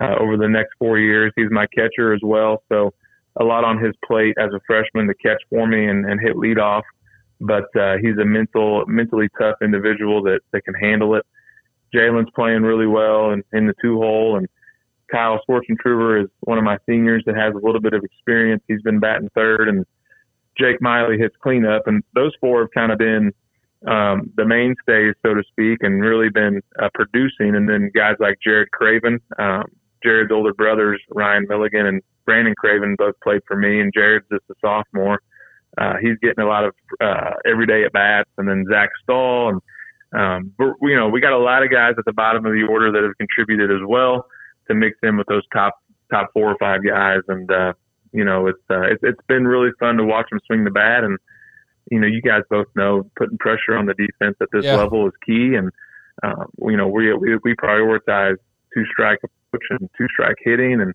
uh, 0.00 0.14
over 0.18 0.36
the 0.36 0.48
next 0.48 0.70
four 0.78 0.98
years. 0.98 1.32
He's 1.36 1.50
my 1.50 1.66
catcher 1.74 2.14
as 2.14 2.20
well, 2.22 2.62
so 2.70 2.94
a 3.38 3.44
lot 3.44 3.64
on 3.64 3.82
his 3.82 3.94
plate 4.06 4.36
as 4.38 4.50
a 4.54 4.60
freshman 4.66 5.06
to 5.08 5.14
catch 5.14 5.42
for 5.50 5.66
me 5.66 5.86
and, 5.86 6.04
and 6.06 6.20
hit 6.20 6.36
leadoff. 6.36 6.82
But 7.40 7.74
uh, 7.78 7.96
he's 8.02 8.18
a 8.18 8.24
mental, 8.24 8.84
mentally 8.86 9.28
tough 9.38 9.56
individual 9.62 10.22
that, 10.24 10.40
that 10.52 10.62
can 10.62 10.74
handle 10.74 11.14
it. 11.14 11.24
Jalen's 11.94 12.30
playing 12.34 12.62
really 12.62 12.86
well 12.86 13.30
and 13.30 13.42
in 13.52 13.66
the 13.66 13.74
two 13.80 13.98
hole, 13.98 14.36
and 14.36 14.48
Kyle 15.10 15.40
Swartzentruber 15.48 16.22
is 16.24 16.30
one 16.40 16.58
of 16.58 16.64
my 16.64 16.78
seniors 16.88 17.22
that 17.26 17.36
has 17.36 17.54
a 17.54 17.64
little 17.64 17.80
bit 17.80 17.92
of 17.92 18.04
experience. 18.04 18.62
He's 18.68 18.82
been 18.82 19.00
batting 19.00 19.30
third, 19.34 19.68
and 19.68 19.84
Jake 20.58 20.80
Miley 20.80 21.18
hits 21.18 21.34
cleanup, 21.42 21.86
and 21.86 22.02
those 22.14 22.32
four 22.40 22.60
have 22.60 22.70
kind 22.72 22.92
of 22.92 22.98
been 22.98 23.32
um, 23.86 24.30
the 24.36 24.44
mainstays, 24.44 25.14
so 25.24 25.34
to 25.34 25.42
speak, 25.48 25.78
and 25.82 26.02
really 26.02 26.28
been 26.28 26.60
uh, 26.80 26.88
producing. 26.94 27.56
And 27.56 27.68
then 27.68 27.90
guys 27.94 28.16
like 28.20 28.38
Jared 28.42 28.70
Craven, 28.70 29.20
um, 29.38 29.64
Jared's 30.02 30.32
older 30.32 30.54
brothers, 30.54 31.00
Ryan 31.10 31.46
Milligan 31.48 31.86
and 31.86 32.02
Brandon 32.24 32.54
Craven, 32.56 32.94
both 32.96 33.14
played 33.22 33.40
for 33.46 33.56
me, 33.56 33.80
and 33.80 33.92
Jared's 33.92 34.26
just 34.30 34.44
a 34.50 34.54
sophomore. 34.60 35.20
Uh, 35.78 35.94
he's 36.00 36.18
getting 36.20 36.44
a 36.44 36.46
lot 36.46 36.64
of 36.64 36.74
uh, 37.00 37.32
everyday 37.46 37.84
at 37.84 37.92
bats, 37.92 38.30
and 38.38 38.48
then 38.48 38.64
Zach 38.70 38.90
Stahl, 39.02 39.50
and 39.50 39.60
um, 40.12 40.52
but 40.58 40.74
you 40.82 40.96
know 40.96 41.08
we 41.08 41.20
got 41.20 41.32
a 41.32 41.38
lot 41.38 41.62
of 41.62 41.70
guys 41.70 41.94
at 41.98 42.04
the 42.04 42.12
bottom 42.12 42.44
of 42.46 42.52
the 42.52 42.64
order 42.68 42.90
that 42.92 43.02
have 43.02 43.16
contributed 43.18 43.70
as 43.70 43.80
well 43.86 44.26
to 44.68 44.74
mix 44.74 44.96
in 45.02 45.16
with 45.16 45.26
those 45.28 45.42
top 45.52 45.74
top 46.10 46.30
four 46.32 46.50
or 46.50 46.56
five 46.58 46.80
guys, 46.84 47.20
and 47.28 47.50
uh, 47.50 47.72
you 48.12 48.24
know 48.24 48.46
it's 48.46 48.62
uh, 48.70 48.82
it's 48.82 49.02
it's 49.02 49.20
been 49.28 49.46
really 49.46 49.70
fun 49.78 49.96
to 49.96 50.04
watch 50.04 50.26
them 50.30 50.40
swing 50.46 50.64
the 50.64 50.70
bat, 50.70 51.04
and 51.04 51.18
you 51.90 52.00
know 52.00 52.06
you 52.06 52.20
guys 52.22 52.42
both 52.50 52.66
know 52.76 53.08
putting 53.16 53.38
pressure 53.38 53.76
on 53.76 53.86
the 53.86 53.94
defense 53.94 54.36
at 54.40 54.48
this 54.52 54.64
Yeah. 54.64 54.76
level 54.76 55.06
is 55.06 55.12
key, 55.24 55.54
and 55.54 55.70
um, 56.22 56.46
you 56.68 56.76
know 56.76 56.88
we 56.88 57.12
we 57.14 57.38
we 57.44 57.54
prioritize 57.54 58.36
two 58.74 58.84
strike 58.92 59.18
approach 59.24 59.66
and 59.70 59.88
two 59.96 60.06
strike 60.12 60.36
hitting 60.44 60.80
and 60.80 60.92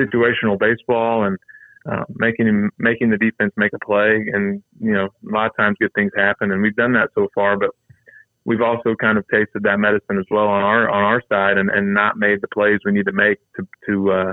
situational 0.00 0.58
baseball 0.58 1.24
and 1.24 1.38
uh, 1.90 2.04
making 2.16 2.46
him 2.46 2.70
making 2.78 3.10
the 3.10 3.18
defense 3.18 3.52
make 3.56 3.72
a 3.74 3.78
play, 3.84 4.26
and 4.32 4.62
you 4.80 4.92
know 4.92 5.04
a 5.06 5.32
lot 5.32 5.46
of 5.46 5.56
times 5.56 5.76
good 5.80 5.92
things 5.94 6.12
happen, 6.16 6.50
and 6.50 6.62
we've 6.62 6.76
done 6.76 6.92
that 6.94 7.10
so 7.14 7.28
far, 7.34 7.56
but 7.58 7.70
we've 8.44 8.60
also 8.62 8.94
kind 8.94 9.18
of 9.18 9.24
tasted 9.32 9.62
that 9.62 9.78
medicine 9.78 10.18
as 10.18 10.26
well 10.30 10.46
on 10.48 10.62
our 10.62 10.88
on 10.90 11.02
our 11.04 11.22
side, 11.28 11.58
and, 11.58 11.70
and 11.70 11.94
not 11.94 12.16
made 12.16 12.40
the 12.40 12.48
plays 12.48 12.80
we 12.84 12.92
need 12.92 13.06
to 13.06 13.12
make 13.12 13.38
to 13.56 13.66
to 13.86 14.12
uh, 14.12 14.32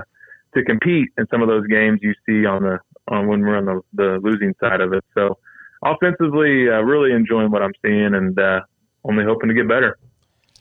to 0.54 0.62
compete 0.64 1.08
in 1.18 1.26
some 1.30 1.42
of 1.42 1.48
those 1.48 1.66
games 1.66 2.00
you 2.02 2.14
see 2.26 2.44
on 2.46 2.62
the 2.62 2.78
on 3.08 3.26
when 3.26 3.40
we're 3.40 3.56
on 3.56 3.64
the, 3.64 3.80
the 3.94 4.20
losing 4.22 4.54
side 4.60 4.80
of 4.80 4.92
it. 4.92 5.04
So 5.14 5.38
offensively, 5.84 6.68
uh, 6.68 6.80
really 6.82 7.12
enjoying 7.12 7.50
what 7.50 7.62
I'm 7.62 7.72
seeing, 7.84 8.14
and 8.14 8.38
uh, 8.38 8.60
only 9.04 9.24
hoping 9.24 9.48
to 9.48 9.54
get 9.54 9.68
better. 9.68 9.98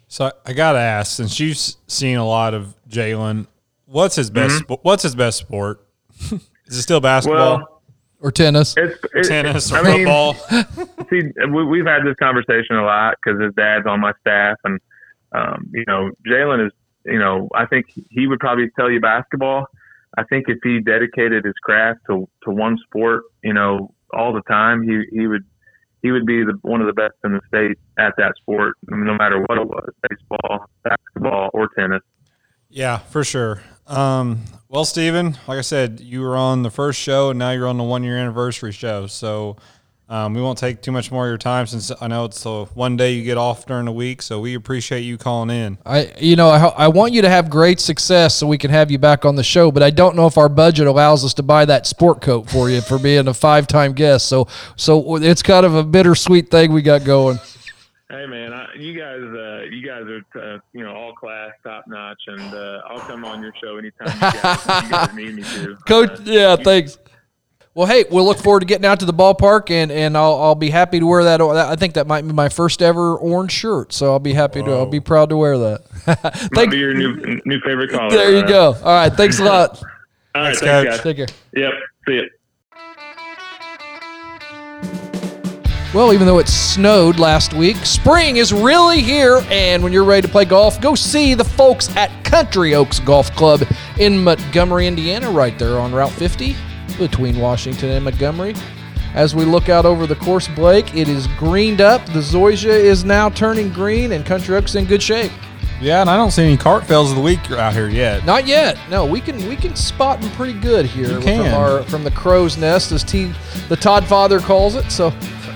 So 0.08 0.26
I- 0.26 0.32
I 0.48 0.54
got 0.54 0.74
to 0.74 0.80
ask, 0.80 1.16
since 1.16 1.40
you've 1.40 1.58
seen 1.88 2.18
a 2.18 2.26
lot 2.26 2.54
of 2.54 2.76
Jalen, 2.90 3.48
What's 3.86 4.16
his 4.16 4.30
best? 4.30 4.64
spo- 4.64 4.80
What's 4.84 5.04
his 5.04 5.16
best 5.16 5.38
sport? 5.38 5.86
Is 6.68 6.78
it 6.78 6.82
still 6.82 7.00
basketball, 7.02 7.58
Well, 7.58 7.81
Or 8.22 8.32
tennis? 8.32 8.76
it's, 8.78 9.00
it's 9.14 9.28
tennis, 9.28 9.72
or 9.72 9.78
I 9.78 9.82
mean, 9.82 10.06
football? 10.06 10.34
see, 11.10 11.22
we, 11.52 11.66
we've 11.66 11.86
had 11.86 12.04
this 12.06 12.16
conversation 12.22 12.76
a 12.76 12.84
lot 12.84 13.16
because 13.24 13.42
his 13.42 13.54
dad's 13.56 13.88
on 13.88 14.00
my 14.00 14.14
staff, 14.22 14.58
and 14.64 14.80
um, 15.32 15.70
you 15.74 15.84
know, 15.88 16.12
Jalen 16.28 16.68
is, 16.68 16.72
you 17.06 17.18
know, 17.18 17.50
I 17.56 17.66
think 17.66 17.88
he 18.10 18.28
would 18.28 18.40
probably 18.40 18.70
tell 18.78 18.92
you 18.92 19.00
basketball. 19.00 19.66
I 20.18 20.24
think 20.24 20.46
if 20.50 20.60
he 20.64 20.80
dedicated 20.80 21.46
his 21.46 21.56
craft 21.64 22.02
to 22.08 22.30
to 22.44 22.52
one 22.52 22.78
sport, 22.86 23.24
you 23.44 23.54
know, 23.54 23.94
all 24.14 24.34
the 24.34 24.44
time, 24.44 24.84
he 24.84 25.02
he 25.12 25.26
would 25.26 25.44
he 26.04 26.12
would 26.12 26.26
be 26.26 26.44
the 26.44 26.58
one 26.62 26.82
of 26.82 26.88
the 26.88 26.94
best 26.94 27.16
in 27.24 27.34
the 27.34 27.42
state 27.48 27.78
at 27.98 28.14
that 28.18 28.34
sport, 28.38 28.76
no 28.88 29.16
matter 29.16 29.40
what 29.48 29.58
it 29.58 29.68
was, 29.68 29.90
baseball, 30.10 30.66
basketball, 30.84 31.50
or 31.54 31.70
tennis. 31.78 32.02
Yeah, 32.70 32.98
for 32.98 33.24
sure. 33.24 33.62
Um, 33.92 34.40
well, 34.70 34.86
Steven, 34.86 35.38
like 35.48 35.58
I 35.58 35.62
said, 35.62 36.00
you 36.00 36.22
were 36.22 36.38
on 36.38 36.64
the 36.64 36.72
first 36.72 37.00
show, 37.00 37.32
and 37.32 37.38
now 37.40 37.52
you're 37.52 37.68
on 37.68 37.78
the 37.78 37.84
one 37.84 38.04
year 38.04 38.18
anniversary 38.18 38.72
show. 38.72 39.06
So 39.06 39.58
um, 40.08 40.34
we 40.34 40.42
won't 40.42 40.58
take 40.58 40.82
too 40.82 40.94
much 40.94 41.12
more 41.12 41.26
of 41.26 41.30
your 41.30 41.38
time 41.38 41.68
since 41.68 41.92
I 42.00 42.08
know 42.08 42.24
it's 42.24 42.42
the 42.42 42.66
one 42.74 42.96
day 42.96 43.12
you 43.12 43.24
get 43.26 43.38
off 43.38 43.66
during 43.66 43.86
the 43.86 43.92
week. 43.92 44.22
So 44.22 44.40
we 44.40 44.56
appreciate 44.56 45.02
you 45.02 45.18
calling 45.18 45.50
in. 45.50 45.78
I, 45.86 46.14
you 46.18 46.38
know, 46.38 46.50
I, 46.50 46.68
I 46.68 46.88
want 46.88 47.12
you 47.12 47.22
to 47.22 47.30
have 47.30 47.50
great 47.50 47.82
success 47.82 48.34
so 48.36 48.48
we 48.48 48.58
can 48.58 48.72
have 48.72 48.92
you 48.92 48.98
back 48.98 49.26
on 49.26 49.36
the 49.36 49.44
show, 49.44 49.74
but 49.74 49.84
I 49.84 49.90
don't 49.90 50.16
know 50.16 50.26
if 50.26 50.38
our 50.38 50.50
budget 50.50 50.88
allows 50.88 51.26
us 51.26 51.34
to 51.34 51.44
buy 51.44 51.66
that 51.66 51.86
sport 51.86 52.22
coat 52.22 52.50
for 52.50 52.70
you 52.70 52.80
for 52.80 52.98
being 52.98 53.28
a 53.28 53.34
five-time 53.34 53.92
guest. 53.92 54.28
So, 54.28 54.48
so 54.78 55.18
it's 55.18 55.42
kind 55.42 55.66
of 55.66 55.76
a 55.76 55.84
bittersweet 55.84 56.50
thing 56.50 56.72
we 56.72 56.82
got 56.82 57.04
going. 57.04 57.40
Hey 58.12 58.26
man, 58.26 58.52
I, 58.52 58.68
you 58.76 58.94
guys, 59.00 59.22
uh, 59.22 59.62
you 59.72 59.88
guys 59.88 60.04
are 60.04 60.56
uh, 60.56 60.60
you 60.74 60.84
know 60.84 60.94
all 60.94 61.14
class, 61.14 61.52
top 61.64 61.86
notch, 61.88 62.20
and 62.28 62.54
uh, 62.54 62.82
I'll 62.90 63.00
come 63.00 63.24
on 63.24 63.42
your 63.42 63.54
show 63.64 63.78
anytime 63.78 64.08
you 64.14 64.42
guys, 64.42 64.66
you 64.84 64.90
guys 64.92 65.14
need 65.16 65.36
me 65.36 65.44
to. 65.44 65.78
Coach, 65.88 66.20
Uh, 66.20 66.24
yeah, 66.26 66.56
thanks. 66.58 66.98
Well, 67.74 67.88
hey, 67.88 68.04
we'll 68.12 68.26
look 68.26 68.40
forward 68.40 68.60
to 68.60 68.66
getting 68.66 68.84
out 68.86 69.00
to 69.00 69.06
the 69.06 69.14
ballpark, 69.14 69.72
and 69.72 69.94
and 69.94 70.18
I'll, 70.18 70.36
I'll 70.42 70.56
be 70.56 70.70
happy 70.70 71.00
to 71.00 71.06
wear 71.06 71.24
that. 71.24 71.40
I 71.40 71.78
think 71.78 71.94
that 71.94 72.06
might 72.06 72.24
be 72.28 72.34
my 72.34 72.50
first 72.50 72.82
ever 72.82 73.16
orange 73.16 73.54
shirt, 73.54 73.94
so 73.94 74.12
I'll 74.12 74.20
be 74.20 74.34
happy 74.34 74.62
to. 74.62 74.72
I'll 74.72 74.86
be 74.86 75.00
proud 75.00 75.30
to 75.30 75.38
wear 75.38 75.58
that. 75.58 76.50
might 76.54 76.70
be 76.70 76.80
your 76.80 76.94
new 76.94 77.40
new 77.46 77.62
favorite 77.62 77.92
caller. 77.92 78.10
There 78.10 78.32
you 78.34 78.40
Uh, 78.44 78.48
go. 78.48 78.64
All 78.74 78.94
right, 78.94 79.14
thanks 79.14 79.40
a 79.40 79.46
lot. 79.46 79.82
All 80.36 80.42
right, 80.42 80.58
Thanks, 80.58 80.60
thanks, 80.60 80.60
Coach. 80.60 80.86
guys. 80.86 81.02
Take 81.02 81.18
care. 81.18 81.28
Yep, 81.64 81.74
see 82.08 82.16
ya. 82.18 82.24
Well, 85.94 86.14
even 86.14 86.26
though 86.26 86.40
it 86.40 86.48
snowed 86.48 87.20
last 87.20 87.54
week, 87.54 87.76
spring 87.86 88.38
is 88.38 88.54
really 88.54 89.02
here. 89.02 89.44
And 89.50 89.84
when 89.84 89.92
you're 89.92 90.06
ready 90.06 90.26
to 90.26 90.32
play 90.32 90.46
golf, 90.46 90.80
go 90.80 90.96
see 90.96 91.34
the 91.34 91.44
folks 91.44 91.94
at 91.98 92.24
Country 92.24 92.76
Oaks 92.76 93.00
Golf 93.00 93.30
Club 93.36 93.64
in 94.00 94.24
Montgomery, 94.24 94.88
Indiana, 94.88 95.30
right 95.30 95.60
there 95.60 95.80
on 95.80 95.94
Route 95.94 96.14
50 96.14 96.56
between 96.98 97.38
Washington 97.40 97.90
and 97.90 98.06
Montgomery. 98.06 98.56
As 99.16 99.36
we 99.36 99.44
look 99.44 99.68
out 99.68 99.86
over 99.86 100.08
the 100.08 100.16
course, 100.16 100.48
Blake, 100.48 100.96
it 100.96 101.10
is 101.10 101.28
greened 101.38 101.82
up. 101.82 102.06
The 102.06 102.22
Zoysia 102.22 102.68
is 102.68 103.04
now 103.04 103.30
turning 103.30 103.70
green, 103.74 104.14
and 104.14 104.26
Country 104.26 104.56
Oaks 104.56 104.76
in 104.76 104.86
good 104.86 105.04
shape. 105.04 105.34
Yeah, 105.82 106.00
and 106.00 106.10
I 106.10 106.16
don't 106.16 106.32
see 106.32 106.44
any 106.44 106.56
cart 106.58 106.86
fails 106.86 107.10
of 107.10 107.18
the 107.18 107.24
week 107.24 107.52
out 107.52 107.74
here 107.74 107.90
yet. 107.90 108.24
Not 108.24 108.48
yet. 108.48 108.78
No, 108.90 109.04
we 109.06 109.20
can 109.20 109.46
we 109.50 109.56
can 109.56 109.76
spot 109.76 110.22
them 110.22 110.30
pretty 110.32 110.58
good 110.58 110.86
here 110.86 111.20
from 111.20 111.42
our 111.42 111.82
from 111.84 112.04
the 112.04 112.12
crow's 112.12 112.56
nest, 112.56 112.92
as 112.92 113.04
T 113.04 113.34
the 113.68 113.76
Todd 113.76 114.06
Father 114.06 114.40
calls 114.40 114.76
it. 114.76 114.90
So 114.92 115.12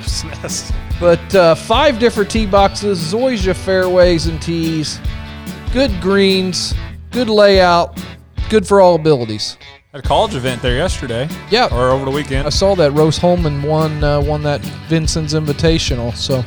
But 0.99 1.35
uh, 1.35 1.55
five 1.55 1.99
different 1.99 2.31
tee 2.31 2.45
boxes, 2.45 2.99
Zoysia 3.13 3.53
fairways 3.53 4.27
and 4.27 4.41
tees, 4.41 4.99
good 5.73 5.91
greens, 5.99 6.73
good 7.11 7.27
layout, 7.27 7.99
good 8.49 8.65
for 8.65 8.79
all 8.79 8.95
abilities. 8.95 9.57
Had 9.91 10.03
a 10.03 10.07
college 10.07 10.35
event 10.35 10.61
there 10.61 10.75
yesterday 10.75 11.27
Yeah, 11.49 11.67
or 11.71 11.91
over 11.91 12.05
the 12.05 12.11
weekend. 12.11 12.47
I 12.47 12.49
saw 12.49 12.75
that 12.75 12.91
Rose 12.91 13.17
Holman 13.17 13.61
won 13.61 14.03
uh, 14.03 14.21
won 14.21 14.41
that 14.43 14.61
Vincent's 14.87 15.33
Invitational. 15.33 16.15
So 16.15 16.43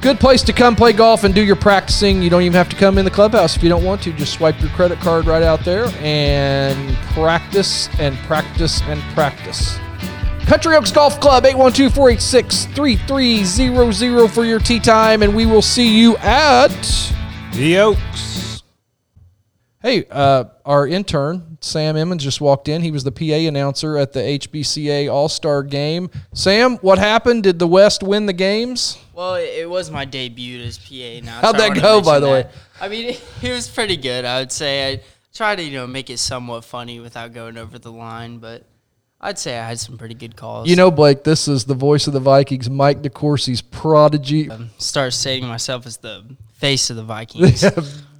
good 0.00 0.18
place 0.20 0.42
to 0.42 0.52
come 0.52 0.76
play 0.76 0.92
golf 0.92 1.24
and 1.24 1.34
do 1.34 1.42
your 1.42 1.56
practicing. 1.56 2.22
You 2.22 2.30
don't 2.30 2.42
even 2.42 2.56
have 2.56 2.68
to 2.70 2.76
come 2.76 2.98
in 2.98 3.04
the 3.04 3.10
clubhouse 3.10 3.56
if 3.56 3.62
you 3.62 3.68
don't 3.68 3.84
want 3.84 4.02
to. 4.02 4.12
Just 4.12 4.34
swipe 4.34 4.60
your 4.60 4.70
credit 4.70 4.98
card 5.00 5.26
right 5.26 5.42
out 5.42 5.64
there 5.64 5.86
and 6.00 6.94
practice 7.14 7.88
and 7.98 8.16
practice 8.18 8.80
and 8.82 9.00
practice. 9.14 9.78
Country 10.46 10.76
Oaks 10.76 10.92
Golf 10.92 11.18
Club, 11.20 11.44
812-486-3300 11.44 14.30
for 14.30 14.44
your 14.44 14.58
tee 14.58 14.78
time, 14.78 15.22
and 15.22 15.34
we 15.34 15.46
will 15.46 15.62
see 15.62 15.98
you 15.98 16.18
at 16.18 16.68
The 17.54 17.78
Oaks. 17.78 18.62
Hey, 19.80 20.04
uh, 20.10 20.44
our 20.66 20.86
intern, 20.86 21.56
Sam 21.62 21.96
Emmons, 21.96 22.22
just 22.22 22.42
walked 22.42 22.68
in. 22.68 22.82
He 22.82 22.90
was 22.90 23.04
the 23.04 23.12
PA 23.12 23.48
announcer 23.48 23.96
at 23.96 24.12
the 24.12 24.20
HBCA 24.20 25.10
All 25.10 25.30
Star 25.30 25.62
game. 25.62 26.10
Sam, 26.34 26.76
what 26.76 26.98
happened? 26.98 27.44
Did 27.44 27.58
the 27.58 27.66
West 27.66 28.02
win 28.02 28.26
the 28.26 28.34
games? 28.34 28.98
Well, 29.14 29.36
it 29.36 29.48
it 29.60 29.70
was 29.70 29.90
my 29.90 30.04
debut 30.04 30.60
as 30.60 30.76
PA 30.76 31.20
now. 31.22 31.40
How'd 31.40 31.56
that 31.56 31.74
go, 31.74 32.02
by 32.02 32.18
mention 32.18 32.22
the 32.22 32.28
way? 32.28 32.44
I 32.82 32.88
mean, 32.88 33.06
it, 33.10 33.22
it 33.42 33.50
was 33.50 33.66
pretty 33.68 33.96
good. 33.96 34.26
I 34.26 34.40
would 34.40 34.52
say 34.52 34.92
I 34.92 35.00
tried 35.34 35.56
to 35.56 35.62
you 35.62 35.72
know 35.72 35.86
make 35.86 36.10
it 36.10 36.18
somewhat 36.18 36.66
funny 36.66 37.00
without 37.00 37.32
going 37.32 37.56
over 37.56 37.78
the 37.78 37.92
line, 37.92 38.36
but 38.38 38.66
I'd 39.24 39.38
say 39.38 39.58
I 39.58 39.66
had 39.66 39.80
some 39.80 39.96
pretty 39.96 40.14
good 40.14 40.36
calls. 40.36 40.68
You 40.68 40.76
know, 40.76 40.90
Blake, 40.90 41.24
this 41.24 41.48
is 41.48 41.64
the 41.64 41.74
voice 41.74 42.06
of 42.06 42.12
the 42.12 42.20
Vikings, 42.20 42.68
Mike 42.68 43.00
DeCourcy's 43.00 43.62
prodigy. 43.62 44.50
Um, 44.50 44.68
start 44.76 45.14
saying 45.14 45.46
myself 45.46 45.86
as 45.86 45.96
the 45.96 46.24
face 46.52 46.90
of 46.90 46.96
the 46.96 47.02
Vikings. 47.16 47.64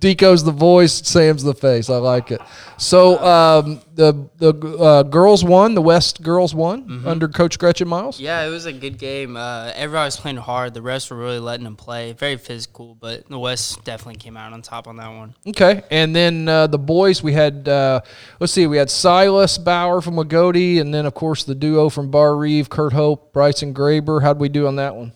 Deco's 0.04 0.44
the 0.44 0.52
voice, 0.52 0.92
Sam's 0.92 1.42
the 1.42 1.54
face. 1.54 1.88
I 1.88 1.96
like 1.96 2.30
it. 2.30 2.42
So 2.76 3.18
um, 3.24 3.80
the 3.94 4.28
the 4.36 4.52
uh, 4.78 5.02
girls 5.02 5.42
won. 5.42 5.74
The 5.74 5.80
West 5.80 6.22
girls 6.22 6.54
won 6.54 7.02
under 7.06 7.26
Coach 7.26 7.58
Gretchen 7.58 7.88
Miles. 7.88 8.20
Yeah, 8.20 8.44
it 8.44 8.50
was 8.50 8.66
a 8.66 8.72
good 8.74 8.98
game. 8.98 9.34
Uh, 9.34 9.72
everybody 9.74 10.06
was 10.08 10.18
playing 10.18 10.36
hard. 10.36 10.74
The 10.74 10.82
rest 10.82 11.10
were 11.10 11.16
really 11.16 11.38
letting 11.38 11.64
them 11.64 11.76
play. 11.76 12.12
Very 12.12 12.36
physical, 12.36 12.94
but 12.94 13.26
the 13.30 13.38
West 13.38 13.82
definitely 13.84 14.16
came 14.16 14.36
out 14.36 14.52
on 14.52 14.60
top 14.60 14.86
on 14.88 14.96
that 14.96 15.08
one. 15.08 15.34
Okay, 15.46 15.82
and 15.90 16.14
then 16.14 16.48
uh, 16.48 16.66
the 16.66 16.78
boys 16.78 17.22
we 17.22 17.32
had. 17.32 17.66
Uh, 17.66 18.02
let's 18.40 18.52
see, 18.52 18.66
we 18.66 18.76
had 18.76 18.90
Silas 18.90 19.56
Bauer 19.56 20.02
from 20.02 20.16
Loogootee, 20.16 20.82
and 20.82 20.92
then 20.92 21.06
of 21.06 21.14
course 21.14 21.44
the 21.44 21.54
duo 21.54 21.88
from 21.88 22.10
Barr-Reeve, 22.10 22.68
Kurt 22.68 22.92
Hope, 22.92 23.32
Bryson 23.32 23.72
Graber. 23.72 24.20
How'd 24.20 24.38
we 24.38 24.50
do 24.50 24.66
on 24.66 24.76
that 24.76 24.94
one? 24.94 25.12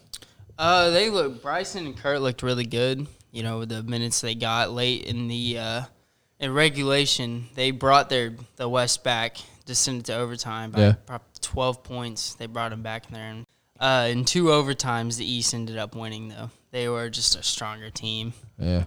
Uh, 0.58 0.88
they 0.88 1.10
look. 1.10 1.42
Bryson 1.42 1.84
and 1.84 1.94
Kurt 1.94 2.22
looked 2.22 2.42
really 2.42 2.64
good. 2.64 3.06
You 3.38 3.44
know, 3.44 3.64
the 3.64 3.84
minutes 3.84 4.20
they 4.20 4.34
got 4.34 4.72
late 4.72 5.04
in 5.04 5.28
the 5.28 5.58
uh, 5.58 5.82
in 6.40 6.52
regulation, 6.52 7.46
they 7.54 7.70
brought 7.70 8.08
their 8.08 8.34
the 8.56 8.68
West 8.68 9.04
back 9.04 9.36
to 9.66 9.76
send 9.76 10.00
it 10.00 10.06
to 10.06 10.16
overtime 10.16 10.72
by 10.72 10.80
Yeah. 11.08 11.18
twelve 11.40 11.84
points. 11.84 12.34
They 12.34 12.46
brought 12.46 12.70
them 12.70 12.82
back 12.82 13.06
in 13.06 13.14
there, 13.14 13.30
and 13.30 13.46
uh, 13.78 14.08
in 14.10 14.24
two 14.24 14.46
overtimes, 14.46 15.18
the 15.18 15.24
East 15.24 15.54
ended 15.54 15.78
up 15.78 15.94
winning. 15.94 16.30
Though 16.30 16.50
they 16.72 16.88
were 16.88 17.08
just 17.10 17.36
a 17.36 17.44
stronger 17.44 17.90
team. 17.90 18.32
Yeah, 18.58 18.86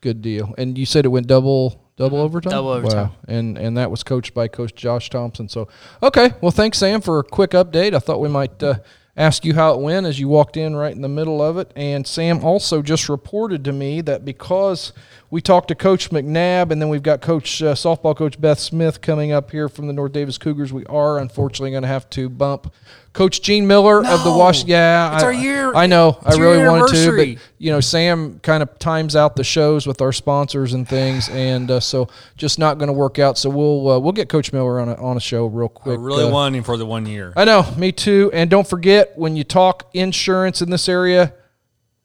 good 0.00 0.22
deal. 0.22 0.54
And 0.56 0.78
you 0.78 0.86
said 0.86 1.04
it 1.04 1.08
went 1.08 1.26
double 1.26 1.84
double 1.96 2.18
overtime. 2.20 2.52
Double 2.52 2.68
overtime. 2.70 3.08
Wow. 3.08 3.14
And 3.26 3.58
and 3.58 3.76
that 3.78 3.90
was 3.90 4.04
coached 4.04 4.32
by 4.32 4.46
Coach 4.46 4.76
Josh 4.76 5.10
Thompson. 5.10 5.48
So 5.48 5.66
okay, 6.04 6.34
well 6.40 6.52
thanks 6.52 6.78
Sam 6.78 7.00
for 7.00 7.18
a 7.18 7.24
quick 7.24 7.50
update. 7.50 7.94
I 7.94 7.98
thought 7.98 8.20
we 8.20 8.28
might. 8.28 8.62
Uh, 8.62 8.74
Ask 9.18 9.44
you 9.44 9.52
how 9.52 9.74
it 9.74 9.80
went 9.80 10.06
as 10.06 10.20
you 10.20 10.28
walked 10.28 10.56
in 10.56 10.76
right 10.76 10.94
in 10.94 11.02
the 11.02 11.08
middle 11.08 11.42
of 11.42 11.58
it. 11.58 11.72
And 11.74 12.06
Sam 12.06 12.44
also 12.44 12.82
just 12.82 13.08
reported 13.08 13.64
to 13.64 13.72
me 13.72 14.00
that 14.02 14.24
because 14.24 14.92
we 15.28 15.40
talked 15.40 15.66
to 15.68 15.74
Coach 15.74 16.10
McNabb 16.10 16.70
and 16.70 16.80
then 16.80 16.88
we've 16.88 17.02
got 17.02 17.20
Coach 17.20 17.60
uh, 17.60 17.74
softball 17.74 18.16
coach 18.16 18.40
Beth 18.40 18.60
Smith 18.60 19.00
coming 19.00 19.32
up 19.32 19.50
here 19.50 19.68
from 19.68 19.88
the 19.88 19.92
North 19.92 20.12
Daviess 20.12 20.38
Cougars, 20.38 20.72
we 20.72 20.86
are 20.86 21.18
unfortunately 21.18 21.72
going 21.72 21.82
to 21.82 21.88
have 21.88 22.08
to 22.10 22.28
bump 22.28 22.72
Coach 23.18 23.42
Gene 23.42 23.66
Miller 23.66 23.98
of 24.06 24.22
the 24.22 24.30
Wash. 24.30 24.64
Yeah, 24.64 25.12
It's 25.14 25.24
I, 25.24 25.26
our 25.26 25.32
year- 25.32 25.74
I 25.74 25.88
know. 25.88 26.18
I 26.24 26.28
it's 26.28 26.38
your 26.38 26.52
really 26.52 26.68
wanted 26.68 26.94
to, 26.94 27.16
but 27.34 27.42
you 27.58 27.72
know, 27.72 27.80
Sam 27.80 28.38
kind 28.44 28.62
of 28.62 28.78
times 28.78 29.16
out 29.16 29.34
the 29.34 29.42
shows 29.42 29.88
with 29.88 30.00
our 30.00 30.12
sponsors 30.12 30.72
and 30.72 30.88
things, 30.88 31.28
and 31.28 31.68
uh, 31.68 31.80
so 31.80 32.08
just 32.36 32.60
not 32.60 32.78
going 32.78 32.86
to 32.86 32.92
work 32.92 33.18
out. 33.18 33.36
So 33.36 33.50
we'll 33.50 33.90
uh, 33.90 33.98
we'll 33.98 34.12
get 34.12 34.28
Coach 34.28 34.52
Miller 34.52 34.78
on 34.78 34.88
a, 34.88 34.94
on 34.94 35.16
a 35.16 35.20
show 35.20 35.46
real 35.46 35.66
I 35.74 35.78
quick. 35.80 35.98
really 36.00 36.26
uh, 36.26 36.30
wanted 36.30 36.58
him 36.58 36.62
for 36.62 36.76
the 36.76 36.86
one 36.86 37.06
year. 37.06 37.32
I 37.36 37.44
know, 37.44 37.66
me 37.76 37.90
too. 37.90 38.30
And 38.32 38.48
don't 38.48 38.68
forget 38.68 39.18
when 39.18 39.34
you 39.34 39.42
talk 39.42 39.90
insurance 39.94 40.62
in 40.62 40.70
this 40.70 40.88
area, 40.88 41.32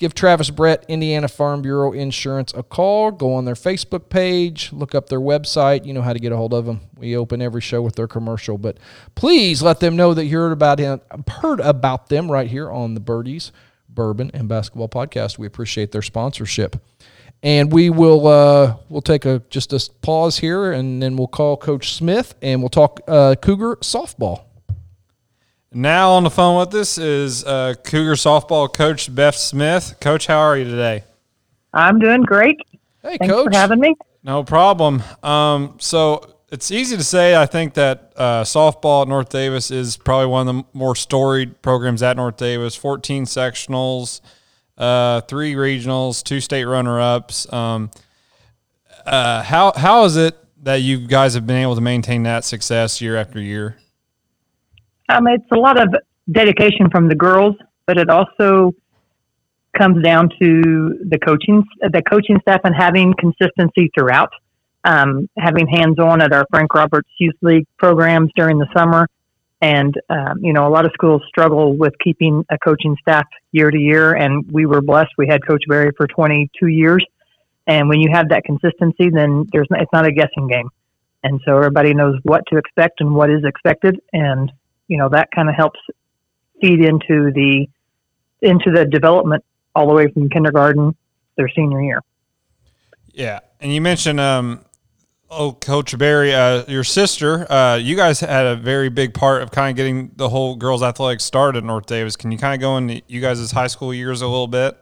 give 0.04 0.14
Travis 0.14 0.50
Brett, 0.50 0.84
Indiana 0.90 1.30
Farm 1.30 1.62
Bureau 1.62 1.94
Insurance, 1.94 2.54
a 2.54 2.62
call. 2.62 3.10
Go 3.10 3.34
on 3.36 3.46
their 3.46 3.56
Facebook 3.56 4.10
page, 4.10 4.74
look 4.74 4.94
up 4.94 5.08
their 5.08 5.22
website. 5.22 5.86
You 5.86 5.94
know 5.94 6.02
how 6.02 6.12
to 6.12 6.20
get 6.20 6.34
a 6.34 6.36
hold 6.36 6.54
of 6.54 6.66
them. 6.66 6.82
We 6.98 7.16
open 7.16 7.42
every 7.42 7.62
show 7.62 7.82
with 7.82 7.96
their 7.96 8.08
commercial, 8.08 8.58
but 8.58 8.78
please 9.16 9.64
let 9.64 9.80
them 9.80 9.96
know 9.96 10.14
that 10.14 10.26
you 10.26 10.38
heard 10.38 10.52
about 10.52 10.78
him, 10.78 11.00
heard 11.30 11.62
about 11.62 12.10
them 12.10 12.30
right 12.30 12.50
here 12.50 12.70
on 12.70 12.96
the 12.96 13.00
Birdies 13.00 13.54
Bourbon 13.88 14.30
and 14.34 14.50
Basketball 14.50 14.90
Podcast. 14.90 15.38
We 15.38 15.48
appreciate 15.48 15.94
their 15.94 16.02
sponsorship. 16.02 16.82
And 17.42 17.72
we 17.72 17.90
will 17.90 18.28
uh, 18.28 18.76
we'll 18.90 19.02
take 19.02 19.24
a 19.24 19.42
just 19.50 19.72
a 19.72 19.90
pause 20.02 20.38
here, 20.38 20.72
and 20.74 21.02
then 21.02 21.16
we'll 21.16 21.28
call 21.28 21.56
Coach 21.58 21.94
Smith, 21.94 22.36
and 22.42 22.62
we'll 22.62 22.70
talk 22.70 23.00
uh, 23.08 23.36
Cougar 23.42 23.78
softball. 23.78 24.44
Now 25.76 26.12
on 26.12 26.24
the 26.24 26.30
phone 26.30 26.60
with 26.60 26.74
us 26.76 27.00
is 27.00 27.44
uh, 27.44 27.74
Cougar 27.84 28.14
softball 28.14 28.72
coach 28.72 29.14
Beth 29.14 29.36
Smith. 29.36 29.96
Coach, 30.00 30.28
how 30.28 30.40
are 30.40 30.56
you 30.56 30.66
today? 30.66 31.04
I'm 31.74 31.98
doing 31.98 32.22
great. 32.22 32.60
Hey, 33.02 33.18
Thanks 33.18 33.34
Coach. 33.34 33.52
for 33.52 33.58
having 33.58 33.80
me. 33.80 33.96
No 34.24 34.44
problem. 34.44 35.02
Um, 35.24 35.78
so 35.80 36.36
it's 36.52 36.70
easy 36.70 36.96
to 36.96 37.04
say. 37.04 37.36
I 37.36 37.48
think 37.48 37.74
that 37.74 38.14
uh, 38.16 38.44
softball 38.44 39.02
at 39.02 39.08
North 39.08 39.30
Daviess 39.30 39.72
is 39.72 39.98
probably 39.98 40.28
one 40.28 40.48
of 40.48 40.56
the 40.56 40.64
more 40.74 40.96
storied 40.96 41.62
programs 41.64 42.04
at 42.04 42.18
North 42.18 42.38
Daviess. 42.38 42.78
14 42.78 43.26
sectionals, 43.26 44.22
uh, 44.78 45.22
three 45.22 45.56
regionals, 45.56 46.24
two 46.24 46.40
state 46.40 46.66
runner-ups. 46.66 47.52
Um, 47.52 47.90
uh, 49.08 49.42
how 49.42 49.74
how 49.76 50.06
is 50.06 50.16
it 50.18 50.38
that 50.64 50.78
you 50.78 51.08
guys 51.08 51.34
have 51.34 51.48
been 51.48 51.58
able 51.58 51.76
to 51.76 51.82
maintain 51.82 52.24
that 52.24 52.46
success 52.46 53.02
year 53.02 53.18
after 53.18 53.40
year? 53.42 53.78
Um, 55.10 55.28
it's 55.28 55.52
a 55.52 55.58
lot 55.58 55.80
of 55.80 55.94
dedication 56.32 56.90
from 56.90 57.10
the 57.10 57.16
girls, 57.16 57.56
but 57.86 57.98
it 57.98 58.10
also 58.10 58.74
comes 59.78 60.04
down 60.04 60.30
to 60.42 61.00
the 61.10 61.18
coaching, 61.18 61.64
the 61.82 62.02
coaching 62.02 62.40
staff, 62.42 62.62
and 62.64 62.76
having 62.76 63.14
consistency 63.20 63.90
throughout 63.98 64.32
um, 64.84 65.30
having 65.38 65.68
hands 65.68 66.00
on 66.00 66.22
at 66.22 66.34
our 66.34 66.46
Frank 66.50 66.74
Roberts 66.74 67.10
Youth 67.18 67.36
League 67.42 67.66
programs 67.78 68.32
during 68.36 68.58
the 68.58 68.68
summer. 68.76 69.08
And, 69.62 69.94
um, 70.10 70.40
you 70.42 70.52
know, 70.52 70.68
a 70.68 70.70
lot 70.72 70.86
of 70.86 70.92
schools 70.94 71.22
struggle 71.30 71.78
with 71.78 71.94
keeping 72.04 72.46
a 72.50 72.58
coaching 72.58 72.98
staff 73.02 73.26
year 73.54 73.72
to 73.72 73.78
year. 73.78 74.14
And 74.14 74.50
we 74.52 74.66
were 74.66 74.82
blessed. 74.82 75.12
We 75.18 75.28
had 75.28 75.46
Coach 75.48 75.64
Barry 75.70 75.92
for 75.96 76.06
22 76.08 76.68
years. 76.68 77.06
And 77.66 77.88
when 77.88 78.02
you 78.02 78.10
have 78.12 78.28
that 78.30 78.44
consistency, 78.44 79.10
then 79.10 79.48
there's 79.54 79.68
it's 79.72 79.94
not 79.94 80.06
a 80.06 80.12
guessing 80.12 80.50
game. 80.50 80.70
And 81.24 81.40
so 81.46 81.56
everybody 81.56 81.94
knows 81.94 82.20
what 82.24 82.44
to 82.52 82.58
expect 82.58 83.00
and 83.00 83.16
what 83.16 83.30
is 83.30 83.46
expected. 83.46 84.02
And, 84.12 84.52
you 84.88 84.98
know, 84.98 85.10
that 85.10 85.30
kind 85.34 85.50
of 85.50 85.56
helps 85.56 85.80
feed 86.62 86.80
into 86.82 87.32
the, 87.32 87.68
into 88.42 88.72
the 88.72 88.86
development 88.86 89.44
all 89.76 89.88
the 89.88 89.94
way 89.94 90.12
from 90.12 90.30
kindergarten 90.30 90.96
their 91.38 91.50
senior 91.50 91.82
year. 91.82 92.02
Yeah. 93.14 93.40
And 93.60 93.74
you 93.74 93.82
mentioned, 93.82 94.20
um, 94.20 94.66
Oh, 95.36 95.52
Coach 95.52 95.98
Berry, 95.98 96.32
uh, 96.32 96.64
your 96.68 96.84
sister, 96.84 97.52
uh, 97.52 97.76
you 97.76 97.96
guys 97.96 98.20
had 98.20 98.46
a 98.46 98.56
very 98.56 98.90
big 98.90 99.16
part 99.16 99.42
of 99.42 99.50
kind 99.50 99.72
of 99.72 99.76
getting 99.76 100.12
the 100.16 100.30
whole 100.30 100.56
girls' 100.56 100.84
athletics 100.84 101.24
started 101.24 101.60
at 101.60 101.64
North 101.64 101.88
Daviess. 101.88 102.16
Can 102.16 102.32
you 102.32 102.38
kind 102.38 102.54
of 102.54 102.62
go 102.62 102.78
into 102.78 103.02
you 103.08 103.20
guys' 103.20 103.50
high 103.52 103.66
school 103.66 103.96
years 103.96 104.22
a 104.22 104.28
little 104.28 104.48
bit? 104.48 104.78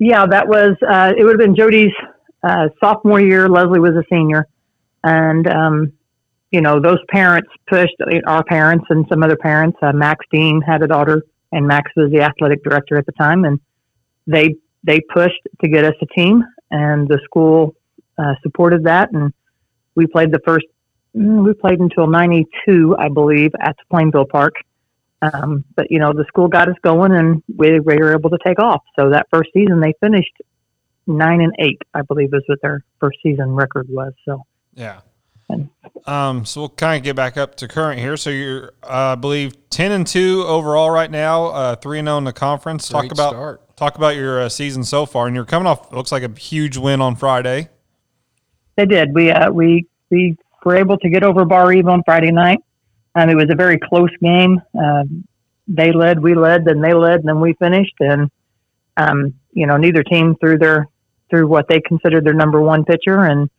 Yeah, 0.00 0.26
that 0.26 0.48
was, 0.48 0.74
uh, 0.82 1.12
it 1.16 1.22
would 1.22 1.38
have 1.38 1.46
been 1.46 1.54
Jody's 1.54 1.92
uh, 2.42 2.70
sophomore 2.80 3.20
year. 3.20 3.48
Leslie 3.48 3.78
was 3.78 3.92
a 3.92 4.02
senior. 4.10 4.48
And, 5.04 5.46
um, 5.46 5.92
you 6.50 6.60
know, 6.60 6.80
those 6.80 6.98
parents 7.08 7.50
pushed, 7.68 7.94
our 8.26 8.44
parents 8.44 8.86
and 8.88 9.06
some 9.08 9.22
other 9.22 9.36
parents. 9.36 9.78
Uh, 9.82 9.92
Max 9.92 10.24
Dean 10.32 10.62
had 10.62 10.82
a 10.82 10.86
daughter, 10.86 11.22
and 11.52 11.66
Max 11.66 11.90
was 11.96 12.10
the 12.10 12.22
athletic 12.22 12.62
director 12.64 12.96
at 12.96 13.06
the 13.06 13.12
time. 13.12 13.44
And 13.44 13.60
they, 14.26 14.54
they 14.82 15.00
pushed 15.00 15.40
to 15.60 15.68
get 15.68 15.84
us 15.84 15.94
a 16.00 16.06
team, 16.06 16.42
and 16.70 17.06
the 17.08 17.20
school 17.24 17.74
uh, 18.18 18.34
supported 18.42 18.84
that. 18.84 19.12
And 19.12 19.32
we 19.94 20.06
played 20.06 20.32
the 20.32 20.40
first, 20.46 20.66
mm, 21.14 21.44
we 21.44 21.52
played 21.52 21.80
until 21.80 22.06
92, 22.06 22.96
I 22.98 23.08
believe, 23.08 23.50
at 23.60 23.76
the 23.76 23.84
Plainville 23.90 24.26
Park. 24.26 24.54
Um, 25.20 25.64
but, 25.74 25.90
you 25.90 25.98
know, 25.98 26.12
the 26.12 26.24
school 26.28 26.48
got 26.48 26.68
us 26.68 26.76
going 26.82 27.10
and 27.10 27.42
we, 27.56 27.80
we 27.80 27.96
were 27.96 28.14
able 28.14 28.30
to 28.30 28.38
take 28.46 28.60
off. 28.60 28.82
So 28.96 29.10
that 29.10 29.26
first 29.32 29.50
season, 29.52 29.80
they 29.80 29.92
finished 30.00 30.32
nine 31.08 31.40
and 31.40 31.52
eight, 31.58 31.82
I 31.92 32.02
believe, 32.02 32.28
is 32.32 32.44
what 32.46 32.60
their 32.62 32.84
first 33.00 33.18
season 33.22 33.50
record 33.50 33.88
was. 33.90 34.12
So, 34.24 34.44
yeah. 34.74 35.00
Um, 36.06 36.44
so 36.44 36.62
we'll 36.62 36.68
kind 36.70 36.96
of 36.96 37.04
get 37.04 37.16
back 37.16 37.36
up 37.36 37.54
to 37.56 37.68
current 37.68 38.00
here. 38.00 38.16
So 38.16 38.30
you're, 38.30 38.72
uh, 38.82 39.12
I 39.12 39.14
believe, 39.14 39.68
ten 39.70 39.92
and 39.92 40.06
two 40.06 40.44
overall 40.46 40.90
right 40.90 41.10
now, 41.10 41.46
uh, 41.46 41.76
three 41.76 41.98
and 41.98 42.06
zero 42.06 42.16
oh 42.16 42.18
in 42.18 42.24
the 42.24 42.32
conference. 42.32 42.88
Great 42.88 43.02
talk 43.02 43.12
about 43.12 43.30
start. 43.32 43.76
talk 43.76 43.96
about 43.96 44.16
your 44.16 44.42
uh, 44.42 44.48
season 44.48 44.84
so 44.84 45.06
far, 45.06 45.26
and 45.26 45.36
you're 45.36 45.44
coming 45.44 45.66
off 45.66 45.92
looks 45.92 46.12
like 46.12 46.22
a 46.22 46.32
huge 46.38 46.76
win 46.76 47.00
on 47.00 47.16
Friday. 47.16 47.68
They 48.76 48.86
did. 48.86 49.14
We 49.14 49.30
uh, 49.30 49.50
we 49.50 49.86
we 50.10 50.36
were 50.64 50.76
able 50.76 50.98
to 50.98 51.08
get 51.10 51.22
over 51.22 51.44
Barr-Reeve 51.44 51.88
on 51.88 52.02
Friday 52.04 52.30
night. 52.30 52.60
Um, 53.14 53.28
it 53.28 53.34
was 53.34 53.50
a 53.50 53.54
very 53.54 53.78
close 53.78 54.14
game. 54.22 54.60
Um, 54.78 55.26
they 55.66 55.92
led, 55.92 56.20
we 56.20 56.34
led, 56.34 56.64
then 56.64 56.80
they 56.80 56.94
led, 56.94 57.20
and 57.20 57.28
then 57.28 57.40
we 57.40 57.52
finished. 57.54 57.94
And 58.00 58.30
um, 58.96 59.34
you 59.52 59.66
know, 59.66 59.76
neither 59.76 60.02
team 60.02 60.36
threw 60.40 60.58
their 60.58 60.86
through 61.28 61.46
what 61.46 61.68
they 61.68 61.80
considered 61.80 62.24
their 62.24 62.34
number 62.34 62.60
one 62.60 62.84
pitcher. 62.84 63.24
And 63.24 63.50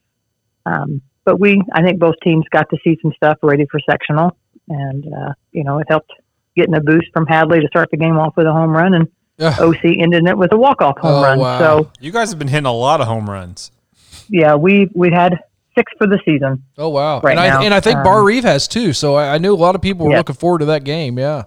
um, 0.66 1.02
but 1.30 1.40
we, 1.40 1.62
I 1.74 1.84
think 1.84 2.00
both 2.00 2.16
teams 2.24 2.46
got 2.52 2.70
to 2.70 2.78
see 2.84 2.98
some 3.02 3.12
stuff 3.16 3.38
ready 3.44 3.66
for 3.70 3.80
sectional, 3.90 4.36
and 4.68 5.06
uh, 5.14 5.34
you 5.52 5.64
know, 5.64 5.80
it 5.80 5.88
helped 5.90 6.12
getting 6.56 6.76
a 6.76 6.82
boost 6.82 7.08
from 7.14 7.26
Hadley 7.28 7.60
to 7.60 7.68
start 7.68 7.90
the 7.92 7.98
game 7.98 8.18
off 8.18 8.36
with 8.36 8.48
a 8.48 8.52
home 8.52 8.72
run, 8.72 8.94
and 8.94 9.08
Ugh. 9.40 9.76
OC 9.76 9.98
ended 10.00 10.26
it 10.28 10.38
with 10.38 10.52
a 10.54 10.58
walk 10.58 10.82
off 10.82 10.98
home 10.98 11.16
oh, 11.16 11.24
run. 11.24 11.40
Wow. 11.40 11.60
So 11.60 11.92
you 12.00 12.12
guys 12.12 12.30
have 12.30 12.40
been 12.40 12.48
hitting 12.48 12.66
a 12.66 12.74
lot 12.74 13.02
of 13.02 13.08
home 13.08 13.30
runs 13.30 13.72
yeah, 14.30 14.56
we 14.56 14.90
we 14.94 15.12
had 15.12 15.40
six 15.76 15.92
for 15.98 16.08
the 16.08 16.20
season. 16.26 16.64
Oh 16.78 16.90
wow! 16.90 17.20
Right 17.22 17.38
and 17.38 17.48
now. 17.48 17.60
I 17.60 17.64
and 17.66 17.74
I 17.74 17.80
think 17.80 17.98
um, 17.98 18.04
Barr-Reeve 18.04 18.44
has 18.44 18.68
too. 18.68 18.94
So 18.94 19.16
I, 19.16 19.36
I, 19.36 19.38
knew 19.38 19.54
a 19.54 19.58
lot 19.58 19.76
of 19.76 19.82
people 19.82 20.06
were 20.06 20.14
yeah. 20.14 20.20
looking 20.20 20.36
forward 20.36 20.60
to 20.60 20.66
that 20.66 20.84
game. 20.84 21.18
Yeah. 21.20 21.44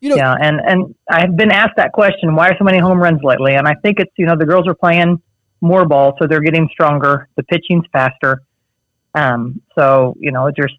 You 0.00 0.10
know, 0.10 0.16
yeah, 0.16 0.34
and 0.40 0.60
and 0.60 0.94
I've 1.10 1.36
been 1.36 1.50
asked 1.50 1.76
that 1.76 1.92
question: 1.92 2.34
Why 2.34 2.50
are 2.50 2.56
so 2.58 2.64
many 2.64 2.78
home 2.78 2.98
runs 2.98 3.22
lately? 3.22 3.54
And 3.54 3.66
I 3.66 3.74
think 3.82 3.98
it's 3.98 4.12
you 4.16 4.26
know 4.26 4.36
the 4.36 4.46
girls 4.46 4.66
are 4.66 4.74
playing 4.74 5.22
more 5.60 5.86
ball, 5.86 6.14
so 6.20 6.26
they're 6.26 6.42
getting 6.42 6.68
stronger. 6.70 7.28
The 7.36 7.42
pitching's 7.44 7.86
faster. 7.92 8.42
Um, 9.16 9.60
so 9.74 10.14
you 10.20 10.30
know, 10.30 10.50
there's 10.54 10.76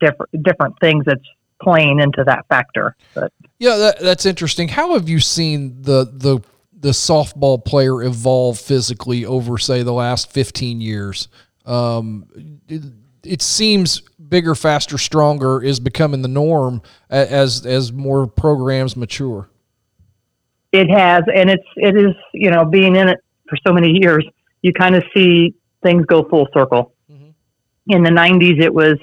different 0.00 0.42
different 0.42 0.74
things 0.80 1.04
that's 1.06 1.24
playing 1.62 2.00
into 2.00 2.24
that 2.24 2.46
factor. 2.48 2.96
But 3.14 3.32
yeah, 3.58 3.76
that, 3.76 4.00
that's 4.00 4.26
interesting. 4.26 4.68
How 4.68 4.94
have 4.94 5.08
you 5.08 5.20
seen 5.20 5.82
the 5.82 6.04
the 6.04 6.40
the 6.80 6.90
softball 6.90 7.62
player 7.64 8.02
evolve 8.02 8.58
physically 8.58 9.24
over, 9.26 9.58
say, 9.58 9.82
the 9.82 9.92
last 9.92 10.32
15 10.32 10.80
years? 10.80 11.28
Um, 11.66 12.26
it, 12.68 12.82
it, 13.22 13.42
seems 13.42 14.00
bigger, 14.00 14.54
faster, 14.54 14.96
stronger 14.96 15.62
is 15.62 15.78
becoming 15.78 16.22
the 16.22 16.28
norm 16.28 16.80
as 17.10 17.66
as 17.66 17.92
more 17.92 18.26
programs 18.26 18.96
mature. 18.96 19.50
It 20.72 20.88
has, 20.88 21.24
and 21.34 21.50
it's 21.50 21.66
it 21.76 21.96
is 21.96 22.14
you 22.32 22.50
know 22.50 22.64
being 22.64 22.96
in 22.96 23.08
it 23.08 23.18
for 23.48 23.58
so 23.66 23.72
many 23.72 23.90
years, 23.90 24.26
you 24.62 24.72
kind 24.72 24.96
of 24.96 25.04
see 25.14 25.54
things 25.82 26.06
go 26.06 26.24
full 26.28 26.48
circle. 26.54 26.94
In 27.86 28.02
the 28.02 28.10
'90s, 28.10 28.60
it 28.60 28.72
was 28.72 28.96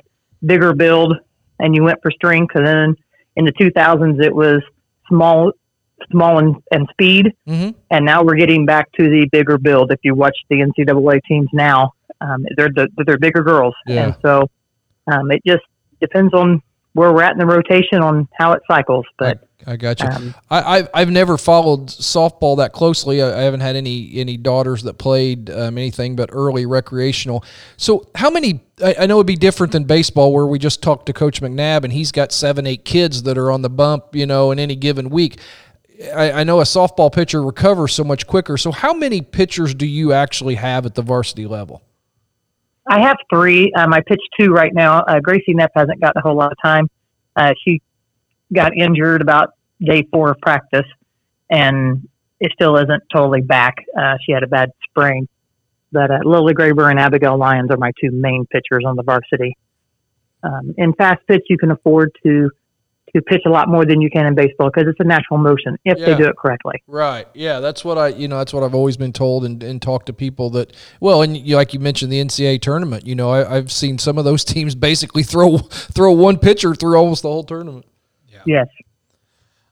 bigger 0.46 0.74
build, 0.74 1.16
and 1.60 1.76
you 1.76 1.84
went 1.84 2.00
for 2.02 2.12
strength, 2.12 2.56
and 2.56 2.66
then 2.66 2.96
in 3.36 3.46
the 3.46 3.54
2000s, 3.54 4.24
it 4.24 4.34
was 4.34 4.62
small 5.08 5.52
small 6.12 6.38
and, 6.40 6.56
and 6.72 6.88
speed. 6.92 7.34
Mm-hmm. 7.48 7.78
And 7.92 8.06
now 8.06 8.24
we're 8.24 8.36
getting 8.36 8.66
back 8.66 8.92
to 8.94 9.10
the 9.10 9.28
bigger 9.32 9.58
build. 9.58 9.92
If 9.92 10.00
you 10.04 10.16
watch 10.16 10.38
the 10.50 10.58
NCAA 10.58 11.22
teams 11.28 11.50
now, 11.54 11.94
um, 12.22 12.46
they're 12.56 12.70
the, 12.70 12.88
they're 13.06 13.18
bigger 13.18 13.44
girls, 13.44 13.76
yeah. 13.86 14.06
and 14.06 14.16
so 14.22 14.50
um, 15.12 15.32
it 15.32 15.42
just 15.46 15.64
depends 16.02 16.34
on 16.34 16.62
where 16.94 17.14
we're 17.14 17.22
at 17.22 17.34
in 17.34 17.38
the 17.38 17.46
rotation 17.46 18.02
on 18.02 18.28
how 18.34 18.54
it 18.54 18.62
cycles. 18.68 19.06
But 19.20 19.47
I, 19.68 19.76
got 19.76 20.00
you. 20.00 20.08
Um, 20.08 20.36
I, 20.50 20.78
I've 20.78 20.90
I've 20.94 21.10
never 21.10 21.38
followed 21.38 21.88
softball 21.88 22.58
that 22.58 22.72
closely. 22.72 23.22
I, 23.22 23.40
I 23.40 23.42
haven't 23.42 23.60
had 23.60 23.76
any 23.76 24.12
any 24.16 24.38
daughters 24.38 24.84
that 24.84 24.98
played 24.98 25.50
um, 25.50 25.78
anything 25.78 26.16
but 26.16 26.30
early 26.32 26.66
recreational. 26.66 27.44
So 27.76 28.08
how 28.16 28.30
many? 28.30 28.62
I, 28.82 28.96
I, 29.02 29.06
know 29.08 29.18
it'd 29.18 29.28
be 29.28 29.36
different 29.36 29.74
than 29.74 29.84
baseball, 29.84 30.32
where 30.32 30.46
we 30.46 30.58
just 30.58 30.82
talked 30.82 31.08
to 31.08 31.14
Coach 31.14 31.42
McNabb 31.42 31.84
and 31.84 31.92
he's 31.92 32.12
got 32.12 32.32
seven 32.32 32.66
eight 32.66 32.86
kids 32.86 33.24
that 33.24 33.38
are 33.38 33.52
on 33.52 33.62
the 33.62 33.70
bump, 33.70 34.16
you 34.16 34.26
know, 34.26 34.52
in 34.52 34.60
any 34.60 34.76
given 34.76 35.10
week. 35.10 35.40
I, 36.16 36.32
I, 36.32 36.44
know 36.44 36.60
a 36.62 36.64
softball 36.64 37.12
pitcher 37.12 37.44
recovers 37.44 37.94
so 37.94 38.04
much 38.04 38.28
quicker. 38.28 38.56
So, 38.58 38.72
how 38.72 38.94
many 38.94 39.22
pitchers 39.22 39.74
do 39.74 39.86
you 39.86 40.14
actually 40.14 40.56
have 40.56 40.86
at 40.86 40.96
the 40.96 41.02
varsity 41.02 41.48
level? 41.48 41.82
I 42.88 43.02
have 43.02 43.18
three. 43.30 43.72
Um, 43.74 43.94
I 43.94 44.02
pitch 44.02 44.22
two 44.40 44.52
right 44.52 44.74
now. 44.74 45.02
Uh, 45.02 45.20
Gracie 45.20 45.54
Neff 45.54 45.72
hasn't 45.76 46.00
got 46.00 46.16
a 46.16 46.22
whole 46.22 46.36
lot 46.36 46.52
of 46.52 46.58
time. 46.64 46.90
Uh, 47.36 47.54
she 47.64 47.82
got 48.54 48.78
injured 48.78 49.22
about 49.22 49.54
day 49.82 50.08
four 50.12 50.32
of 50.32 50.40
practice, 50.40 50.86
and 51.50 52.08
it 52.40 52.52
still 52.54 52.76
isn't 52.78 53.04
totally 53.14 53.42
back. 53.42 53.76
Uh, 53.98 54.16
she 54.26 54.32
had 54.32 54.44
a 54.44 54.48
bad 54.48 54.72
sprain. 54.90 55.28
But 55.92 56.12
uh, 56.12 56.20
Lily 56.26 56.54
Graber 56.54 56.90
and 56.90 57.00
Abigail 57.00 57.38
Lyons 57.38 57.72
are 57.72 57.78
my 57.78 57.92
two 58.02 58.12
main 58.12 58.46
pitchers 58.48 58.84
on 58.86 58.96
the 58.96 59.04
varsity. 59.04 59.58
Um, 60.44 60.76
in 60.78 60.94
fast 60.94 61.26
pitch, 61.28 61.44
you 61.50 61.58
can 61.58 61.72
afford 61.72 62.12
to 62.24 62.50
to 63.16 63.22
pitch 63.22 63.44
a 63.46 63.50
lot 63.50 63.70
more 63.70 63.86
than 63.86 64.02
you 64.02 64.10
can 64.10 64.26
in 64.26 64.36
baseball 64.36 64.70
because 64.70 64.88
it's 64.88 65.00
a 65.00 65.04
natural 65.04 65.40
motion 65.40 65.78
if 65.86 65.98
yeah. 65.98 66.08
they 66.08 66.16
do 66.16 66.26
it 66.26 66.36
correctly. 66.38 66.84
Right. 66.88 67.26
Yeah, 67.34 67.62
that's 67.62 67.86
what 67.86 67.98
I 67.98 68.10
you 68.10 68.28
know 68.28 68.38
that's 68.38 68.54
what 68.54 68.64
I've 68.64 68.76
always 68.76 68.98
been 68.98 69.14
told 69.14 69.46
and, 69.46 69.64
and 69.64 69.82
talked 69.82 70.08
to 70.08 70.14
people 70.14 70.50
that 70.52 70.74
well 71.00 71.22
and 71.22 71.38
you, 71.38 71.56
like 71.56 71.74
you 71.74 71.80
mentioned 71.80 72.12
the 72.12 72.24
NCAA 72.24 72.62
tournament. 72.62 73.08
You 73.08 73.16
know 73.16 73.32
I, 73.32 73.56
have 73.56 73.72
seen 73.72 73.98
some 73.98 74.18
of 74.18 74.26
those 74.26 74.44
teams 74.54 74.76
basically 74.76 75.24
throw 75.24 75.58
throw 75.58 76.12
one 76.12 76.38
pitcher 76.38 76.76
through 76.76 76.98
almost 76.98 77.24
the 77.24 77.30
whole 77.30 77.44
tournament. 77.44 77.86
Yeah. 78.28 78.42
Yes. 78.46 78.68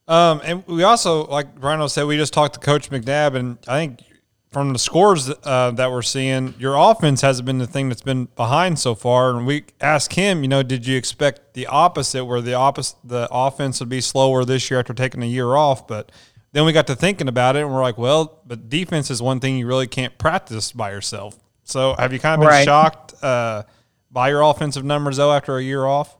Um, 0.07 0.41
and 0.43 0.65
we 0.67 0.83
also, 0.83 1.25
like 1.25 1.55
Brino 1.55 1.89
said, 1.89 2.05
we 2.05 2.17
just 2.17 2.33
talked 2.33 2.53
to 2.55 2.59
Coach 2.59 2.89
McNabb, 2.89 3.35
and 3.35 3.57
I 3.67 3.79
think 3.79 4.03
from 4.51 4.71
the 4.71 4.79
scores 4.79 5.29
uh, 5.43 5.71
that 5.71 5.91
we're 5.91 6.01
seeing, 6.01 6.53
your 6.59 6.75
offense 6.75 7.21
hasn't 7.21 7.45
been 7.45 7.57
the 7.57 7.67
thing 7.67 7.89
that's 7.89 8.01
been 8.01 8.25
behind 8.35 8.79
so 8.79 8.95
far. 8.95 9.31
And 9.31 9.45
we 9.45 9.65
asked 9.81 10.13
him, 10.13 10.43
you 10.43 10.47
know, 10.47 10.63
did 10.63 10.85
you 10.87 10.97
expect 10.97 11.55
the 11.55 11.67
opposite, 11.67 12.23
where 12.23 12.39
the 12.39 12.53
opposite, 12.53 12.97
the 13.03 13.27
offense 13.31 13.79
would 13.79 13.89
be 13.89 13.99
slower 13.99 14.45
this 14.45 14.69
year 14.69 14.79
after 14.79 14.93
taking 14.93 15.23
a 15.23 15.25
year 15.25 15.55
off? 15.55 15.87
But 15.87 16.11
then 16.53 16.65
we 16.65 16.71
got 16.71 16.87
to 16.87 16.95
thinking 16.95 17.27
about 17.27 17.57
it, 17.57 17.63
and 17.63 17.73
we're 17.73 17.81
like, 17.81 17.97
well, 17.97 18.41
but 18.45 18.69
defense 18.69 19.11
is 19.11 19.21
one 19.21 19.39
thing 19.39 19.57
you 19.57 19.67
really 19.67 19.87
can't 19.87 20.17
practice 20.17 20.71
by 20.71 20.91
yourself. 20.91 21.37
So 21.65 21.95
have 21.97 22.13
you 22.13 22.19
kind 22.19 22.35
of 22.35 22.41
been 22.41 22.49
right. 22.49 22.63
shocked 22.63 23.15
uh, 23.21 23.63
by 24.11 24.29
your 24.29 24.41
offensive 24.41 24.85
numbers 24.85 25.17
though 25.17 25.33
after 25.33 25.57
a 25.57 25.63
year 25.63 25.85
off? 25.85 26.15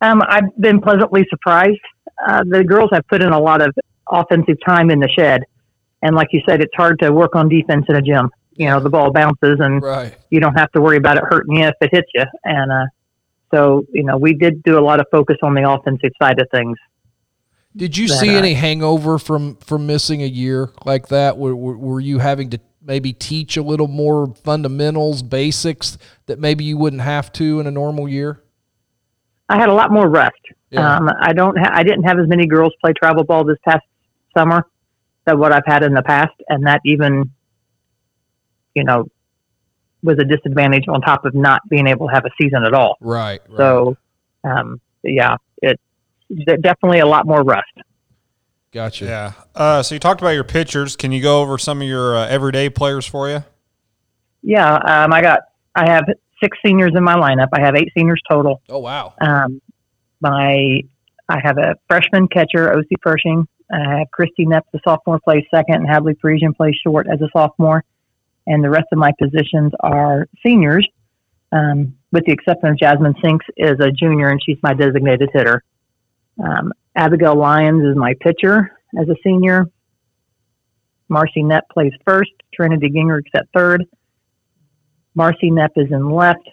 Um, 0.00 0.22
I've 0.26 0.56
been 0.58 0.80
pleasantly 0.80 1.26
surprised. 1.30 1.78
Uh, 2.26 2.44
the 2.44 2.64
girls 2.64 2.90
have 2.92 3.06
put 3.08 3.22
in 3.22 3.32
a 3.32 3.40
lot 3.40 3.62
of 3.62 3.74
offensive 4.10 4.56
time 4.66 4.90
in 4.90 5.00
the 5.00 5.08
shed, 5.08 5.42
and 6.02 6.14
like 6.14 6.28
you 6.32 6.40
said, 6.48 6.60
it's 6.60 6.74
hard 6.76 6.98
to 7.00 7.12
work 7.12 7.34
on 7.34 7.48
defense 7.48 7.86
in 7.88 7.96
a 7.96 8.02
gym. 8.02 8.30
You 8.56 8.66
know, 8.66 8.80
the 8.80 8.90
ball 8.90 9.12
bounces, 9.12 9.60
and 9.60 9.82
Right. 9.82 10.16
you 10.30 10.40
don't 10.40 10.54
have 10.54 10.72
to 10.72 10.80
worry 10.80 10.96
about 10.96 11.16
it 11.16 11.24
hurting 11.28 11.56
you 11.56 11.64
if 11.64 11.74
it 11.80 11.90
hits 11.92 12.08
you. 12.14 12.24
And 12.44 12.72
uh, 12.72 12.86
so, 13.54 13.86
you 13.92 14.02
know, 14.02 14.16
we 14.16 14.34
did 14.34 14.62
do 14.62 14.78
a 14.78 14.82
lot 14.82 15.00
of 15.00 15.06
focus 15.10 15.36
on 15.42 15.54
the 15.54 15.70
offensive 15.70 16.10
side 16.20 16.40
of 16.40 16.48
things. 16.50 16.76
Did 17.76 17.96
you 17.96 18.08
that, 18.08 18.14
see 18.14 18.34
uh, 18.34 18.38
any 18.38 18.54
hangover 18.54 19.18
from 19.18 19.56
from 19.56 19.86
missing 19.86 20.22
a 20.22 20.26
year 20.26 20.70
like 20.84 21.08
that? 21.08 21.38
Were, 21.38 21.54
were, 21.54 21.76
were 21.76 22.00
you 22.00 22.18
having 22.18 22.50
to 22.50 22.60
maybe 22.82 23.12
teach 23.12 23.56
a 23.56 23.62
little 23.62 23.86
more 23.86 24.34
fundamentals, 24.42 25.22
basics 25.22 25.98
that 26.26 26.38
maybe 26.38 26.64
you 26.64 26.76
wouldn't 26.76 27.02
have 27.02 27.30
to 27.34 27.60
in 27.60 27.66
a 27.66 27.70
normal 27.70 28.08
year? 28.08 28.42
I 29.48 29.58
had 29.58 29.68
a 29.68 29.74
lot 29.74 29.92
more 29.92 30.08
rest. 30.08 30.34
Yeah. 30.70 30.96
Um, 30.96 31.10
I 31.20 31.32
don't. 31.32 31.56
Ha- 31.56 31.70
I 31.72 31.82
didn't 31.82 32.04
have 32.04 32.18
as 32.18 32.28
many 32.28 32.46
girls 32.46 32.72
play 32.80 32.92
travel 32.92 33.24
ball 33.24 33.44
this 33.44 33.58
past 33.64 33.84
summer 34.36 34.66
than 35.24 35.38
what 35.38 35.52
I've 35.52 35.66
had 35.66 35.82
in 35.82 35.94
the 35.94 36.02
past, 36.02 36.34
and 36.48 36.66
that 36.66 36.80
even, 36.84 37.30
you 38.74 38.84
know, 38.84 39.06
was 40.02 40.18
a 40.18 40.24
disadvantage 40.24 40.84
on 40.88 41.00
top 41.00 41.24
of 41.24 41.34
not 41.34 41.66
being 41.68 41.86
able 41.86 42.08
to 42.08 42.14
have 42.14 42.24
a 42.24 42.30
season 42.40 42.64
at 42.64 42.74
all. 42.74 42.96
Right. 43.00 43.40
right. 43.48 43.56
So, 43.56 43.96
um, 44.44 44.80
yeah, 45.02 45.36
it 45.62 45.80
de- 46.34 46.58
definitely 46.58 47.00
a 47.00 47.06
lot 47.06 47.26
more 47.26 47.42
rust. 47.42 47.66
gotcha. 48.72 49.04
Yeah. 49.06 49.32
Uh, 49.54 49.82
so 49.82 49.94
you 49.94 49.98
talked 49.98 50.20
about 50.20 50.30
your 50.30 50.44
pitchers. 50.44 50.96
Can 50.96 51.12
you 51.12 51.22
go 51.22 51.40
over 51.40 51.58
some 51.58 51.80
of 51.80 51.88
your 51.88 52.16
uh, 52.16 52.26
everyday 52.28 52.68
players 52.68 53.06
for 53.06 53.28
you? 53.28 53.44
Yeah, 54.42 54.74
um, 54.74 55.12
I 55.12 55.20
got. 55.20 55.40
I 55.74 55.90
have 55.90 56.04
six 56.42 56.56
seniors 56.64 56.92
in 56.94 57.04
my 57.04 57.14
lineup. 57.14 57.48
I 57.52 57.60
have 57.60 57.74
eight 57.74 57.90
seniors 57.96 58.20
total. 58.28 58.62
Oh 58.68 58.78
wow. 58.78 59.14
Um, 59.20 59.60
my 60.20 60.82
I 61.28 61.40
have 61.42 61.58
a 61.58 61.74
freshman 61.88 62.28
catcher, 62.28 62.72
O.C. 62.72 62.96
Pershing. 63.02 63.46
I 63.70 63.98
have 63.98 64.10
Christy 64.10 64.46
Nepp, 64.46 64.62
the 64.72 64.80
sophomore, 64.82 65.20
plays 65.20 65.44
second, 65.54 65.74
and 65.74 65.86
Hadley 65.86 66.14
Parisian 66.14 66.54
plays 66.54 66.74
short 66.82 67.06
as 67.06 67.20
a 67.20 67.28
sophomore. 67.36 67.84
And 68.46 68.64
the 68.64 68.70
rest 68.70 68.86
of 68.92 68.98
my 68.98 69.12
positions 69.20 69.72
are 69.80 70.26
seniors, 70.42 70.88
um, 71.52 71.94
with 72.12 72.24
the 72.24 72.32
exception 72.32 72.70
of 72.70 72.78
Jasmine 72.78 73.14
Sinks 73.22 73.44
is 73.58 73.78
a 73.78 73.90
junior, 73.90 74.30
and 74.30 74.40
she's 74.42 74.56
my 74.62 74.72
designated 74.72 75.28
hitter. 75.34 75.62
Um, 76.42 76.72
Abigail 76.96 77.36
Lyons 77.36 77.84
is 77.84 77.94
my 77.94 78.14
pitcher 78.20 78.72
as 78.98 79.08
a 79.10 79.16
senior. 79.22 79.66
Marcy 81.10 81.42
Nepp 81.42 81.62
plays 81.70 81.92
first. 82.06 82.30
Trinity 82.54 82.88
Gingrich 82.88 83.26
at 83.34 83.46
third. 83.54 83.84
Marcy 85.14 85.50
Nepp 85.50 85.70
is 85.76 85.90
in 85.90 86.10
left. 86.10 86.48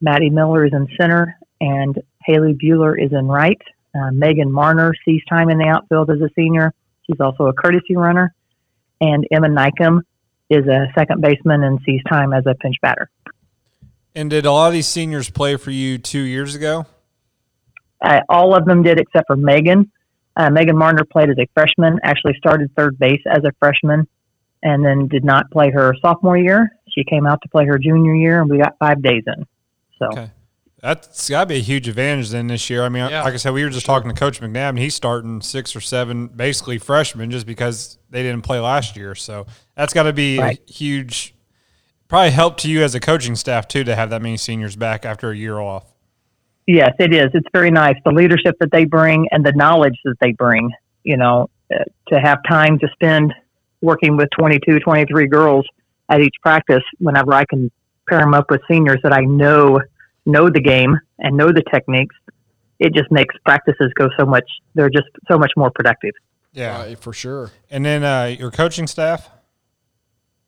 Maddie 0.00 0.30
Miller 0.30 0.64
is 0.64 0.72
in 0.72 0.86
center, 0.98 1.36
and 1.60 1.98
Haley 2.26 2.54
Bueller 2.54 3.02
is 3.02 3.12
in 3.12 3.26
right. 3.26 3.60
Uh, 3.94 4.10
Megan 4.12 4.52
Marner 4.52 4.92
sees 5.04 5.22
time 5.28 5.48
in 5.48 5.58
the 5.58 5.66
outfield 5.66 6.10
as 6.10 6.20
a 6.20 6.28
senior. 6.34 6.72
She's 7.06 7.20
also 7.20 7.46
a 7.46 7.52
courtesy 7.52 7.96
runner. 7.96 8.34
And 9.00 9.26
Emma 9.30 9.48
Nykum 9.48 10.00
is 10.50 10.66
a 10.66 10.86
second 10.96 11.20
baseman 11.20 11.62
and 11.62 11.78
sees 11.86 12.00
time 12.08 12.32
as 12.32 12.44
a 12.46 12.54
pinch 12.56 12.76
batter. 12.82 13.08
And 14.14 14.30
did 14.30 14.46
a 14.46 14.52
lot 14.52 14.68
of 14.68 14.72
these 14.72 14.86
seniors 14.86 15.30
play 15.30 15.56
for 15.56 15.70
you 15.70 15.98
two 15.98 16.20
years 16.20 16.54
ago? 16.54 16.86
Uh, 18.02 18.20
all 18.28 18.54
of 18.56 18.64
them 18.64 18.82
did 18.82 18.98
except 18.98 19.26
for 19.26 19.36
Megan. 19.36 19.90
Uh, 20.36 20.50
Megan 20.50 20.76
Marner 20.76 21.04
played 21.04 21.30
as 21.30 21.36
a 21.38 21.46
freshman, 21.54 21.98
actually 22.02 22.34
started 22.36 22.70
third 22.76 22.98
base 22.98 23.22
as 23.26 23.44
a 23.44 23.52
freshman, 23.58 24.06
and 24.62 24.84
then 24.84 25.08
did 25.08 25.24
not 25.24 25.50
play 25.50 25.70
her 25.70 25.94
sophomore 26.02 26.36
year. 26.36 26.70
She 26.88 27.04
came 27.04 27.26
out 27.26 27.40
to 27.42 27.48
play 27.48 27.66
her 27.66 27.78
junior 27.78 28.14
year, 28.14 28.40
and 28.40 28.50
we 28.50 28.58
got 28.58 28.76
five 28.78 29.02
days 29.02 29.22
in. 29.26 29.46
So, 29.98 30.06
Okay. 30.08 30.30
That's 30.82 31.30
got 31.30 31.40
to 31.40 31.46
be 31.46 31.56
a 31.56 31.60
huge 31.62 31.88
advantage 31.88 32.30
then 32.30 32.48
this 32.48 32.68
year. 32.68 32.84
I 32.84 32.88
mean, 32.90 33.08
Yeah. 33.10 33.22
like 33.22 33.32
I 33.34 33.38
said, 33.38 33.52
we 33.54 33.64
were 33.64 33.70
just 33.70 33.86
talking 33.86 34.10
to 34.12 34.14
Coach 34.18 34.40
McNabb, 34.40 34.70
and 34.70 34.78
he's 34.78 34.94
starting 34.94 35.40
six 35.40 35.74
or 35.74 35.80
seven, 35.80 36.26
basically 36.28 36.78
freshmen, 36.78 37.30
just 37.30 37.46
because 37.46 37.98
they 38.10 38.22
didn't 38.22 38.42
play 38.42 38.60
last 38.60 38.96
year. 38.96 39.14
So 39.14 39.46
that's 39.74 39.94
got 39.94 40.02
to 40.04 40.12
be 40.12 40.38
Right. 40.38 40.60
a 40.68 40.72
huge, 40.72 41.34
probably 42.08 42.30
help 42.30 42.58
to 42.58 42.70
you 42.70 42.82
as 42.82 42.94
a 42.94 43.00
coaching 43.00 43.36
staff 43.36 43.66
too 43.68 43.84
to 43.84 43.96
have 43.96 44.10
that 44.10 44.20
many 44.20 44.36
seniors 44.36 44.76
back 44.76 45.06
after 45.06 45.30
a 45.30 45.36
year 45.36 45.58
off. 45.58 45.92
Yes, 46.66 46.92
it 46.98 47.14
is. 47.14 47.30
It's 47.32 47.48
very 47.52 47.70
nice. 47.70 47.96
The 48.04 48.10
leadership 48.12 48.56
that 48.60 48.70
they 48.70 48.84
bring 48.84 49.28
and 49.30 49.46
the 49.46 49.52
knowledge 49.52 49.96
that 50.04 50.16
they 50.20 50.32
bring, 50.32 50.70
you 51.04 51.16
know, 51.16 51.48
uh, 51.72 51.78
to 52.08 52.20
have 52.20 52.38
time 52.48 52.78
to 52.80 52.88
spend 52.92 53.32
working 53.80 54.16
with 54.16 54.28
22, 54.38 54.80
23 54.80 55.26
girls 55.26 55.64
at 56.10 56.20
each 56.20 56.34
practice 56.42 56.82
whenever 56.98 57.32
I 57.32 57.44
can 57.46 57.70
pair 58.08 58.18
them 58.20 58.34
up 58.34 58.50
with 58.50 58.60
seniors 58.68 59.00
that 59.04 59.12
I 59.12 59.20
know 59.20 59.80
know 60.26 60.50
the 60.50 60.60
game 60.60 60.98
and 61.18 61.36
know 61.36 61.48
the 61.48 61.62
techniques, 61.72 62.14
it 62.78 62.92
just 62.94 63.10
makes 63.10 63.34
practices 63.44 63.92
go 63.94 64.08
so 64.18 64.26
much, 64.26 64.44
they're 64.74 64.90
just 64.90 65.08
so 65.30 65.38
much 65.38 65.52
more 65.56 65.70
productive. 65.70 66.12
Yeah. 66.52 66.82
Right, 66.82 66.98
for 66.98 67.12
sure. 67.12 67.50
And 67.70 67.84
then 67.84 68.02
uh, 68.02 68.34
your 68.38 68.50
coaching 68.50 68.86
staff? 68.86 69.30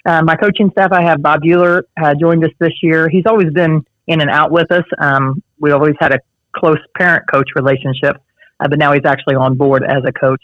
Uh, 0.07 0.22
my 0.22 0.37
coaching 0.37 0.70
staff, 0.70 0.91
I 0.93 1.03
have 1.03 1.22
Bob 1.22 1.41
Euler 1.45 1.85
uh, 2.03 2.14
joined 2.18 2.45
us 2.45 2.51
this 2.59 2.72
year. 2.83 3.09
He's 3.11 3.26
always 3.26 3.53
been 3.53 3.85
in 4.07 4.20
and 4.20 4.31
out 4.31 4.51
with 4.51 4.72
us. 4.72 4.85
Um, 4.99 5.43
we 5.61 5.70
always 5.70 5.95
had 6.01 6.12
a 6.14 6.18
close 6.57 6.79
parent 6.97 7.24
coach 7.31 7.49
relationship, 7.55 8.16
uh, 8.59 8.68
but 8.68 8.79
now 8.79 8.93
he's 8.93 9.05
actually 9.05 9.35
on 9.35 9.57
board 9.57 9.85
as 9.85 10.03
a 10.07 10.12
coach. 10.12 10.41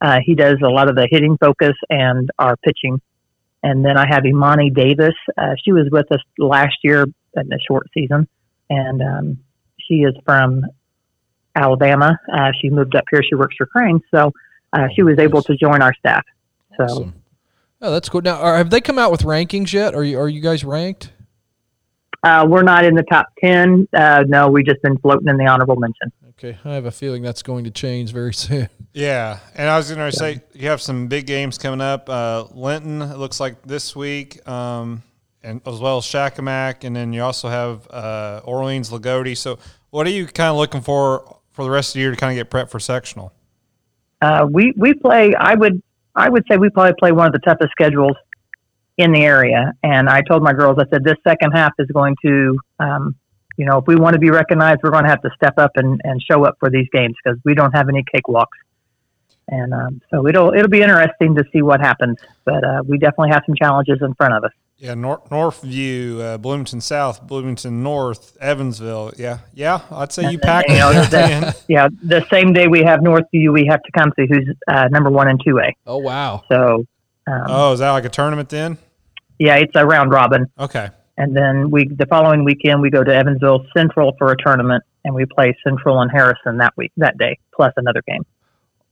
Uh, 0.00 0.18
he 0.24 0.34
does 0.34 0.56
a 0.64 0.68
lot 0.68 0.88
of 0.88 0.94
the 0.94 1.08
hitting 1.10 1.36
focus 1.38 1.74
and 1.90 2.30
our 2.38 2.56
pitching. 2.58 3.00
And 3.62 3.84
then 3.84 3.98
I 3.98 4.06
have 4.08 4.24
Imani 4.24 4.70
Davis. 4.70 5.14
Uh, 5.36 5.54
she 5.62 5.72
was 5.72 5.88
with 5.90 6.10
us 6.12 6.20
last 6.38 6.76
year 6.82 7.02
in 7.02 7.48
the 7.48 7.58
short 7.68 7.86
season, 7.92 8.28
and 8.70 9.02
um, 9.02 9.38
she 9.78 9.96
is 9.96 10.14
from 10.24 10.64
Alabama. 11.54 12.18
Uh, 12.32 12.52
she 12.60 12.70
moved 12.70 12.96
up 12.96 13.04
here. 13.10 13.22
She 13.22 13.34
works 13.34 13.56
for 13.58 13.66
Crane, 13.66 14.00
so 14.10 14.32
uh, 14.72 14.88
she 14.94 15.02
was 15.02 15.18
able 15.18 15.42
to 15.42 15.56
join 15.56 15.82
our 15.82 15.92
staff. 15.94 16.24
So. 16.76 16.84
Awesome. 16.84 17.14
Oh, 17.82 17.90
that's 17.90 18.08
cool. 18.08 18.20
Now, 18.20 18.36
are, 18.40 18.56
have 18.56 18.70
they 18.70 18.80
come 18.80 18.98
out 18.98 19.10
with 19.10 19.22
rankings 19.22 19.72
yet? 19.72 19.94
Are 19.94 20.04
you 20.04 20.18
are 20.18 20.28
you 20.28 20.40
guys 20.40 20.64
ranked? 20.64 21.12
Uh, 22.22 22.46
we're 22.48 22.62
not 22.62 22.84
in 22.84 22.94
the 22.94 23.02
top 23.04 23.28
10. 23.42 23.88
Uh, 23.94 24.24
no, 24.28 24.48
we've 24.48 24.66
just 24.66 24.82
been 24.82 24.98
floating 24.98 25.28
in 25.28 25.38
the 25.38 25.46
honorable 25.46 25.76
mention. 25.76 26.12
Okay, 26.30 26.58
I 26.64 26.74
have 26.74 26.84
a 26.84 26.90
feeling 26.90 27.22
that's 27.22 27.42
going 27.42 27.64
to 27.64 27.70
change 27.70 28.12
very 28.12 28.34
soon. 28.34 28.68
Yeah, 28.92 29.38
and 29.54 29.68
I 29.68 29.76
was 29.76 29.90
going 29.90 30.10
to 30.10 30.16
say 30.16 30.42
you 30.52 30.68
have 30.68 30.82
some 30.82 31.06
big 31.06 31.26
games 31.26 31.56
coming 31.56 31.80
up. 31.80 32.08
Uh, 32.10 32.44
Linton, 32.52 33.00
it 33.02 33.16
looks 33.16 33.40
like 33.40 33.62
this 33.62 33.96
week, 33.96 34.46
um, 34.48 35.02
and 35.42 35.60
as 35.66 35.80
well 35.80 35.98
as 35.98 36.04
Shakamak, 36.04 36.84
and 36.84 36.94
then 36.94 37.12
you 37.12 37.22
also 37.22 37.48
have 37.48 37.88
uh, 37.90 38.40
Orleans 38.44 38.90
Loogootee. 38.90 39.36
So, 39.36 39.58
what 39.90 40.06
are 40.06 40.10
you 40.10 40.26
kind 40.26 40.50
of 40.50 40.56
looking 40.56 40.80
for 40.80 41.38
for 41.50 41.64
the 41.64 41.70
rest 41.70 41.90
of 41.90 41.94
the 41.94 42.00
year 42.00 42.10
to 42.10 42.16
kind 42.16 42.38
of 42.38 42.42
get 42.42 42.50
prepped 42.50 42.70
for 42.70 42.80
sectional? 42.80 43.32
Uh, 44.22 44.46
we, 44.50 44.72
we 44.76 44.94
play, 44.94 45.34
I 45.34 45.54
would, 45.54 45.82
I 46.14 46.28
would 46.28 46.44
say 46.50 46.58
we 46.58 46.68
probably 46.70 46.94
play 46.98 47.12
one 47.12 47.26
of 47.26 47.32
the 47.32 47.38
toughest 47.38 47.70
schedules 47.72 48.16
in 48.98 49.12
the 49.12 49.22
area. 49.22 49.72
And 49.82 50.08
I 50.08 50.20
told 50.22 50.42
my 50.42 50.52
girls, 50.52 50.78
I 50.78 50.84
said, 50.90 51.04
this 51.04 51.16
second 51.26 51.52
half 51.52 51.72
is 51.78 51.86
going 51.88 52.16
to, 52.22 52.58
um, 52.78 53.14
you 53.56 53.64
know, 53.64 53.78
if 53.78 53.86
we 53.86 53.96
want 53.96 54.14
to 54.14 54.20
be 54.20 54.30
recognized, 54.30 54.80
we're 54.82 54.90
going 54.90 55.04
to 55.04 55.10
have 55.10 55.22
to 55.22 55.30
step 55.34 55.54
up 55.58 55.72
and, 55.76 56.00
and 56.04 56.22
show 56.22 56.44
up 56.44 56.56
for 56.60 56.70
these 56.70 56.86
games 56.92 57.14
because 57.22 57.38
we 57.44 57.54
don't 57.54 57.72
have 57.72 57.88
any 57.88 58.04
cakewalks. 58.14 58.46
And 59.48 59.74
um, 59.74 60.00
so 60.10 60.28
it'll 60.28 60.54
it'll 60.54 60.68
be 60.68 60.80
interesting 60.80 61.34
to 61.34 61.44
see 61.52 61.60
what 61.60 61.80
happens, 61.80 62.18
but 62.44 62.62
uh, 62.62 62.82
we 62.86 62.98
definitely 62.98 63.30
have 63.30 63.42
some 63.46 63.56
challenges 63.56 63.98
in 64.00 64.14
front 64.14 64.32
of 64.32 64.44
us. 64.44 64.52
Yeah, 64.80 64.94
Nor- 64.94 65.20
Northview, 65.30 66.20
uh, 66.20 66.38
Bloomington 66.38 66.80
South, 66.80 67.26
Bloomington 67.26 67.82
North, 67.82 68.36
Evansville. 68.40 69.12
Yeah, 69.18 69.40
yeah, 69.52 69.80
I'd 69.90 70.10
say 70.10 70.30
you 70.30 70.38
packed 70.38 70.70
You 70.70 70.76
know, 70.76 70.90
it 70.90 71.10
that- 71.10 71.30
in. 71.30 71.52
Yeah, 71.68 71.88
the 72.02 72.26
same 72.32 72.54
day 72.54 72.66
we 72.66 72.80
have 72.84 73.00
Northview, 73.00 73.52
we 73.52 73.66
have 73.66 73.80
Tecumseh, 73.84 74.26
who's 74.26 74.48
uh, 74.68 74.88
number 74.88 75.10
one 75.10 75.28
and 75.28 75.38
two 75.44 75.58
A. 75.58 75.74
Oh 75.86 75.98
wow. 75.98 76.42
So 76.50 76.86
um, 77.26 77.42
Oh, 77.46 77.72
is 77.74 77.80
that 77.80 77.90
like 77.90 78.06
a 78.06 78.08
tournament 78.08 78.48
then? 78.48 78.78
yeah, 79.38 79.56
it's 79.56 79.72
a 79.74 79.84
round 79.86 80.10
robin. 80.10 80.46
Okay. 80.58 80.88
And 81.18 81.36
then 81.36 81.70
we 81.70 81.86
the 81.86 82.06
following 82.06 82.44
weekend 82.44 82.80
we 82.80 82.88
go 82.88 83.04
to 83.04 83.14
Evansville 83.14 83.66
Central 83.76 84.14
for 84.18 84.32
a 84.32 84.36
tournament, 84.42 84.82
and 85.04 85.14
we 85.14 85.26
play 85.26 85.54
Central 85.62 86.00
and 86.00 86.10
Harrison 86.10 86.56
that 86.56 86.72
week 86.78 86.92
that 86.96 87.18
day, 87.18 87.38
plus 87.54 87.74
another 87.76 88.00
game. 88.08 88.24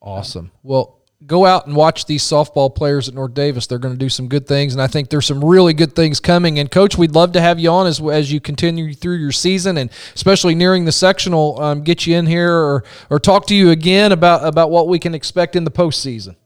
Awesome. 0.03 0.51
Well, 0.63 0.98
go 1.27 1.45
out 1.45 1.67
and 1.67 1.75
watch 1.75 2.07
these 2.07 2.23
softball 2.23 2.75
players 2.75 3.09
at 3.09 3.15
North 3.15 3.35
Daviess. 3.35 3.67
They're 3.67 3.79
going 3.79 3.95
to 3.95 3.99
do 3.99 4.09
some 4.09 4.29
good 4.29 4.47
things, 4.47 4.73
and 4.73 4.81
I 4.81 4.87
think 4.87 5.11
there's 5.11 5.27
some 5.27 5.45
really 5.45 5.75
good 5.75 5.95
things 5.95 6.21
coming. 6.21 6.59
And 6.59 6.71
coach, 6.71 6.97
we'd 6.97 7.13
love 7.15 7.33
to 7.33 7.41
have 7.41 7.59
you 7.59 7.71
on 7.71 7.87
as 7.87 8.01
as 8.01 8.33
you 8.33 8.41
continue 8.41 8.95
through 8.95 9.17
your 9.17 9.33
season, 9.33 9.77
and 9.77 9.91
especially 10.15 10.55
nearing 10.55 10.85
the 10.85 10.93
sectional. 10.93 11.61
Um, 11.61 11.83
get 11.83 12.07
you 12.07 12.17
in 12.17 12.27
here 12.27 12.53
or 12.53 12.85
or 13.11 13.19
talk 13.19 13.47
to 13.49 13.55
you 13.55 13.71
again 13.71 14.13
about 14.13 14.45
about 14.47 14.71
what 14.71 14.89
we 14.89 14.99
can 14.99 15.15
expect 15.15 15.57
in 15.57 15.65
the 15.65 15.71
postseason. 15.71 16.37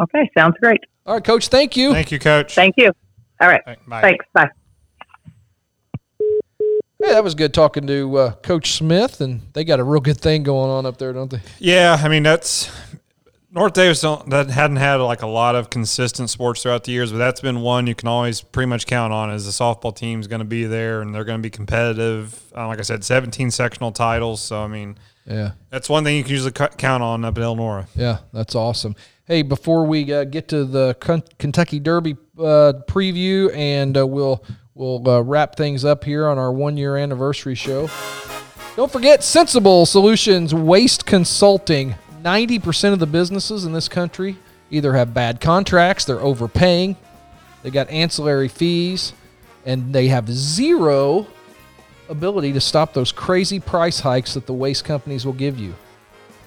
Okay, 0.00 0.30
sounds 0.36 0.56
great. 0.60 0.80
All 1.06 1.14
right, 1.14 1.24
coach. 1.24 1.48
Thank 1.48 1.76
you. 1.76 1.92
Thank 1.92 2.10
you, 2.10 2.18
Coach. 2.18 2.54
Thank 2.54 2.74
you. 2.76 2.92
All 3.40 3.48
right, 3.48 3.62
Bye. 3.86 4.00
thanks. 4.00 4.24
Bye. 4.32 4.48
Hey, 7.00 7.12
that 7.12 7.22
was 7.22 7.34
good 7.34 7.52
talking 7.52 7.86
to 7.86 8.16
uh, 8.16 8.32
Coach 8.36 8.72
Smith, 8.72 9.20
and 9.20 9.42
they 9.52 9.62
got 9.64 9.78
a 9.78 9.84
real 9.84 10.00
good 10.00 10.18
thing 10.18 10.42
going 10.42 10.70
on 10.70 10.86
up 10.86 10.96
there, 10.96 11.12
don't 11.12 11.30
they? 11.30 11.40
Yeah, 11.58 12.00
I 12.02 12.08
mean 12.08 12.22
that's 12.22 12.70
North 13.54 13.74
Daviess 13.74 14.02
don't, 14.02 14.28
that 14.30 14.50
hadn't 14.50 14.78
had 14.78 14.96
like 14.96 15.22
a 15.22 15.28
lot 15.28 15.54
of 15.54 15.70
consistent 15.70 16.28
sports 16.28 16.62
throughout 16.64 16.82
the 16.82 16.90
years, 16.90 17.12
but 17.12 17.18
that's 17.18 17.40
been 17.40 17.60
one 17.60 17.86
you 17.86 17.94
can 17.94 18.08
always 18.08 18.40
pretty 18.40 18.66
much 18.66 18.84
count 18.84 19.12
on. 19.12 19.30
Is 19.30 19.44
the 19.46 19.52
softball 19.52 19.94
team's 19.94 20.26
going 20.26 20.40
to 20.40 20.44
be 20.44 20.64
there 20.64 21.02
and 21.02 21.14
they're 21.14 21.22
going 21.22 21.38
to 21.38 21.42
be 21.42 21.50
competitive. 21.50 22.42
Uh, 22.56 22.66
like 22.66 22.80
I 22.80 22.82
said, 22.82 23.04
17 23.04 23.52
sectional 23.52 23.92
titles. 23.92 24.40
So 24.42 24.60
I 24.60 24.66
mean, 24.66 24.98
Yeah. 25.24 25.52
that's 25.70 25.88
one 25.88 26.02
thing 26.02 26.16
you 26.16 26.24
can 26.24 26.32
usually 26.32 26.50
count 26.50 27.02
on 27.04 27.24
up 27.24 27.38
at 27.38 27.44
Elnora. 27.44 27.86
Yeah, 27.94 28.18
that's 28.32 28.56
awesome. 28.56 28.96
Hey, 29.24 29.42
before 29.42 29.86
we 29.86 30.12
uh, 30.12 30.24
get 30.24 30.48
to 30.48 30.64
the 30.64 30.96
Ken- 31.00 31.22
Kentucky 31.38 31.78
Derby 31.78 32.16
uh, 32.36 32.72
preview, 32.88 33.54
and 33.54 33.96
uh, 33.96 34.04
we'll 34.04 34.44
we'll 34.74 35.08
uh, 35.08 35.20
wrap 35.22 35.54
things 35.56 35.84
up 35.84 36.02
here 36.02 36.26
on 36.26 36.38
our 36.38 36.52
one 36.52 36.76
year 36.76 36.96
anniversary 36.96 37.54
show. 37.54 37.88
Don't 38.76 38.90
forget 38.90 39.22
Sensible 39.22 39.86
Solutions 39.86 40.52
Waste 40.52 41.06
Consulting. 41.06 41.94
Ninety 42.24 42.58
percent 42.58 42.92
of 42.94 43.00
the 43.00 43.06
businesses 43.06 43.66
in 43.66 43.74
this 43.74 43.86
country 43.86 44.38
either 44.70 44.94
have 44.94 45.12
bad 45.12 45.42
contracts, 45.42 46.06
they're 46.06 46.22
overpaying, 46.22 46.96
they 47.62 47.70
got 47.70 47.90
ancillary 47.90 48.48
fees, 48.48 49.12
and 49.66 49.92
they 49.92 50.08
have 50.08 50.30
zero 50.30 51.26
ability 52.08 52.54
to 52.54 52.60
stop 52.60 52.94
those 52.94 53.12
crazy 53.12 53.60
price 53.60 54.00
hikes 54.00 54.32
that 54.34 54.46
the 54.46 54.54
waste 54.54 54.86
companies 54.86 55.26
will 55.26 55.34
give 55.34 55.58
you. 55.58 55.74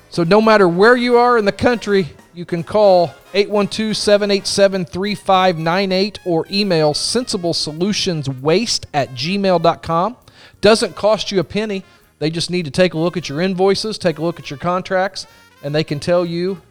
So 0.09 0.23
no 0.23 0.41
matter 0.41 0.67
where 0.67 0.95
you 0.95 1.17
are 1.17 1.37
in 1.37 1.45
the 1.45 1.51
country, 1.51 2.07
you 2.33 2.45
can 2.45 2.63
call 2.63 3.13
812-787-3598 3.33 6.17
or 6.25 6.47
email 6.49 6.93
sensiblesolutionswaste 6.93 8.85
at 8.95 9.09
gmail.com. 9.09 10.17
Doesn't 10.61 10.95
cost 10.95 11.31
you 11.31 11.39
a 11.39 11.43
penny. 11.43 11.83
They 12.19 12.31
just 12.31 12.49
need 12.49 12.65
to 12.65 12.71
take 12.71 12.95
a 12.95 12.97
look 12.97 13.15
at 13.15 13.29
your 13.29 13.41
invoices, 13.41 13.99
take 13.99 14.17
a 14.17 14.23
look 14.23 14.39
at 14.39 14.49
your 14.49 14.57
contracts, 14.57 15.27
and 15.63 15.73
they 15.73 15.83
can 15.83 15.99
tell 15.99 16.25
you 16.25 16.61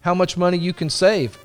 how 0.00 0.14
much 0.14 0.36
money 0.36 0.58
you 0.58 0.72
can 0.72 0.90
save. 0.90 1.38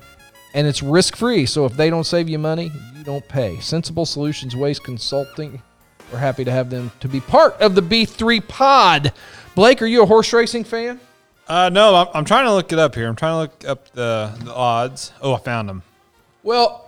And 0.54 0.66
it's 0.66 0.82
risk 0.82 1.16
free. 1.16 1.46
So 1.46 1.66
if 1.66 1.74
they 1.74 1.90
don't 1.90 2.04
save 2.04 2.28
you 2.28 2.38
money, 2.38 2.70
you 2.96 3.04
don't 3.04 3.26
pay. 3.28 3.58
Sensible 3.60 4.06
Solutions 4.06 4.56
Waste 4.56 4.82
Consulting. 4.82 5.62
We're 6.10 6.18
happy 6.18 6.44
to 6.44 6.50
have 6.50 6.70
them 6.70 6.90
to 7.00 7.08
be 7.08 7.20
part 7.20 7.54
of 7.60 7.74
the 7.74 7.82
B3 7.82 8.46
pod. 8.48 9.12
Blake, 9.54 9.82
are 9.82 9.86
you 9.86 10.02
a 10.02 10.06
horse 10.06 10.32
racing 10.32 10.64
fan? 10.64 10.98
Uh, 11.46 11.68
no, 11.68 11.94
I'm, 11.94 12.06
I'm 12.14 12.24
trying 12.24 12.46
to 12.46 12.52
look 12.54 12.72
it 12.72 12.78
up 12.78 12.94
here. 12.94 13.06
I'm 13.08 13.16
trying 13.16 13.32
to 13.34 13.38
look 13.38 13.70
up 13.70 13.90
the, 13.92 14.32
the 14.44 14.54
odds. 14.54 15.12
Oh, 15.20 15.34
I 15.34 15.38
found 15.38 15.68
them. 15.68 15.82
Well, 16.42 16.84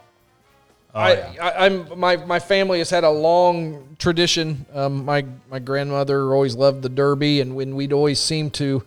Oh, 0.93 0.99
I, 0.99 1.13
yeah. 1.13 1.45
I, 1.45 1.67
I'm 1.67 2.01
my 2.01 2.17
my 2.17 2.41
family 2.41 2.79
has 2.79 2.91
had 2.91 3.05
a 3.05 3.11
long 3.11 3.95
tradition. 4.01 4.67
Um, 4.75 5.05
my 5.05 5.25
my 5.49 5.61
grandmother 5.61 6.35
always 6.35 6.57
loved 6.57 6.83
the 6.83 6.89
Derby, 6.89 7.41
and 7.41 7.55
when 7.55 7.77
we'd 7.77 7.93
always 7.93 8.19
seem 8.19 8.51
to 8.53 8.83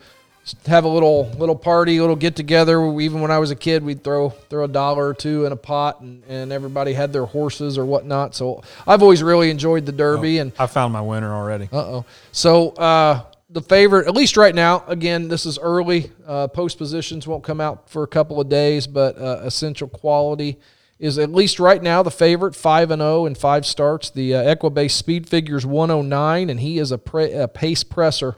have 0.65 0.83
a 0.83 0.87
little 0.87 1.29
little 1.37 1.55
party, 1.55 1.99
little 1.99 2.15
get 2.15 2.35
together. 2.35 2.99
Even 2.99 3.21
when 3.21 3.31
I 3.31 3.39
was 3.39 3.51
a 3.51 3.55
kid, 3.55 3.83
we'd 3.83 4.03
throw 4.03 4.29
throw 4.29 4.65
a 4.65 4.67
dollar 4.67 5.07
or 5.07 5.13
two 5.13 5.45
in 5.45 5.51
a 5.51 5.55
pot, 5.55 6.01
and, 6.01 6.23
and 6.27 6.51
everybody 6.51 6.93
had 6.93 7.13
their 7.13 7.25
horses 7.25 7.77
or 7.77 7.85
whatnot. 7.85 8.35
So 8.35 8.61
I've 8.85 9.01
always 9.01 9.23
really 9.23 9.49
enjoyed 9.49 9.85
the 9.85 9.91
Derby, 9.91 10.39
and 10.39 10.51
I 10.59 10.67
found 10.67 10.91
my 10.93 11.01
winner 11.01 11.33
already. 11.33 11.69
uh 11.71 11.77
oh. 11.77 12.05
So 12.31 12.69
uh, 12.71 13.23
the 13.49 13.61
favorite, 13.61 14.07
at 14.07 14.13
least 14.15 14.35
right 14.35 14.53
now, 14.53 14.83
again, 14.87 15.27
this 15.27 15.45
is 15.45 15.57
early. 15.59 16.11
Uh, 16.25 16.47
post 16.47 16.77
positions 16.77 17.27
won't 17.27 17.43
come 17.43 17.61
out 17.61 17.89
for 17.89 18.03
a 18.03 18.07
couple 18.07 18.41
of 18.41 18.49
days, 18.49 18.87
but 18.87 19.17
uh, 19.17 19.41
essential 19.43 19.87
quality 19.87 20.59
is 20.99 21.17
at 21.19 21.31
least 21.31 21.59
right 21.59 21.81
now 21.81 22.03
the 22.03 22.11
favorite, 22.11 22.55
five 22.55 22.91
and 22.91 23.01
zero 23.01 23.25
in 23.25 23.35
five 23.35 23.65
starts. 23.65 24.09
The 24.09 24.35
uh, 24.35 24.55
Equibase 24.55 24.91
speed 24.91 25.27
figures 25.29 25.65
one 25.65 25.89
hundred 25.89 26.03
nine, 26.09 26.49
and 26.49 26.59
he 26.59 26.79
is 26.79 26.91
a, 26.91 26.97
pre- 26.97 27.31
a 27.33 27.47
pace 27.47 27.83
presser. 27.83 28.35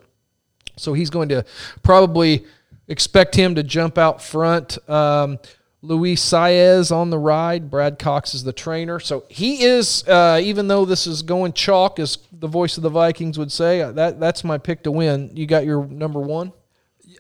So 0.78 0.94
he's 0.94 1.10
going 1.10 1.30
to 1.30 1.46
probably 1.84 2.46
expect 2.88 3.36
him 3.36 3.56
to 3.56 3.64
jump 3.64 3.98
out 3.98 4.22
front. 4.22 4.78
Um, 4.90 5.40
Luis 5.82 6.24
Saez 6.24 6.92
on 6.92 7.12
the 7.12 7.18
ride. 7.20 7.70
Brad 7.70 8.00
Cox 8.00 8.34
is 8.34 8.44
the 8.44 8.54
trainer. 8.54 9.00
So 9.00 9.24
he 9.30 9.64
is, 9.64 10.04
uh, 10.08 10.40
even 10.42 10.68
though 10.68 10.84
this 10.86 11.06
is 11.06 11.22
going 11.22 11.54
chalk, 11.54 12.00
as 12.00 12.18
the 12.32 12.48
voice 12.48 12.78
of 12.78 12.84
the 12.84 12.90
Vikings 12.90 13.38
would 13.38 13.52
say, 13.52 13.82
uh, 13.82 13.92
that 13.94 14.20
that's 14.20 14.44
my 14.44 14.58
pick 14.58 14.84
to 14.84 14.92
win. 14.92 15.32
You 15.36 15.46
got 15.46 15.64
your 15.66 15.86
number 15.86 16.20
one? 16.20 16.54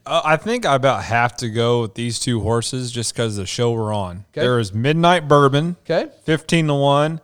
Uh, 0.05 0.21
I 0.23 0.37
think 0.37 0.65
I 0.65 0.75
about 0.75 1.03
have 1.03 1.35
to 1.37 1.49
go 1.49 1.81
with 1.81 1.95
these 1.95 2.19
two 2.19 2.41
horses 2.41 2.91
just 2.91 3.13
because 3.13 3.37
the 3.37 3.45
show 3.45 3.71
we're 3.71 3.93
on. 3.93 4.25
Okay. 4.31 4.41
There 4.41 4.59
is 4.59 4.73
Midnight 4.73 5.27
Bourbon, 5.27 5.77
Okay. 5.89 6.11
15 6.23 6.67
to 6.67 6.73
1, 6.75 7.21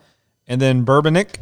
and 0.47 0.61
then 0.61 0.83
Bourbonic 0.85 1.35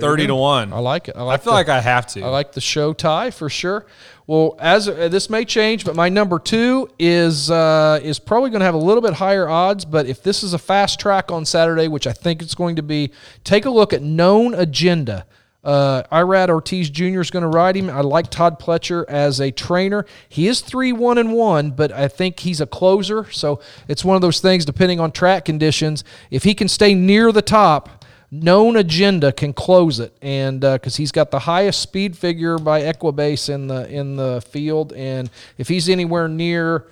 30 0.00 0.26
to 0.28 0.34
1. 0.34 0.72
I 0.72 0.78
like 0.78 1.08
it. 1.08 1.16
I 1.16 1.26
I 1.26 1.36
feel 1.36 1.52
the- 1.52 1.58
like 1.58 1.68
I 1.68 1.80
have 1.80 2.06
to. 2.08 2.22
I 2.22 2.28
like 2.28 2.52
the 2.52 2.60
show 2.60 2.92
tie 2.92 3.30
for 3.30 3.48
sure. 3.48 3.86
Well, 4.26 4.56
as 4.58 4.88
uh, 4.88 5.08
this 5.08 5.30
may 5.30 5.44
change, 5.46 5.86
but 5.86 5.96
my 5.96 6.10
number 6.10 6.38
two 6.38 6.90
is 6.98 7.50
uh, 7.50 7.98
is 8.02 8.18
probably 8.18 8.50
going 8.50 8.60
to 8.60 8.66
have 8.66 8.74
a 8.74 8.78
little 8.78 9.00
bit 9.00 9.14
higher 9.14 9.48
odds. 9.48 9.84
But 9.86 10.04
if 10.06 10.22
this 10.22 10.42
is 10.42 10.52
a 10.52 10.58
fast 10.58 11.00
track 11.00 11.30
on 11.32 11.46
Saturday, 11.46 11.88
which 11.88 12.06
I 12.06 12.12
think 12.12 12.42
it's 12.42 12.54
going 12.54 12.76
to 12.76 12.82
be, 12.82 13.10
take 13.42 13.64
a 13.64 13.70
look 13.70 13.92
at 13.94 14.02
known 14.02 14.52
agenda. 14.54 15.24
Uh, 15.64 16.02
Irad 16.12 16.48
Ortiz 16.50 16.88
Jr. 16.88 17.20
is 17.20 17.30
going 17.30 17.42
to 17.42 17.48
ride 17.48 17.76
him. 17.76 17.90
I 17.90 18.00
like 18.00 18.30
Todd 18.30 18.60
Pletcher 18.60 19.04
as 19.08 19.40
a 19.40 19.50
trainer. 19.50 20.06
He 20.28 20.46
is 20.46 20.60
three 20.60 20.92
one 20.92 21.18
and 21.18 21.32
one, 21.34 21.72
but 21.72 21.90
I 21.92 22.06
think 22.08 22.40
he's 22.40 22.60
a 22.60 22.66
closer. 22.66 23.30
So 23.32 23.60
it's 23.88 24.04
one 24.04 24.14
of 24.14 24.22
those 24.22 24.40
things. 24.40 24.64
Depending 24.64 25.00
on 25.00 25.10
track 25.10 25.44
conditions, 25.44 26.04
if 26.30 26.44
he 26.44 26.54
can 26.54 26.68
stay 26.68 26.94
near 26.94 27.32
the 27.32 27.42
top, 27.42 27.97
known 28.30 28.76
agenda 28.76 29.32
can 29.32 29.52
close 29.52 30.00
it 30.00 30.14
and 30.20 30.60
because 30.60 30.96
he's 30.96 31.12
got 31.12 31.30
the 31.30 31.38
highest 31.38 31.80
speed 31.80 32.16
figure 32.16 32.58
by 32.58 32.82
equibase 32.82 33.48
in 33.48 33.68
the 33.68 33.88
in 33.88 34.16
the 34.16 34.42
field 34.50 34.92
and 34.92 35.30
if 35.56 35.68
he's 35.68 35.88
anywhere 35.88 36.28
near 36.28 36.86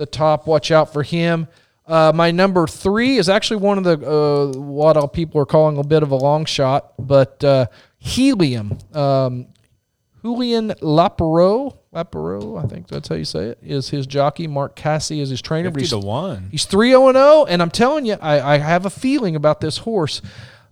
the 0.00 0.06
top 0.06 0.46
watch 0.46 0.70
out 0.70 0.92
for 0.92 1.02
him. 1.02 1.46
Uh, 1.86 2.12
my 2.14 2.30
number 2.30 2.66
three 2.66 3.16
is 3.16 3.28
actually 3.28 3.56
one 3.56 3.76
of 3.78 3.84
the 3.84 3.98
uh, 4.08 4.58
what 4.58 5.12
people 5.12 5.40
are 5.40 5.46
calling 5.46 5.76
a 5.76 5.82
bit 5.82 6.02
of 6.02 6.10
a 6.10 6.16
long 6.16 6.44
shot 6.44 6.92
but 6.98 7.42
uh, 7.44 7.66
helium. 7.98 8.78
Um, 8.92 9.46
Julien 10.22 10.70
Leparoux, 10.82 11.76
Laparo, 11.94 12.62
I 12.62 12.68
think 12.68 12.86
that's 12.86 13.08
how 13.08 13.16
you 13.16 13.24
say 13.24 13.46
it, 13.46 13.58
is 13.62 13.90
his 13.90 14.06
jockey. 14.06 14.46
Mark 14.46 14.76
Casse 14.76 15.10
is 15.10 15.28
his 15.30 15.42
trainer. 15.42 15.70
but 15.70 15.80
50 15.80 15.96
he's- 15.96 16.02
to 16.02 16.06
1. 16.06 16.48
He's 16.52 16.64
3 16.64 16.90
0 16.90 17.12
0, 17.12 17.44
and 17.46 17.60
I'm 17.60 17.70
telling 17.70 18.06
you, 18.06 18.16
I, 18.20 18.54
I 18.54 18.58
have 18.58 18.86
a 18.86 18.90
feeling 18.90 19.34
about 19.34 19.60
this 19.60 19.78
horse. 19.78 20.22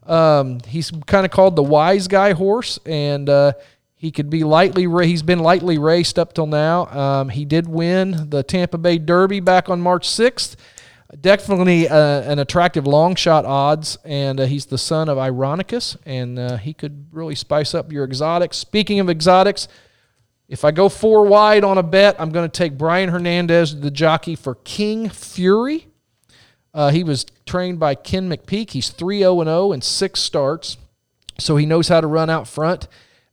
Um, 0.07 0.61
he's 0.67 0.93
kind 1.07 1.27
of 1.27 1.33
called 1.33 1.57
the 1.57 1.63
wise 1.63 2.07
guy 2.07 2.33
horse, 2.35 2.79
and 2.87 3.29
uh, 3.29 3.53
he 3.97 4.13
could 4.13 4.31
be 4.31 4.45
lightly. 4.45 4.87
Ra- 4.87 5.05
he's 5.05 5.23
been 5.23 5.41
lightly 5.41 5.77
raced 5.77 6.19
up 6.21 6.35
till 6.35 6.47
now. 6.47 6.87
Um, 6.87 7.29
he 7.31 7.45
did 7.45 7.69
win 7.69 8.31
the 8.31 8.45
Tampa 8.45 8.79
Bay 8.79 8.99
Derby 8.99 9.41
back 9.41 9.69
on 9.69 9.81
March 9.81 10.09
6th. 10.09 10.55
Definitely 11.21 11.89
uh, 11.89 11.97
an 12.31 12.39
attractive 12.39 12.87
long 12.87 13.17
shot 13.17 13.45
odds, 13.45 13.99
and 14.05 14.39
uh, 14.39 14.47
he's 14.47 14.67
the 14.67 14.79
son 14.79 15.09
of 15.09 15.19
Ironicus, 15.19 15.97
and 16.07 16.39
uh, 16.39 16.59
he 16.59 16.73
could 16.75 17.07
really 17.11 17.35
spice 17.35 17.75
up 17.75 17.91
your 17.91 18.05
exotics. 18.05 18.57
Speaking 18.59 19.01
of 19.01 19.11
exotics, 19.11 19.67
if 20.49 20.65
I 20.65 20.71
go 20.71 20.89
four 20.89 21.27
wide 21.27 21.63
on 21.63 21.77
a 21.77 21.83
bet, 21.83 22.17
I'm 22.19 22.31
going 22.31 22.49
to 22.49 22.57
take 22.57 22.79
Brian 22.79 23.11
Hernandez, 23.11 23.81
the 23.81 23.91
jockey 23.91 24.35
for 24.35 24.55
King 24.55 25.11
Fury. 25.11 25.89
Uh, 26.73 26.91
he 26.91 27.05
was 27.05 27.27
trained 27.45 27.79
by 27.79 27.95
Ken 27.95 28.29
McPeek. 28.31 28.71
He's 28.71 28.89
3 28.91 29.19
0 29.19 29.45
0 29.45 29.73
in 29.73 29.83
six 29.83 30.21
starts, 30.21 30.79
so 31.39 31.57
he 31.57 31.67
knows 31.67 31.89
how 31.89 32.01
to 32.01 32.07
run 32.07 32.31
out 32.31 32.49
front. 32.49 32.89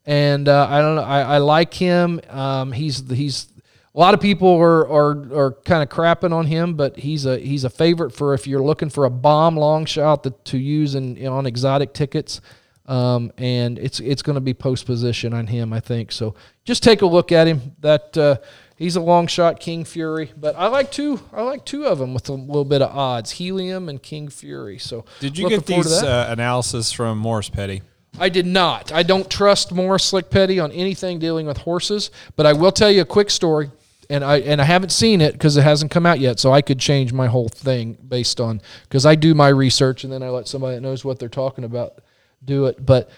And 0.05 0.47
uh, 0.47 0.67
I 0.69 0.81
don't 0.81 0.95
know. 0.95 1.03
I, 1.03 1.21
I 1.21 1.37
like 1.39 1.73
him. 1.73 2.19
Um, 2.29 2.71
he's 2.71 3.09
he's 3.09 3.47
a 3.93 3.99
lot 3.99 4.13
of 4.13 4.19
people 4.19 4.57
are 4.57 4.87
are, 4.87 5.33
are 5.33 5.51
kind 5.63 5.83
of 5.83 5.89
crapping 5.89 6.33
on 6.33 6.45
him, 6.47 6.75
but 6.75 6.97
he's 6.97 7.25
a 7.25 7.39
he's 7.39 7.63
a 7.63 7.69
favorite 7.69 8.11
for 8.11 8.33
if 8.33 8.45
you're 8.45 8.61
looking 8.61 8.89
for 8.89 9.05
a 9.05 9.09
bomb 9.09 9.57
long 9.57 9.85
shot 9.85 10.23
that, 10.23 10.43
to 10.45 10.57
use 10.57 10.95
in 10.95 11.25
on 11.25 11.45
exotic 11.45 11.93
tickets. 11.93 12.41
Um, 12.87 13.31
and 13.37 13.79
it's 13.79 13.99
it's 13.99 14.21
going 14.21 14.35
to 14.35 14.41
be 14.41 14.53
post 14.53 14.85
position 14.85 15.33
on 15.33 15.47
him, 15.47 15.73
I 15.73 15.79
think. 15.79 16.11
So 16.11 16.35
just 16.65 16.83
take 16.83 17.01
a 17.01 17.05
look 17.05 17.31
at 17.31 17.47
him. 17.47 17.75
That 17.79 18.17
uh, 18.17 18.37
he's 18.75 18.95
a 18.95 19.01
long 19.01 19.27
shot, 19.27 19.59
King 19.59 19.85
Fury. 19.85 20.31
But 20.35 20.55
I 20.55 20.67
like 20.67 20.91
two. 20.91 21.21
I 21.31 21.43
like 21.43 21.63
two 21.63 21.85
of 21.85 21.99
them 21.99 22.13
with 22.13 22.27
a 22.27 22.33
little 22.33 22.65
bit 22.65 22.81
of 22.81 22.95
odds: 22.95 23.31
Helium 23.31 23.87
and 23.87 24.01
King 24.01 24.27
Fury. 24.27 24.77
So 24.79 25.05
Did 25.19 25.37
you 25.37 25.47
get 25.47 25.65
these 25.65 26.03
uh, 26.03 26.27
analysis 26.29 26.91
from 26.91 27.17
Morris 27.19 27.49
Petty? 27.49 27.81
I 28.17 28.29
did 28.29 28.45
not. 28.45 28.91
I 28.91 29.03
don't 29.03 29.29
trust 29.29 29.71
Morris 29.71 30.05
Slick 30.05 30.29
Petty 30.29 30.59
on 30.59 30.71
anything 30.71 31.19
dealing 31.19 31.45
with 31.47 31.57
horses, 31.57 32.11
but 32.35 32.45
I 32.45 32.53
will 32.53 32.71
tell 32.71 32.89
you 32.89 33.01
a 33.01 33.05
quick 33.05 33.29
story. 33.29 33.71
And 34.09 34.23
I 34.23 34.37
and 34.37 34.61
I 34.61 34.65
haven't 34.65 34.91
seen 34.91 35.19
it 35.19 35.33
because 35.33 35.57
it 35.57 35.63
hasn't 35.63 35.89
come 35.89 36.05
out 36.05 36.19
yet, 36.19 36.39
so 36.39 36.51
I 36.51 36.61
could 36.61 36.79
change 36.79 37.11
my 37.11 37.25
whole 37.25 37.49
thing 37.49 37.97
based 38.07 38.39
on 38.39 38.61
because 38.83 39.03
I 39.03 39.15
do 39.15 39.33
my 39.33 39.47
research 39.47 40.03
and 40.03 40.13
then 40.13 40.21
I 40.21 40.29
let 40.29 40.47
somebody 40.47 40.75
that 40.75 40.81
knows 40.81 41.03
what 41.03 41.17
they're 41.17 41.27
talking 41.27 41.63
about 41.63 42.01
do 42.43 42.67
it. 42.67 42.85
But 42.85 43.09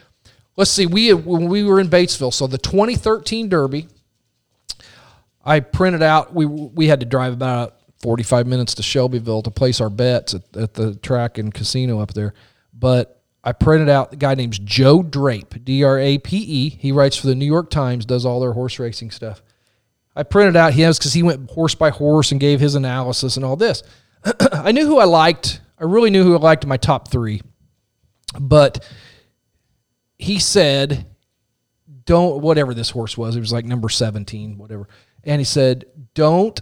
let's 0.57 0.71
see, 0.71 0.85
we 0.85 1.13
when 1.13 1.47
we 1.47 1.63
were 1.63 1.79
in 1.79 1.87
Batesville, 1.87 2.33
so 2.33 2.47
the 2.47 2.57
2013 2.57 3.47
Derby, 3.47 3.87
I 5.45 5.61
printed 5.61 6.01
out. 6.01 6.33
We 6.33 6.45
we 6.45 6.87
had 6.87 6.99
to 6.99 7.05
drive 7.05 7.31
about 7.31 7.75
45 8.01 8.45
minutes 8.47 8.73
to 8.75 8.83
Shelbyville 8.83 9.43
to 9.43 9.51
place 9.51 9.79
our 9.79 9.89
bets 9.89 10.33
at, 10.33 10.57
at 10.57 10.73
the 10.73 10.95
track 10.95 11.37
and 11.37 11.53
casino 11.53 11.99
up 11.99 12.13
there. 12.13 12.33
But 12.73 13.21
I 13.43 13.53
printed 13.53 13.87
out 13.87 14.11
the 14.11 14.17
guy 14.17 14.35
named 14.35 14.65
Joe 14.65 15.01
Drape, 15.01 15.63
D 15.63 15.83
R 15.83 15.97
A 15.97 16.17
P 16.17 16.37
E. 16.37 16.69
He 16.69 16.91
writes 16.91 17.15
for 17.15 17.27
the 17.27 17.35
New 17.35 17.45
York 17.45 17.69
Times, 17.69 18.05
does 18.05 18.25
all 18.25 18.39
their 18.39 18.53
horse 18.53 18.77
racing 18.77 19.11
stuff. 19.11 19.41
I 20.15 20.23
printed 20.23 20.55
out 20.55 20.73
his 20.73 20.97
because 20.97 21.13
he 21.13 21.21
went 21.21 21.51
horse 21.51 21.75
by 21.75 21.91
horse 21.91 22.31
and 22.31 22.41
gave 22.41 22.59
his 22.59 22.73
analysis 22.73 23.35
and 23.35 23.45
all 23.45 23.55
this. 23.55 23.83
I 24.51 24.71
knew 24.71 24.85
who 24.85 24.97
I 24.97 25.05
liked. 25.05 25.61
I 25.79 25.83
really 25.83 26.09
knew 26.09 26.23
who 26.23 26.35
I 26.35 26.39
liked 26.39 26.63
in 26.63 26.69
my 26.69 26.77
top 26.77 27.09
three, 27.09 27.41
but 28.39 28.83
he 30.17 30.39
said, 30.39 31.05
"Don't 32.05 32.41
whatever 32.41 32.73
this 32.73 32.89
horse 32.89 33.17
was. 33.17 33.35
It 33.35 33.39
was 33.39 33.53
like 33.53 33.65
number 33.65 33.89
seventeen, 33.89 34.57
whatever." 34.57 34.87
And 35.23 35.39
he 35.39 35.45
said, 35.45 35.85
"Don't." 36.13 36.59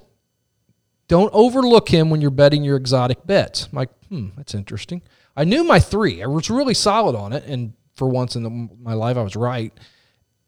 Don't 1.07 1.29
overlook 1.33 1.87
him 1.87 2.09
when 2.09 2.19
you're 2.19 2.31
betting 2.31 2.63
your 2.63 2.77
exotic 2.77 3.27
bets. 3.27 3.67
I'm 3.71 3.75
like, 3.75 3.91
hmm, 4.09 4.29
that's 4.35 4.55
interesting. 4.55 5.03
I 5.37 5.43
knew 5.43 5.63
my 5.63 5.79
three. 5.79 6.23
I 6.23 6.25
was 6.25 6.49
really 6.49 6.73
solid 6.73 7.15
on 7.15 7.31
it, 7.31 7.45
and 7.45 7.73
for 7.93 8.07
once 8.07 8.35
in 8.35 8.41
the, 8.41 8.49
my 8.49 8.93
life, 8.93 9.15
I 9.15 9.21
was 9.21 9.35
right. 9.35 9.71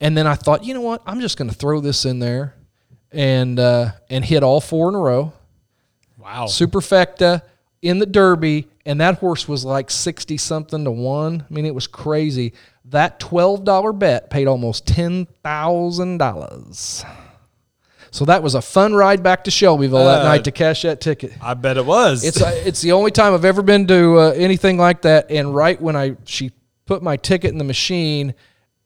And 0.02 0.18
then 0.18 0.26
I 0.26 0.34
thought, 0.34 0.64
you 0.64 0.74
know 0.74 0.82
what? 0.82 1.04
I'm 1.06 1.22
just 1.22 1.38
going 1.38 1.50
to 1.50 1.56
throw 1.56 1.80
this 1.80 2.06
in 2.06 2.18
there, 2.18 2.56
and 3.12 3.60
uh, 3.60 3.92
and 4.10 4.26
hit 4.26 4.42
all 4.42 4.60
four 4.60 4.90
in 4.90 4.96
a 4.96 5.00
row. 5.00 5.32
Wow. 6.18 6.46
Superfecta 6.46 7.44
in 7.84 8.00
the 8.00 8.08
Derby, 8.08 8.68
and 8.84 9.00
that 9.00 9.20
horse 9.20 9.48
was 9.48 9.64
like 9.64 9.92
sixty 9.92 10.38
something 10.38 10.84
to 10.86 10.92
one. 10.92 11.46
I 11.48 11.54
mean, 11.54 11.68
it 11.68 11.76
was 11.76 11.86
crazy. 11.86 12.54
That 12.92 13.20
twelve 13.20 13.66
dollar 13.66 13.92
bet 13.92 14.30
paid 14.30 14.48
almost 14.48 14.88
ten 14.88 15.26
thousand 15.44 16.20
dollars. 16.20 17.04
So 18.12 18.24
that 18.26 18.42
was 18.42 18.56
a 18.56 18.62
fun 18.62 18.94
ride 18.94 19.22
back 19.22 19.44
to 19.44 19.52
Shelbyville 19.52 20.06
that 20.06 20.22
Uh, 20.22 20.30
night 20.30 20.46
to 20.46 20.52
cash 20.52 20.84
that 20.84 21.02
ticket. 21.02 21.34
I 21.42 21.54
bet 21.54 21.76
it 21.78 21.86
was. 21.86 22.24
It's 22.24 22.42
uh, 22.42 22.62
it's 22.66 22.82
the 22.82 22.94
only 22.94 23.12
time 23.12 23.34
I've 23.34 23.44
ever 23.46 23.62
been 23.62 23.88
to 23.88 24.20
uh, 24.20 24.30
anything 24.32 24.78
like 24.78 25.02
that. 25.02 25.30
And 25.30 25.54
right 25.54 25.80
when 25.82 25.96
I 25.98 26.16
she 26.24 26.52
put 26.86 27.04
my 27.04 27.18
ticket 27.18 27.52
in 27.52 27.58
the 27.58 27.66
machine, 27.66 28.34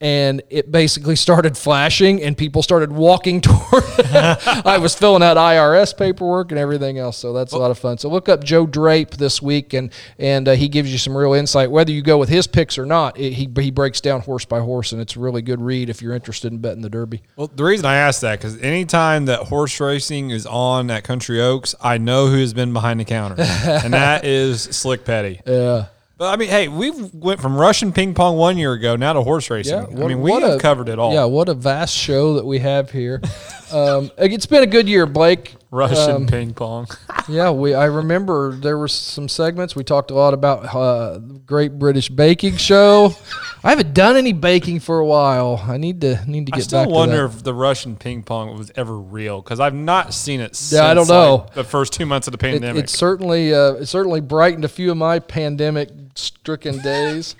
and 0.02 0.41
it 0.49 0.72
basically 0.72 1.16
started 1.16 1.56
flashing, 1.56 2.24
and 2.24 2.36
people 2.36 2.64
started 2.64 2.91
walking 2.91 3.39
toward. 3.41 3.84
I 4.04 4.80
was 4.80 4.95
filling 4.95 5.22
out 5.22 5.38
IRS 5.38 5.95
paperwork 5.95 6.52
and 6.52 6.60
everything 6.60 6.97
else, 6.97 7.18
so 7.18 7.32
that's 7.34 7.54
a 7.54 7.58
lot 7.58 7.70
of 7.70 7.78
fun. 7.78 7.99
So 7.99 8.10
look 8.10 8.28
up 8.28 8.43
Joe 8.43 8.66
Drape 8.66 9.12
this 9.12 9.41
week, 9.41 9.74
and 9.74 9.93
and 10.18 10.47
uh, 10.47 10.54
he 10.54 10.68
gives 10.68 10.91
you 10.91 10.97
some 10.97 11.16
real 11.16 11.34
insight. 11.34 11.70
Whether 11.70 11.91
you 11.91 12.02
go 12.02 12.18
with 12.18 12.30
his 12.30 12.47
picks 12.47 12.80
or 12.80 12.86
not, 12.86 13.18
it, 13.20 13.34
he 13.34 13.47
he 13.58 13.70
breaks 13.70 14.02
down 14.02 14.22
horse 14.22 14.43
by 14.43 14.60
horse, 14.60 14.91
and 14.91 14.99
it's 14.99 15.16
a 15.16 15.20
really 15.20 15.43
good 15.43 15.62
read 15.62 15.89
if 15.89 16.02
you're 16.02 16.16
interested 16.16 16.52
in 16.52 16.58
betting 16.58 16.82
the 16.82 16.89
Derby. 16.89 17.22
Well, 17.36 17.52
the 17.56 17.64
reason 17.64 17.86
I 17.86 17.95
asked 17.95 18.22
that 18.22 18.39
because 18.39 18.60
anytime 18.60 19.26
that 19.26 19.41
horse 19.41 19.80
racing 19.80 20.32
is 20.32 20.47
on 20.47 20.89
at 20.89 21.04
Country 21.04 21.39
Oaks, 21.39 21.76
I 21.80 21.99
know 21.99 22.28
who's 22.28 22.54
been 22.54 22.74
behind 22.74 22.99
the 22.99 23.06
counter, 23.06 23.36
and 23.39 23.93
that 23.93 24.26
is 24.26 24.64
Slick 24.64 25.06
Petty. 25.06 25.41
Yeah. 25.45 25.86
But 26.22 26.28
I 26.32 26.36
mean, 26.36 26.49
hey, 26.49 26.67
we 26.67 26.91
went 27.13 27.41
from 27.41 27.57
Russian 27.57 27.91
ping 27.91 28.13
pong 28.13 28.38
one 28.38 28.55
year 28.55 28.74
ago 28.74 28.95
now 28.95 29.13
to 29.13 29.24
horse 29.24 29.49
racing. 29.49 29.74
Yeah, 29.74 30.03
I 30.03 30.07
mean, 30.07 30.22
we 30.22 30.32
have 30.32 30.61
covered 30.61 30.88
it 30.88 30.99
all. 30.99 31.15
Yeah, 31.15 31.26
what 31.26 31.49
a 31.49 31.55
vast 31.55 31.95
show 31.95 32.36
that 32.36 32.45
we 32.45 32.59
have 32.59 32.91
here. 32.91 33.24
um, 33.72 34.11
it's 34.19 34.45
been 34.45 34.61
a 34.61 34.67
good 34.67 34.88
year, 34.88 35.07
Blake. 35.07 35.55
Russian 35.72 36.11
Um, 36.17 36.28
ping 36.28 36.53
pong. 36.53 36.88
yeah, 37.30 37.49
we. 37.49 37.74
I 37.74 37.86
remember 37.86 38.53
there 38.53 38.78
were 38.78 38.89
some 38.89 39.28
segments 39.30 39.76
we 39.76 39.84
talked 39.84 40.11
a 40.11 40.13
lot 40.13 40.36
about 40.36 40.76
uh, 40.76 41.17
Great 41.17 41.80
British 41.80 42.09
Baking 42.09 42.57
Show. 42.57 43.15
I 43.63 43.69
haven't 43.69 43.93
done 43.93 44.15
any 44.17 44.34
baking 44.34 44.82
for 44.82 44.99
a 44.99 45.05
while. 45.05 45.63
I 45.65 45.78
need 45.78 46.01
to 46.01 46.24
need 46.30 46.47
to 46.47 46.53
I 46.53 46.57
get 46.57 46.65
still 46.65 46.84
back 46.84 46.89
wonder 46.89 47.15
to 47.15 47.17
that. 47.17 47.24
I 47.24 47.28
still 47.28 47.28
wonder 47.30 47.38
if 47.38 47.43
the 47.43 47.53
Russian 47.55 47.95
ping 47.95 48.22
pong 48.22 48.57
was 48.57 48.72
ever 48.76 48.95
real 48.99 49.41
because 49.41 49.59
I've 49.59 49.74
not 49.74 50.13
seen 50.13 50.39
it. 50.41 50.55
Since, 50.55 50.74
Yeah, 50.80 50.88
I 50.88 50.93
don't 50.93 51.07
know. 51.07 51.36
like, 51.47 51.53
the 51.53 51.63
first 51.63 51.93
two 51.93 52.05
months 52.05 52.28
of 52.28 52.34
the 52.34 52.38
It, 52.47 52.51
pandemic. 52.51 52.84
it 52.84 52.89
certainly 52.89 53.53
uh, 53.53 53.74
it 53.76 53.86
certainly 53.88 54.19
brightened 54.19 54.65
a 54.65 54.69
few 54.69 54.91
of 54.91 54.97
my 54.97 55.19
pandemic 55.19 55.89
stricken 56.16 56.80
days, 56.80 57.36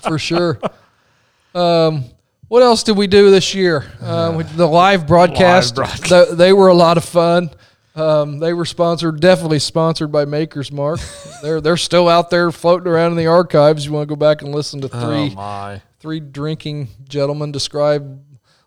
for 0.00 0.18
sure. 0.18 0.58
Um, 1.54 2.04
what 2.48 2.62
else 2.62 2.82
did 2.82 2.96
we 2.96 3.06
do 3.06 3.30
this 3.30 3.54
year? 3.54 3.84
Uh, 4.00 4.42
the 4.42 4.66
live 4.66 5.06
broadcast. 5.06 5.74
broadcast. 5.74 6.04
th- 6.04 6.28
they 6.30 6.52
were 6.52 6.68
a 6.68 6.74
lot 6.74 6.96
of 6.96 7.04
fun. 7.04 7.50
Um, 7.94 8.38
they 8.38 8.54
were 8.54 8.64
sponsored, 8.64 9.20
definitely 9.20 9.58
sponsored 9.58 10.10
by 10.10 10.24
Maker's 10.24 10.72
Mark. 10.72 11.00
they're 11.42 11.60
they're 11.60 11.76
still 11.76 12.08
out 12.08 12.30
there 12.30 12.50
floating 12.50 12.88
around 12.90 13.12
in 13.12 13.18
the 13.18 13.26
archives. 13.26 13.84
You 13.84 13.92
want 13.92 14.08
to 14.08 14.14
go 14.14 14.16
back 14.16 14.40
and 14.42 14.54
listen 14.54 14.80
to 14.80 14.90
oh 14.92 15.00
three 16.00 16.20
drinking 16.20 16.88
gentlemen 17.06 17.52
describe 17.52 18.22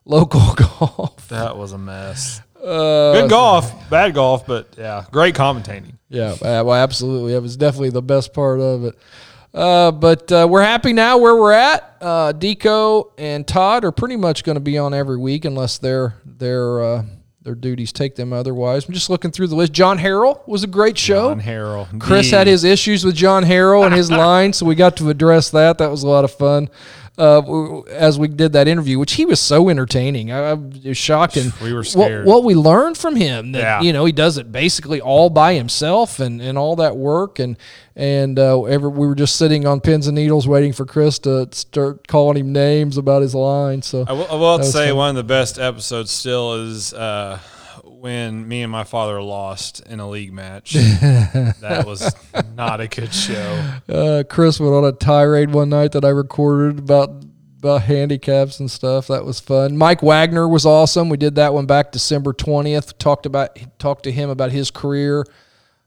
local 0.05 0.41
golf. 0.55 1.27
that 1.29 1.57
was 1.57 1.71
a 1.71 1.77
mess. 1.77 2.41
Uh, 2.65 3.13
Good 3.21 3.29
golf, 3.29 3.89
bad 3.89 4.13
golf, 4.15 4.45
but 4.47 4.67
yeah, 4.77 5.05
great 5.11 5.35
commentating. 5.35 5.93
Yeah, 6.09 6.31
uh, 6.31 6.63
well, 6.63 6.73
absolutely. 6.73 7.33
That 7.33 7.41
was 7.41 7.55
definitely 7.57 7.91
the 7.91 8.01
best 8.01 8.33
part 8.33 8.59
of 8.59 8.85
it. 8.85 8.95
Uh, 9.53 9.91
but 9.91 10.29
uh, 10.31 10.47
we're 10.49 10.61
happy 10.63 10.91
now 10.91 11.17
where 11.17 11.35
we're 11.35 11.51
at. 11.53 11.97
Uh, 12.01 12.33
Deco 12.33 13.11
and 13.17 13.47
Todd 13.47 13.85
are 13.85 13.91
pretty 13.91 14.17
much 14.17 14.43
going 14.43 14.55
to 14.55 14.59
be 14.61 14.77
on 14.77 14.93
every 14.93 15.17
week 15.17 15.45
unless 15.45 15.77
their 15.77 16.15
their 16.25 16.83
uh, 16.83 17.03
their 17.41 17.55
duties 17.55 17.93
take 17.93 18.15
them 18.15 18.33
otherwise. 18.33 18.85
I'm 18.87 18.93
just 18.93 19.09
looking 19.09 19.31
through 19.31 19.47
the 19.47 19.55
list. 19.55 19.71
John 19.71 19.97
Harrell 19.99 20.45
was 20.47 20.63
a 20.63 20.67
great 20.67 20.97
show. 20.97 21.29
John 21.29 21.41
Harrell. 21.41 21.99
Chris 22.01 22.31
The- 22.31 22.37
had 22.37 22.47
his 22.47 22.63
issues 22.63 23.05
with 23.05 23.15
John 23.15 23.43
Harrell 23.43 23.85
and 23.85 23.93
his 23.95 24.09
line, 24.25 24.51
so 24.51 24.65
we 24.65 24.75
got 24.75 24.97
to 24.97 25.09
address 25.09 25.51
that. 25.51 25.77
That 25.77 25.89
was 25.91 26.03
a 26.03 26.07
lot 26.07 26.23
of 26.25 26.31
fun. 26.31 26.69
Uh, 27.17 27.79
as 27.83 28.19
we 28.19 28.27
did 28.27 28.51
that 28.53 28.67
interview, 28.67 28.99
which 28.99 29.13
he 29.13 29.25
was 29.25 29.39
so 29.39 29.69
entertaining, 29.69 30.31
I, 30.33 30.49
I 30.49 30.53
it 30.53 30.85
was 30.85 30.97
shocking. 30.97 31.53
We 31.63 31.71
were 31.71 31.79
What- 31.79 31.87
scared. 31.87 32.25
What, 32.25 32.43
we 32.43 32.55
learned 32.55 32.97
from 32.97 33.15
him, 33.15 33.53
that 33.53 33.59
Yeah. 33.59 33.81
you 33.81 33.93
know, 33.93 34.03
he 34.03 34.11
does 34.11 34.37
it 34.37 34.51
basically 34.51 34.99
all 34.99 35.29
by 35.29 35.53
himself, 35.53 36.19
and, 36.19 36.41
and 36.41 36.57
all 36.57 36.75
that 36.77 36.97
work, 36.97 37.39
and 37.39 37.55
and 37.95 38.37
uh, 38.37 38.61
ever 38.63 38.89
we 38.89 39.07
were 39.07 39.15
just 39.15 39.37
sitting 39.37 39.65
on 39.65 39.79
pins 39.79 40.07
and 40.07 40.15
needles 40.15 40.45
waiting 40.45 40.73
for 40.73 40.85
Chris 40.85 41.17
to 41.19 41.47
start 41.53 42.05
calling 42.09 42.37
him 42.37 42.51
names 42.51 42.97
about 42.97 43.21
his 43.21 43.33
line. 43.33 43.81
So 43.81 44.03
I 44.05 44.11
will, 44.11 44.27
I 44.29 44.35
will 44.35 44.61
say 44.63 44.89
fun. 44.89 44.97
one 44.97 45.09
of 45.11 45.15
the 45.15 45.23
best 45.23 45.57
episodes 45.57 46.11
still 46.11 46.53
is 46.67 46.93
uh, 46.93 47.39
when 48.05 48.47
me 48.47 48.61
and 48.61 48.71
my 48.71 48.83
father 48.83 49.19
lost 49.19 49.79
in 49.87 49.99
a 49.99 50.07
league 50.07 50.31
match. 50.31 50.73
that 50.73 51.85
was 51.87 52.13
not 52.53 52.79
a 52.79 52.87
good 52.87 53.11
show. 53.11 53.79
uh, 53.89 54.23
Chris 54.29 54.59
went 54.59 54.75
on 54.75 54.85
a 54.85 54.91
tirade 54.91 55.49
one 55.49 55.69
night 55.69 55.91
that 55.93 56.05
I 56.05 56.09
recorded 56.09 56.77
about 56.77 57.23
about 57.57 57.81
handicaps 57.81 58.59
and 58.59 58.69
stuff. 58.69 59.07
That 59.07 59.25
was 59.25 59.39
fun. 59.39 59.75
Mike 59.75 60.03
Wagner 60.03 60.47
was 60.47 60.67
awesome. 60.67 61.09
We 61.09 61.17
did 61.17 61.33
that 61.33 61.55
one 61.55 61.65
back 61.65 61.91
December 61.91 62.31
twentieth. 62.31 62.95
Talked 62.99 63.25
about 63.25 63.57
talked 63.79 64.03
to 64.03 64.11
him 64.11 64.29
about 64.29 64.51
his 64.51 64.69
career. 64.69 65.25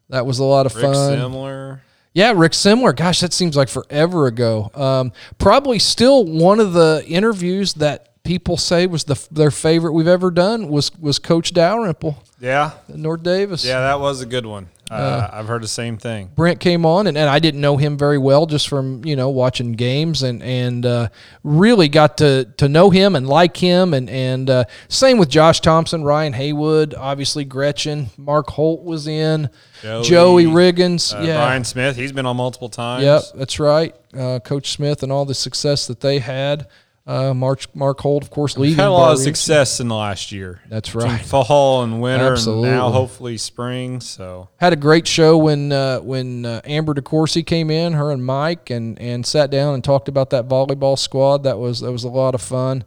That 0.09 0.27
was 0.27 0.41
a 0.41 0.45
lot 0.45 0.67
of 0.67 0.75
Rick 0.75 0.87
fun. 0.87 1.19
Simler. 1.19 1.81
Yeah, 2.15 2.33
Rick 2.35 2.51
Simler. 2.51 2.97
Gosh, 2.97 3.21
that 3.21 3.33
seems 3.33 3.57
like 3.57 3.69
forever 3.69 4.27
ago. 4.27 4.73
Um, 4.75 5.13
probably 5.39 5.79
still 5.79 6.25
one 6.25 6.59
of 6.59 6.73
the 6.73 7.05
interviews 7.07 7.75
that 7.75 8.08
people 8.29 8.59
say 8.59 8.87
was 8.87 9.05
the 9.05 9.17
their 9.31 9.51
favorite 9.51 9.93
we've 9.93 10.07
ever 10.07 10.31
done 10.31 10.69
was 10.69 10.93
was 11.01 11.19
Coach 11.19 11.55
Dalrymple, 11.55 12.23
Yeah, 12.39 12.73
North 12.89 13.23
Daviess. 13.23 13.65
yeah, 13.65 13.81
that 13.81 14.01
was 14.01 14.21
a 14.21 14.27
good 14.27 14.45
one. 14.45 14.69
Uh, 14.91 15.29
I've 15.31 15.47
heard 15.49 15.63
the 15.63 15.69
same 15.69 15.99
thing. 15.99 16.31
Brent 16.35 16.61
came 16.61 16.87
on, 16.87 17.07
and, 17.07 17.19
and 17.19 17.29
I 17.29 17.41
didn't 17.41 17.61
know 17.61 17.77
him 17.77 17.99
very 17.99 18.17
well 18.17 18.47
just 18.47 18.69
from 18.69 19.03
you 19.05 19.17
know 19.17 19.29
watching 19.31 19.73
games, 19.73 20.23
and 20.23 20.43
and 20.43 20.85
uh, 20.85 21.09
really 21.43 21.89
got 21.89 22.19
to 22.19 22.45
to 22.59 22.69
know 22.69 22.91
him 22.91 23.17
and 23.17 23.27
like 23.27 23.57
him, 23.57 23.93
and 23.95 24.09
and 24.11 24.49
uh, 24.51 24.65
same 24.89 25.17
with 25.19 25.29
Josh 25.31 25.61
Thompson, 25.61 26.05
Ryan 26.05 26.33
Haywood, 26.35 26.95
obviously 26.95 27.45
Gretchen, 27.45 28.09
Mark 28.19 28.49
Holt 28.51 28.83
was 28.83 29.07
in, 29.07 29.49
Joey, 29.83 30.05
Joey, 30.05 30.45
Riggins, 30.47 31.15
Uh, 31.15 31.23
yeah, 31.23 31.37
Brian 31.37 31.65
Smith, 31.65 31.97
he's 31.97 32.13
been 32.13 32.25
on 32.27 32.37
multiple 32.37 32.69
times. 32.71 33.05
Yep, 33.05 33.23
that's 33.35 33.59
right. 33.61 33.95
Uh, 34.17 34.39
Coach 34.41 34.71
Smith 34.73 35.03
and 35.03 35.11
all 35.13 35.25
the 35.27 35.35
success 35.35 35.87
that 35.87 36.01
they 36.01 36.19
had. 36.19 36.67
Uh, 37.09 37.33
Mark 37.33 37.75
Mark 37.75 37.99
Holt, 38.01 38.23
of 38.23 38.29
course, 38.31 38.59
leading. 38.59 38.77
Had 38.77 38.89
a 38.89 38.91
lot 38.91 39.13
of 39.13 39.19
success 39.19 39.81
in 39.81 39.89
the 39.89 39.95
last 39.95 40.31
year. 40.31 40.61
That's 40.69 40.95
right. 40.95 41.19
Fall 41.23 41.83
and 41.83 42.03
winter, 42.03 42.33
Absolutely. 42.33 42.69
and 42.69 42.77
now 42.77 42.91
hopefully 42.91 43.39
spring. 43.39 44.01
So 44.01 44.51
Had 44.59 44.75
a 44.75 44.77
great 44.77 45.09
show 45.09 45.39
when 45.39 45.73
uh, 45.73 46.01
when 46.01 46.45
uh, 46.45 46.61
Amber 46.67 46.93
DeCourcy 46.93 47.47
came 47.47 47.71
in, 47.71 47.95
her 47.95 48.11
and 48.13 48.23
Mike, 48.27 48.69
and 48.69 48.99
and 49.01 49.25
sat 49.25 49.51
down 49.51 49.73
and 49.73 49.83
talked 49.83 50.09
about 50.09 50.29
that 50.31 50.49
volleyball 50.49 50.99
squad. 50.99 51.45
That 51.45 51.59
was 51.59 51.81
that 51.81 51.91
was 51.91 52.05
a 52.05 52.11
lot 52.11 52.35
of 52.35 52.43
fun. 52.43 52.85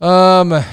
Um, 0.00 0.54
I'm 0.54 0.64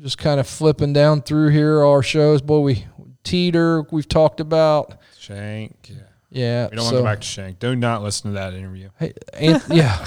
just 0.00 0.18
kind 0.18 0.38
of 0.38 0.46
flipping 0.46 0.92
down 0.92 1.22
through 1.22 1.48
here 1.48 1.82
our 1.84 2.04
shows. 2.04 2.40
Boy, 2.40 2.60
we 2.60 2.84
Teeter 3.24 3.82
we've 3.90 4.08
talked 4.08 4.38
about. 4.38 4.94
Shank, 5.18 5.90
yeah. 5.90 5.96
Yeah, 6.30 6.68
We 6.70 6.76
don't 6.76 6.84
so- 6.84 6.92
want 6.92 6.96
to 6.96 7.00
go 7.00 7.04
back 7.04 7.20
to 7.22 7.26
Shank. 7.26 7.58
Do 7.58 7.74
not 7.74 8.02
listen 8.04 8.30
to 8.30 8.34
that 8.36 8.54
interview. 8.54 8.90
Hey, 8.98 9.12
An- 9.34 9.60
yeah. 9.70 10.06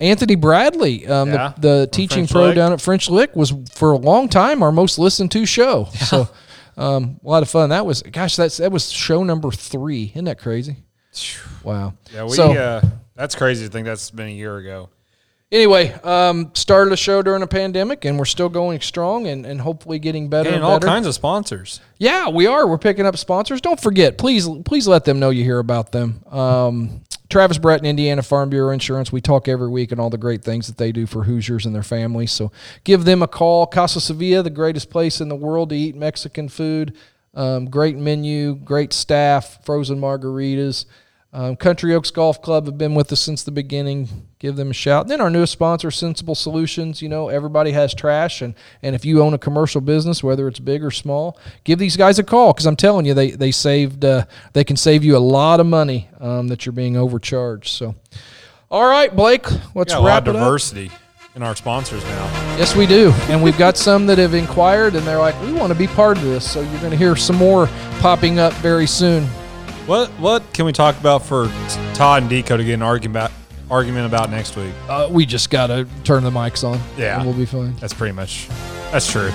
Anthony 0.00 0.34
Bradley, 0.34 1.06
um, 1.06 1.28
Yeah, 1.30 1.52
the, 1.58 1.68
the 1.80 1.86
teaching 1.86 2.26
French 2.26 2.32
pro 2.32 2.42
Lick. 2.46 2.56
down 2.56 2.72
at 2.72 2.80
French 2.80 3.08
Lick, 3.10 3.34
was 3.36 3.52
for 3.72 3.92
a 3.92 3.96
long 3.96 4.28
time 4.28 4.62
our 4.62 4.72
most 4.72 4.98
listened 4.98 5.30
to 5.32 5.46
show. 5.46 5.88
So, 6.06 6.28
um, 6.76 7.18
a 7.24 7.28
lot 7.28 7.42
of 7.42 7.48
fun. 7.50 7.70
That 7.70 7.86
was, 7.86 8.02
gosh, 8.02 8.36
that's 8.36 8.58
that 8.58 8.70
was 8.72 8.90
show 8.90 9.22
number 9.24 9.50
three. 9.50 10.10
Isn't 10.14 10.26
that 10.26 10.38
crazy? 10.38 10.76
Wow. 11.62 11.94
Yeah, 12.12 12.24
we. 12.24 12.30
So- 12.30 12.52
uh, 12.52 12.80
that's 13.14 13.34
crazy 13.34 13.64
to 13.64 13.70
think 13.72 13.86
that's 13.86 14.10
been 14.10 14.28
a 14.28 14.30
year 14.30 14.56
ago. 14.58 14.90
Anyway, 15.52 15.92
um, 16.02 16.50
started 16.54 16.92
a 16.92 16.96
show 16.96 17.22
during 17.22 17.40
a 17.42 17.46
pandemic, 17.46 18.04
and 18.04 18.18
we're 18.18 18.24
still 18.24 18.48
going 18.48 18.80
strong, 18.80 19.28
and, 19.28 19.46
and 19.46 19.60
hopefully 19.60 20.00
getting 20.00 20.28
better 20.28 20.48
And 20.48 20.56
and 20.56 20.64
all 20.64 20.74
better. 20.80 20.88
kinds 20.88 21.06
of 21.06 21.14
sponsors. 21.14 21.80
Yeah, 21.98 22.28
we 22.28 22.48
are. 22.48 22.66
We're 22.66 22.78
picking 22.78 23.06
up 23.06 23.16
sponsors. 23.16 23.60
Don't 23.60 23.80
forget, 23.80 24.18
please, 24.18 24.48
please 24.64 24.88
let 24.88 25.04
them 25.04 25.20
know 25.20 25.30
you 25.30 25.44
hear 25.44 25.60
about 25.60 25.92
them. 25.92 26.20
Um, 26.30 27.02
Travis 27.28 27.58
Brett 27.58 27.80
and 27.80 27.86
Indiana 27.86 28.22
Farm 28.22 28.50
Bureau 28.50 28.72
Insurance. 28.72 29.10
We 29.10 29.20
talk 29.20 29.48
every 29.48 29.68
week 29.68 29.92
and 29.92 30.00
all 30.00 30.10
the 30.10 30.18
great 30.18 30.42
things 30.42 30.66
that 30.68 30.76
they 30.76 30.92
do 30.92 31.06
for 31.06 31.24
Hoosiers 31.24 31.66
and 31.66 31.74
their 31.74 31.82
families. 31.82 32.32
So 32.32 32.52
give 32.84 33.04
them 33.04 33.22
a 33.22 33.28
call. 33.28 33.66
Casa 33.66 34.00
Sevilla, 34.00 34.42
the 34.42 34.50
greatest 34.50 34.90
place 34.90 35.20
in 35.20 35.28
the 35.28 35.36
world 35.36 35.70
to 35.70 35.76
eat 35.76 35.96
Mexican 35.96 36.48
food. 36.48 36.96
Um, 37.34 37.66
great 37.66 37.96
menu, 37.96 38.54
great 38.54 38.92
staff, 38.92 39.64
frozen 39.64 40.00
margaritas. 40.00 40.86
Um, 41.36 41.54
Country 41.54 41.94
Oaks 41.94 42.10
Golf 42.10 42.40
Club 42.40 42.64
have 42.64 42.78
been 42.78 42.94
with 42.94 43.12
us 43.12 43.20
since 43.20 43.42
the 43.42 43.50
beginning. 43.50 44.08
Give 44.38 44.56
them 44.56 44.70
a 44.70 44.72
shout. 44.72 45.02
And 45.02 45.10
then 45.10 45.20
our 45.20 45.28
newest 45.28 45.52
sponsor, 45.52 45.90
Sensible 45.90 46.34
Solutions. 46.34 47.02
You 47.02 47.10
know, 47.10 47.28
everybody 47.28 47.72
has 47.72 47.92
trash, 47.92 48.40
and 48.40 48.54
and 48.82 48.94
if 48.94 49.04
you 49.04 49.20
own 49.20 49.34
a 49.34 49.38
commercial 49.38 49.82
business, 49.82 50.24
whether 50.24 50.48
it's 50.48 50.58
big 50.58 50.82
or 50.82 50.90
small, 50.90 51.38
give 51.62 51.78
these 51.78 51.94
guys 51.94 52.18
a 52.18 52.24
call 52.24 52.54
because 52.54 52.64
I'm 52.64 52.74
telling 52.74 53.04
you, 53.04 53.12
they 53.12 53.32
they 53.32 53.50
saved 53.50 54.02
uh, 54.02 54.24
they 54.54 54.64
can 54.64 54.76
save 54.76 55.04
you 55.04 55.14
a 55.14 55.18
lot 55.18 55.60
of 55.60 55.66
money 55.66 56.08
um, 56.20 56.48
that 56.48 56.64
you're 56.64 56.72
being 56.72 56.96
overcharged. 56.96 57.68
So, 57.68 57.94
all 58.70 58.88
right, 58.88 59.14
Blake, 59.14 59.46
let's 59.74 59.92
got 59.92 60.00
a 60.00 60.02
lot 60.02 60.22
of 60.26 60.34
it 60.34 60.38
up. 60.38 60.42
diversity 60.42 60.90
in 61.34 61.42
our 61.42 61.54
sponsors 61.54 62.02
now. 62.04 62.24
Yes, 62.56 62.74
we 62.74 62.86
do. 62.86 63.12
And 63.28 63.42
we've 63.42 63.58
got 63.58 63.76
some 63.76 64.06
that 64.06 64.16
have 64.16 64.32
inquired 64.32 64.94
and 64.94 65.06
they're 65.06 65.18
like, 65.18 65.38
we 65.42 65.52
want 65.52 65.70
to 65.70 65.78
be 65.78 65.86
part 65.86 66.16
of 66.16 66.24
this. 66.24 66.50
So 66.50 66.62
you're 66.62 66.80
going 66.80 66.92
to 66.92 66.96
hear 66.96 67.14
some 67.14 67.36
more 67.36 67.66
popping 68.00 68.38
up 68.38 68.54
very 68.54 68.86
soon. 68.86 69.28
What 69.86 70.08
what 70.18 70.52
can 70.52 70.64
we 70.64 70.72
talk 70.72 70.98
about 70.98 71.24
for 71.24 71.46
Todd 71.94 72.22
and 72.22 72.30
Deco 72.30 72.56
to 72.56 72.64
get 72.64 72.74
an 72.74 72.82
argument 72.82 73.12
about, 73.16 73.30
argument 73.70 74.06
about 74.06 74.30
next 74.30 74.56
week? 74.56 74.72
Uh, 74.88 75.08
we 75.08 75.24
just 75.24 75.48
got 75.48 75.68
to 75.68 75.86
turn 76.02 76.24
the 76.24 76.30
mics 76.30 76.64
on. 76.64 76.80
Yeah. 76.98 77.18
And 77.18 77.28
we'll 77.28 77.38
be 77.38 77.46
fine. 77.46 77.76
That's 77.76 77.94
pretty 77.94 78.12
much 78.12 78.48
that's 78.90 79.10
true. 79.10 79.30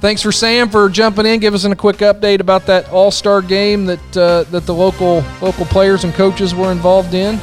Thanks 0.00 0.22
for 0.22 0.30
Sam 0.30 0.68
for 0.68 0.88
jumping 0.88 1.26
in, 1.26 1.40
give 1.40 1.54
us 1.54 1.64
a 1.64 1.74
quick 1.74 1.96
update 1.96 2.38
about 2.38 2.66
that 2.66 2.88
All 2.90 3.10
Star 3.10 3.42
game 3.42 3.86
that 3.86 4.16
uh, 4.16 4.44
that 4.50 4.66
the 4.66 4.74
local 4.74 5.24
local 5.42 5.64
players 5.66 6.04
and 6.04 6.14
coaches 6.14 6.54
were 6.54 6.70
involved 6.70 7.14
in. 7.14 7.40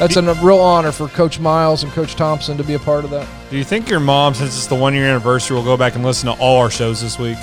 That's 0.00 0.16
a 0.16 0.22
real 0.42 0.58
honor 0.58 0.90
for 0.90 1.06
Coach 1.06 1.38
Miles 1.38 1.84
and 1.84 1.92
Coach 1.92 2.16
Thompson 2.16 2.56
to 2.56 2.64
be 2.64 2.74
a 2.74 2.78
part 2.80 3.04
of 3.04 3.10
that. 3.10 3.28
do 3.50 3.56
you 3.56 3.62
think 3.62 3.88
your 3.88 4.00
mom, 4.00 4.34
since 4.34 4.56
it's 4.56 4.66
the 4.66 4.74
one 4.74 4.94
year 4.94 5.04
anniversary, 5.06 5.56
will 5.56 5.62
go 5.62 5.76
back 5.76 5.94
and 5.94 6.04
listen 6.04 6.26
to 6.26 6.36
all 6.40 6.58
our 6.60 6.70
shows 6.70 7.00
this 7.00 7.16
week? 7.20 7.38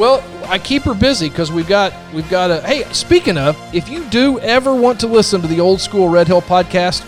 Well, 0.00 0.24
I 0.46 0.58
keep 0.58 0.84
her 0.84 0.94
busy 0.94 1.28
because 1.28 1.52
we've 1.52 1.68
got 1.68 1.92
we've 2.14 2.28
got 2.30 2.50
a. 2.50 2.62
Hey, 2.62 2.84
speaking 2.84 3.36
of, 3.36 3.54
if 3.74 3.90
you 3.90 4.02
do 4.06 4.38
ever 4.40 4.74
want 4.74 4.98
to 5.00 5.06
listen 5.06 5.42
to 5.42 5.46
the 5.46 5.60
old 5.60 5.78
school 5.78 6.08
Red 6.08 6.26
Hill 6.26 6.40
podcast, 6.40 7.06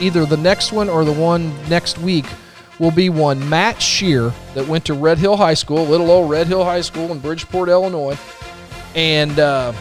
either 0.00 0.24
the 0.24 0.38
next 0.38 0.72
one 0.72 0.88
or 0.88 1.04
the 1.04 1.12
one 1.12 1.52
next 1.68 1.98
week 1.98 2.24
will 2.78 2.92
be 2.92 3.10
one 3.10 3.46
Matt 3.50 3.82
Shear 3.82 4.32
that 4.54 4.66
went 4.66 4.86
to 4.86 4.94
Red 4.94 5.18
Hill 5.18 5.36
High 5.36 5.52
School, 5.52 5.84
little 5.84 6.10
old 6.10 6.30
Red 6.30 6.46
Hill 6.46 6.64
High 6.64 6.80
School 6.80 7.12
in 7.12 7.18
Bridgeport, 7.18 7.68
Illinois, 7.68 8.18
and 8.94 9.38
uh, 9.38 9.72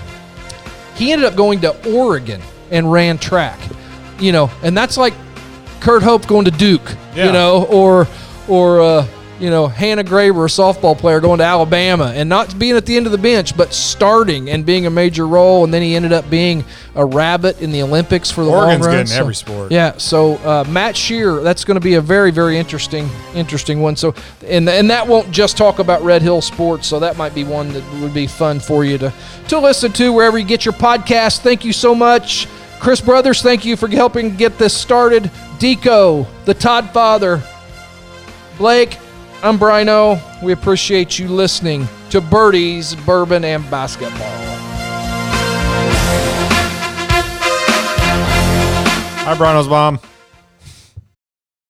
he 0.95 1.13
ended 1.13 1.27
up 1.27 1.37
going 1.37 1.61
to 1.61 1.95
Oregon 1.95 2.41
and 2.71 2.91
ran 2.91 3.19
track. 3.19 3.57
You 4.19 4.33
know, 4.33 4.51
and 4.63 4.75
that's 4.75 4.97
like 4.97 5.13
Kurt 5.79 6.03
Hope 6.03 6.27
going 6.27 6.43
to 6.43 6.51
Duke. 6.51 6.93
Yeah. 7.15 7.27
You 7.27 7.31
know, 7.31 7.67
or 7.67 8.05
or 8.49 8.81
uh, 8.81 9.07
you 9.39 9.49
know 9.49 9.67
Hannah 9.67 10.03
Graber, 10.03 10.45
a 10.45 10.49
softball 10.49 10.97
player, 10.97 11.19
going 11.19 11.39
to 11.39 11.43
Alabama 11.43 12.11
and 12.15 12.27
not 12.29 12.57
being 12.59 12.75
at 12.75 12.85
the 12.85 12.95
end 12.97 13.05
of 13.05 13.11
the 13.11 13.17
bench, 13.17 13.55
but 13.55 13.73
starting 13.73 14.49
and 14.49 14.65
being 14.65 14.85
a 14.85 14.89
major 14.89 15.27
role. 15.27 15.63
And 15.63 15.73
then 15.73 15.81
he 15.81 15.95
ended 15.95 16.11
up 16.11 16.29
being 16.29 16.63
a 16.95 17.05
rabbit 17.05 17.61
in 17.61 17.71
the 17.71 17.81
Olympics 17.81 18.29
for 18.29 18.43
the 18.43 18.51
Oregon's 18.51 18.85
long 18.85 18.95
good 18.95 19.11
in 19.11 19.17
every 19.17 19.35
sport. 19.35 19.71
Yeah. 19.71 19.97
So 19.97 20.35
uh, 20.37 20.65
Matt 20.69 20.95
Shear, 20.95 21.41
that's 21.41 21.63
going 21.63 21.75
to 21.75 21.81
be 21.81 21.95
a 21.95 22.01
very 22.01 22.31
very 22.31 22.57
interesting 22.57 23.09
interesting 23.33 23.81
one. 23.81 23.95
So 23.95 24.13
and 24.45 24.67
and 24.69 24.89
that 24.89 25.07
won't 25.07 25.31
just 25.31 25.57
talk 25.57 25.79
about 25.79 26.01
Red 26.01 26.21
Hill 26.21 26.41
sports. 26.41 26.87
So 26.87 26.99
that 26.99 27.17
might 27.17 27.33
be 27.33 27.43
one 27.43 27.71
that 27.73 28.01
would 28.01 28.13
be 28.13 28.27
fun 28.27 28.59
for 28.59 28.83
you 28.83 28.97
to 28.97 29.13
to 29.47 29.59
listen 29.59 29.91
to 29.93 30.13
wherever 30.13 30.37
you 30.37 30.45
get 30.45 30.65
your 30.65 30.73
podcast. 30.73 31.39
Thank 31.39 31.65
you 31.65 31.73
so 31.73 31.95
much. 31.95 32.47
Chris 32.79 33.01
Brothers, 33.01 33.41
thank 33.41 33.65
you 33.65 33.75
for 33.75 33.89
helping 33.89 34.35
get 34.35 34.57
this 34.57 34.73
started. 34.75 35.23
Deco, 35.59 36.25
the 36.45 36.53
Todd 36.53 36.91
Father, 36.91 37.43
Blake, 38.57 38.97
I'm 39.41 39.57
Brino. 39.57 40.19
We 40.43 40.51
appreciate 40.51 41.17
you 41.17 41.29
listening 41.29 41.87
to 42.09 42.19
Birdies, 42.19 42.93
Bourbon, 43.05 43.45
and 43.45 43.63
Basketball. 43.71 44.27
Hi, 49.23 49.35
Brino's 49.37 49.69
mom. 49.69 49.99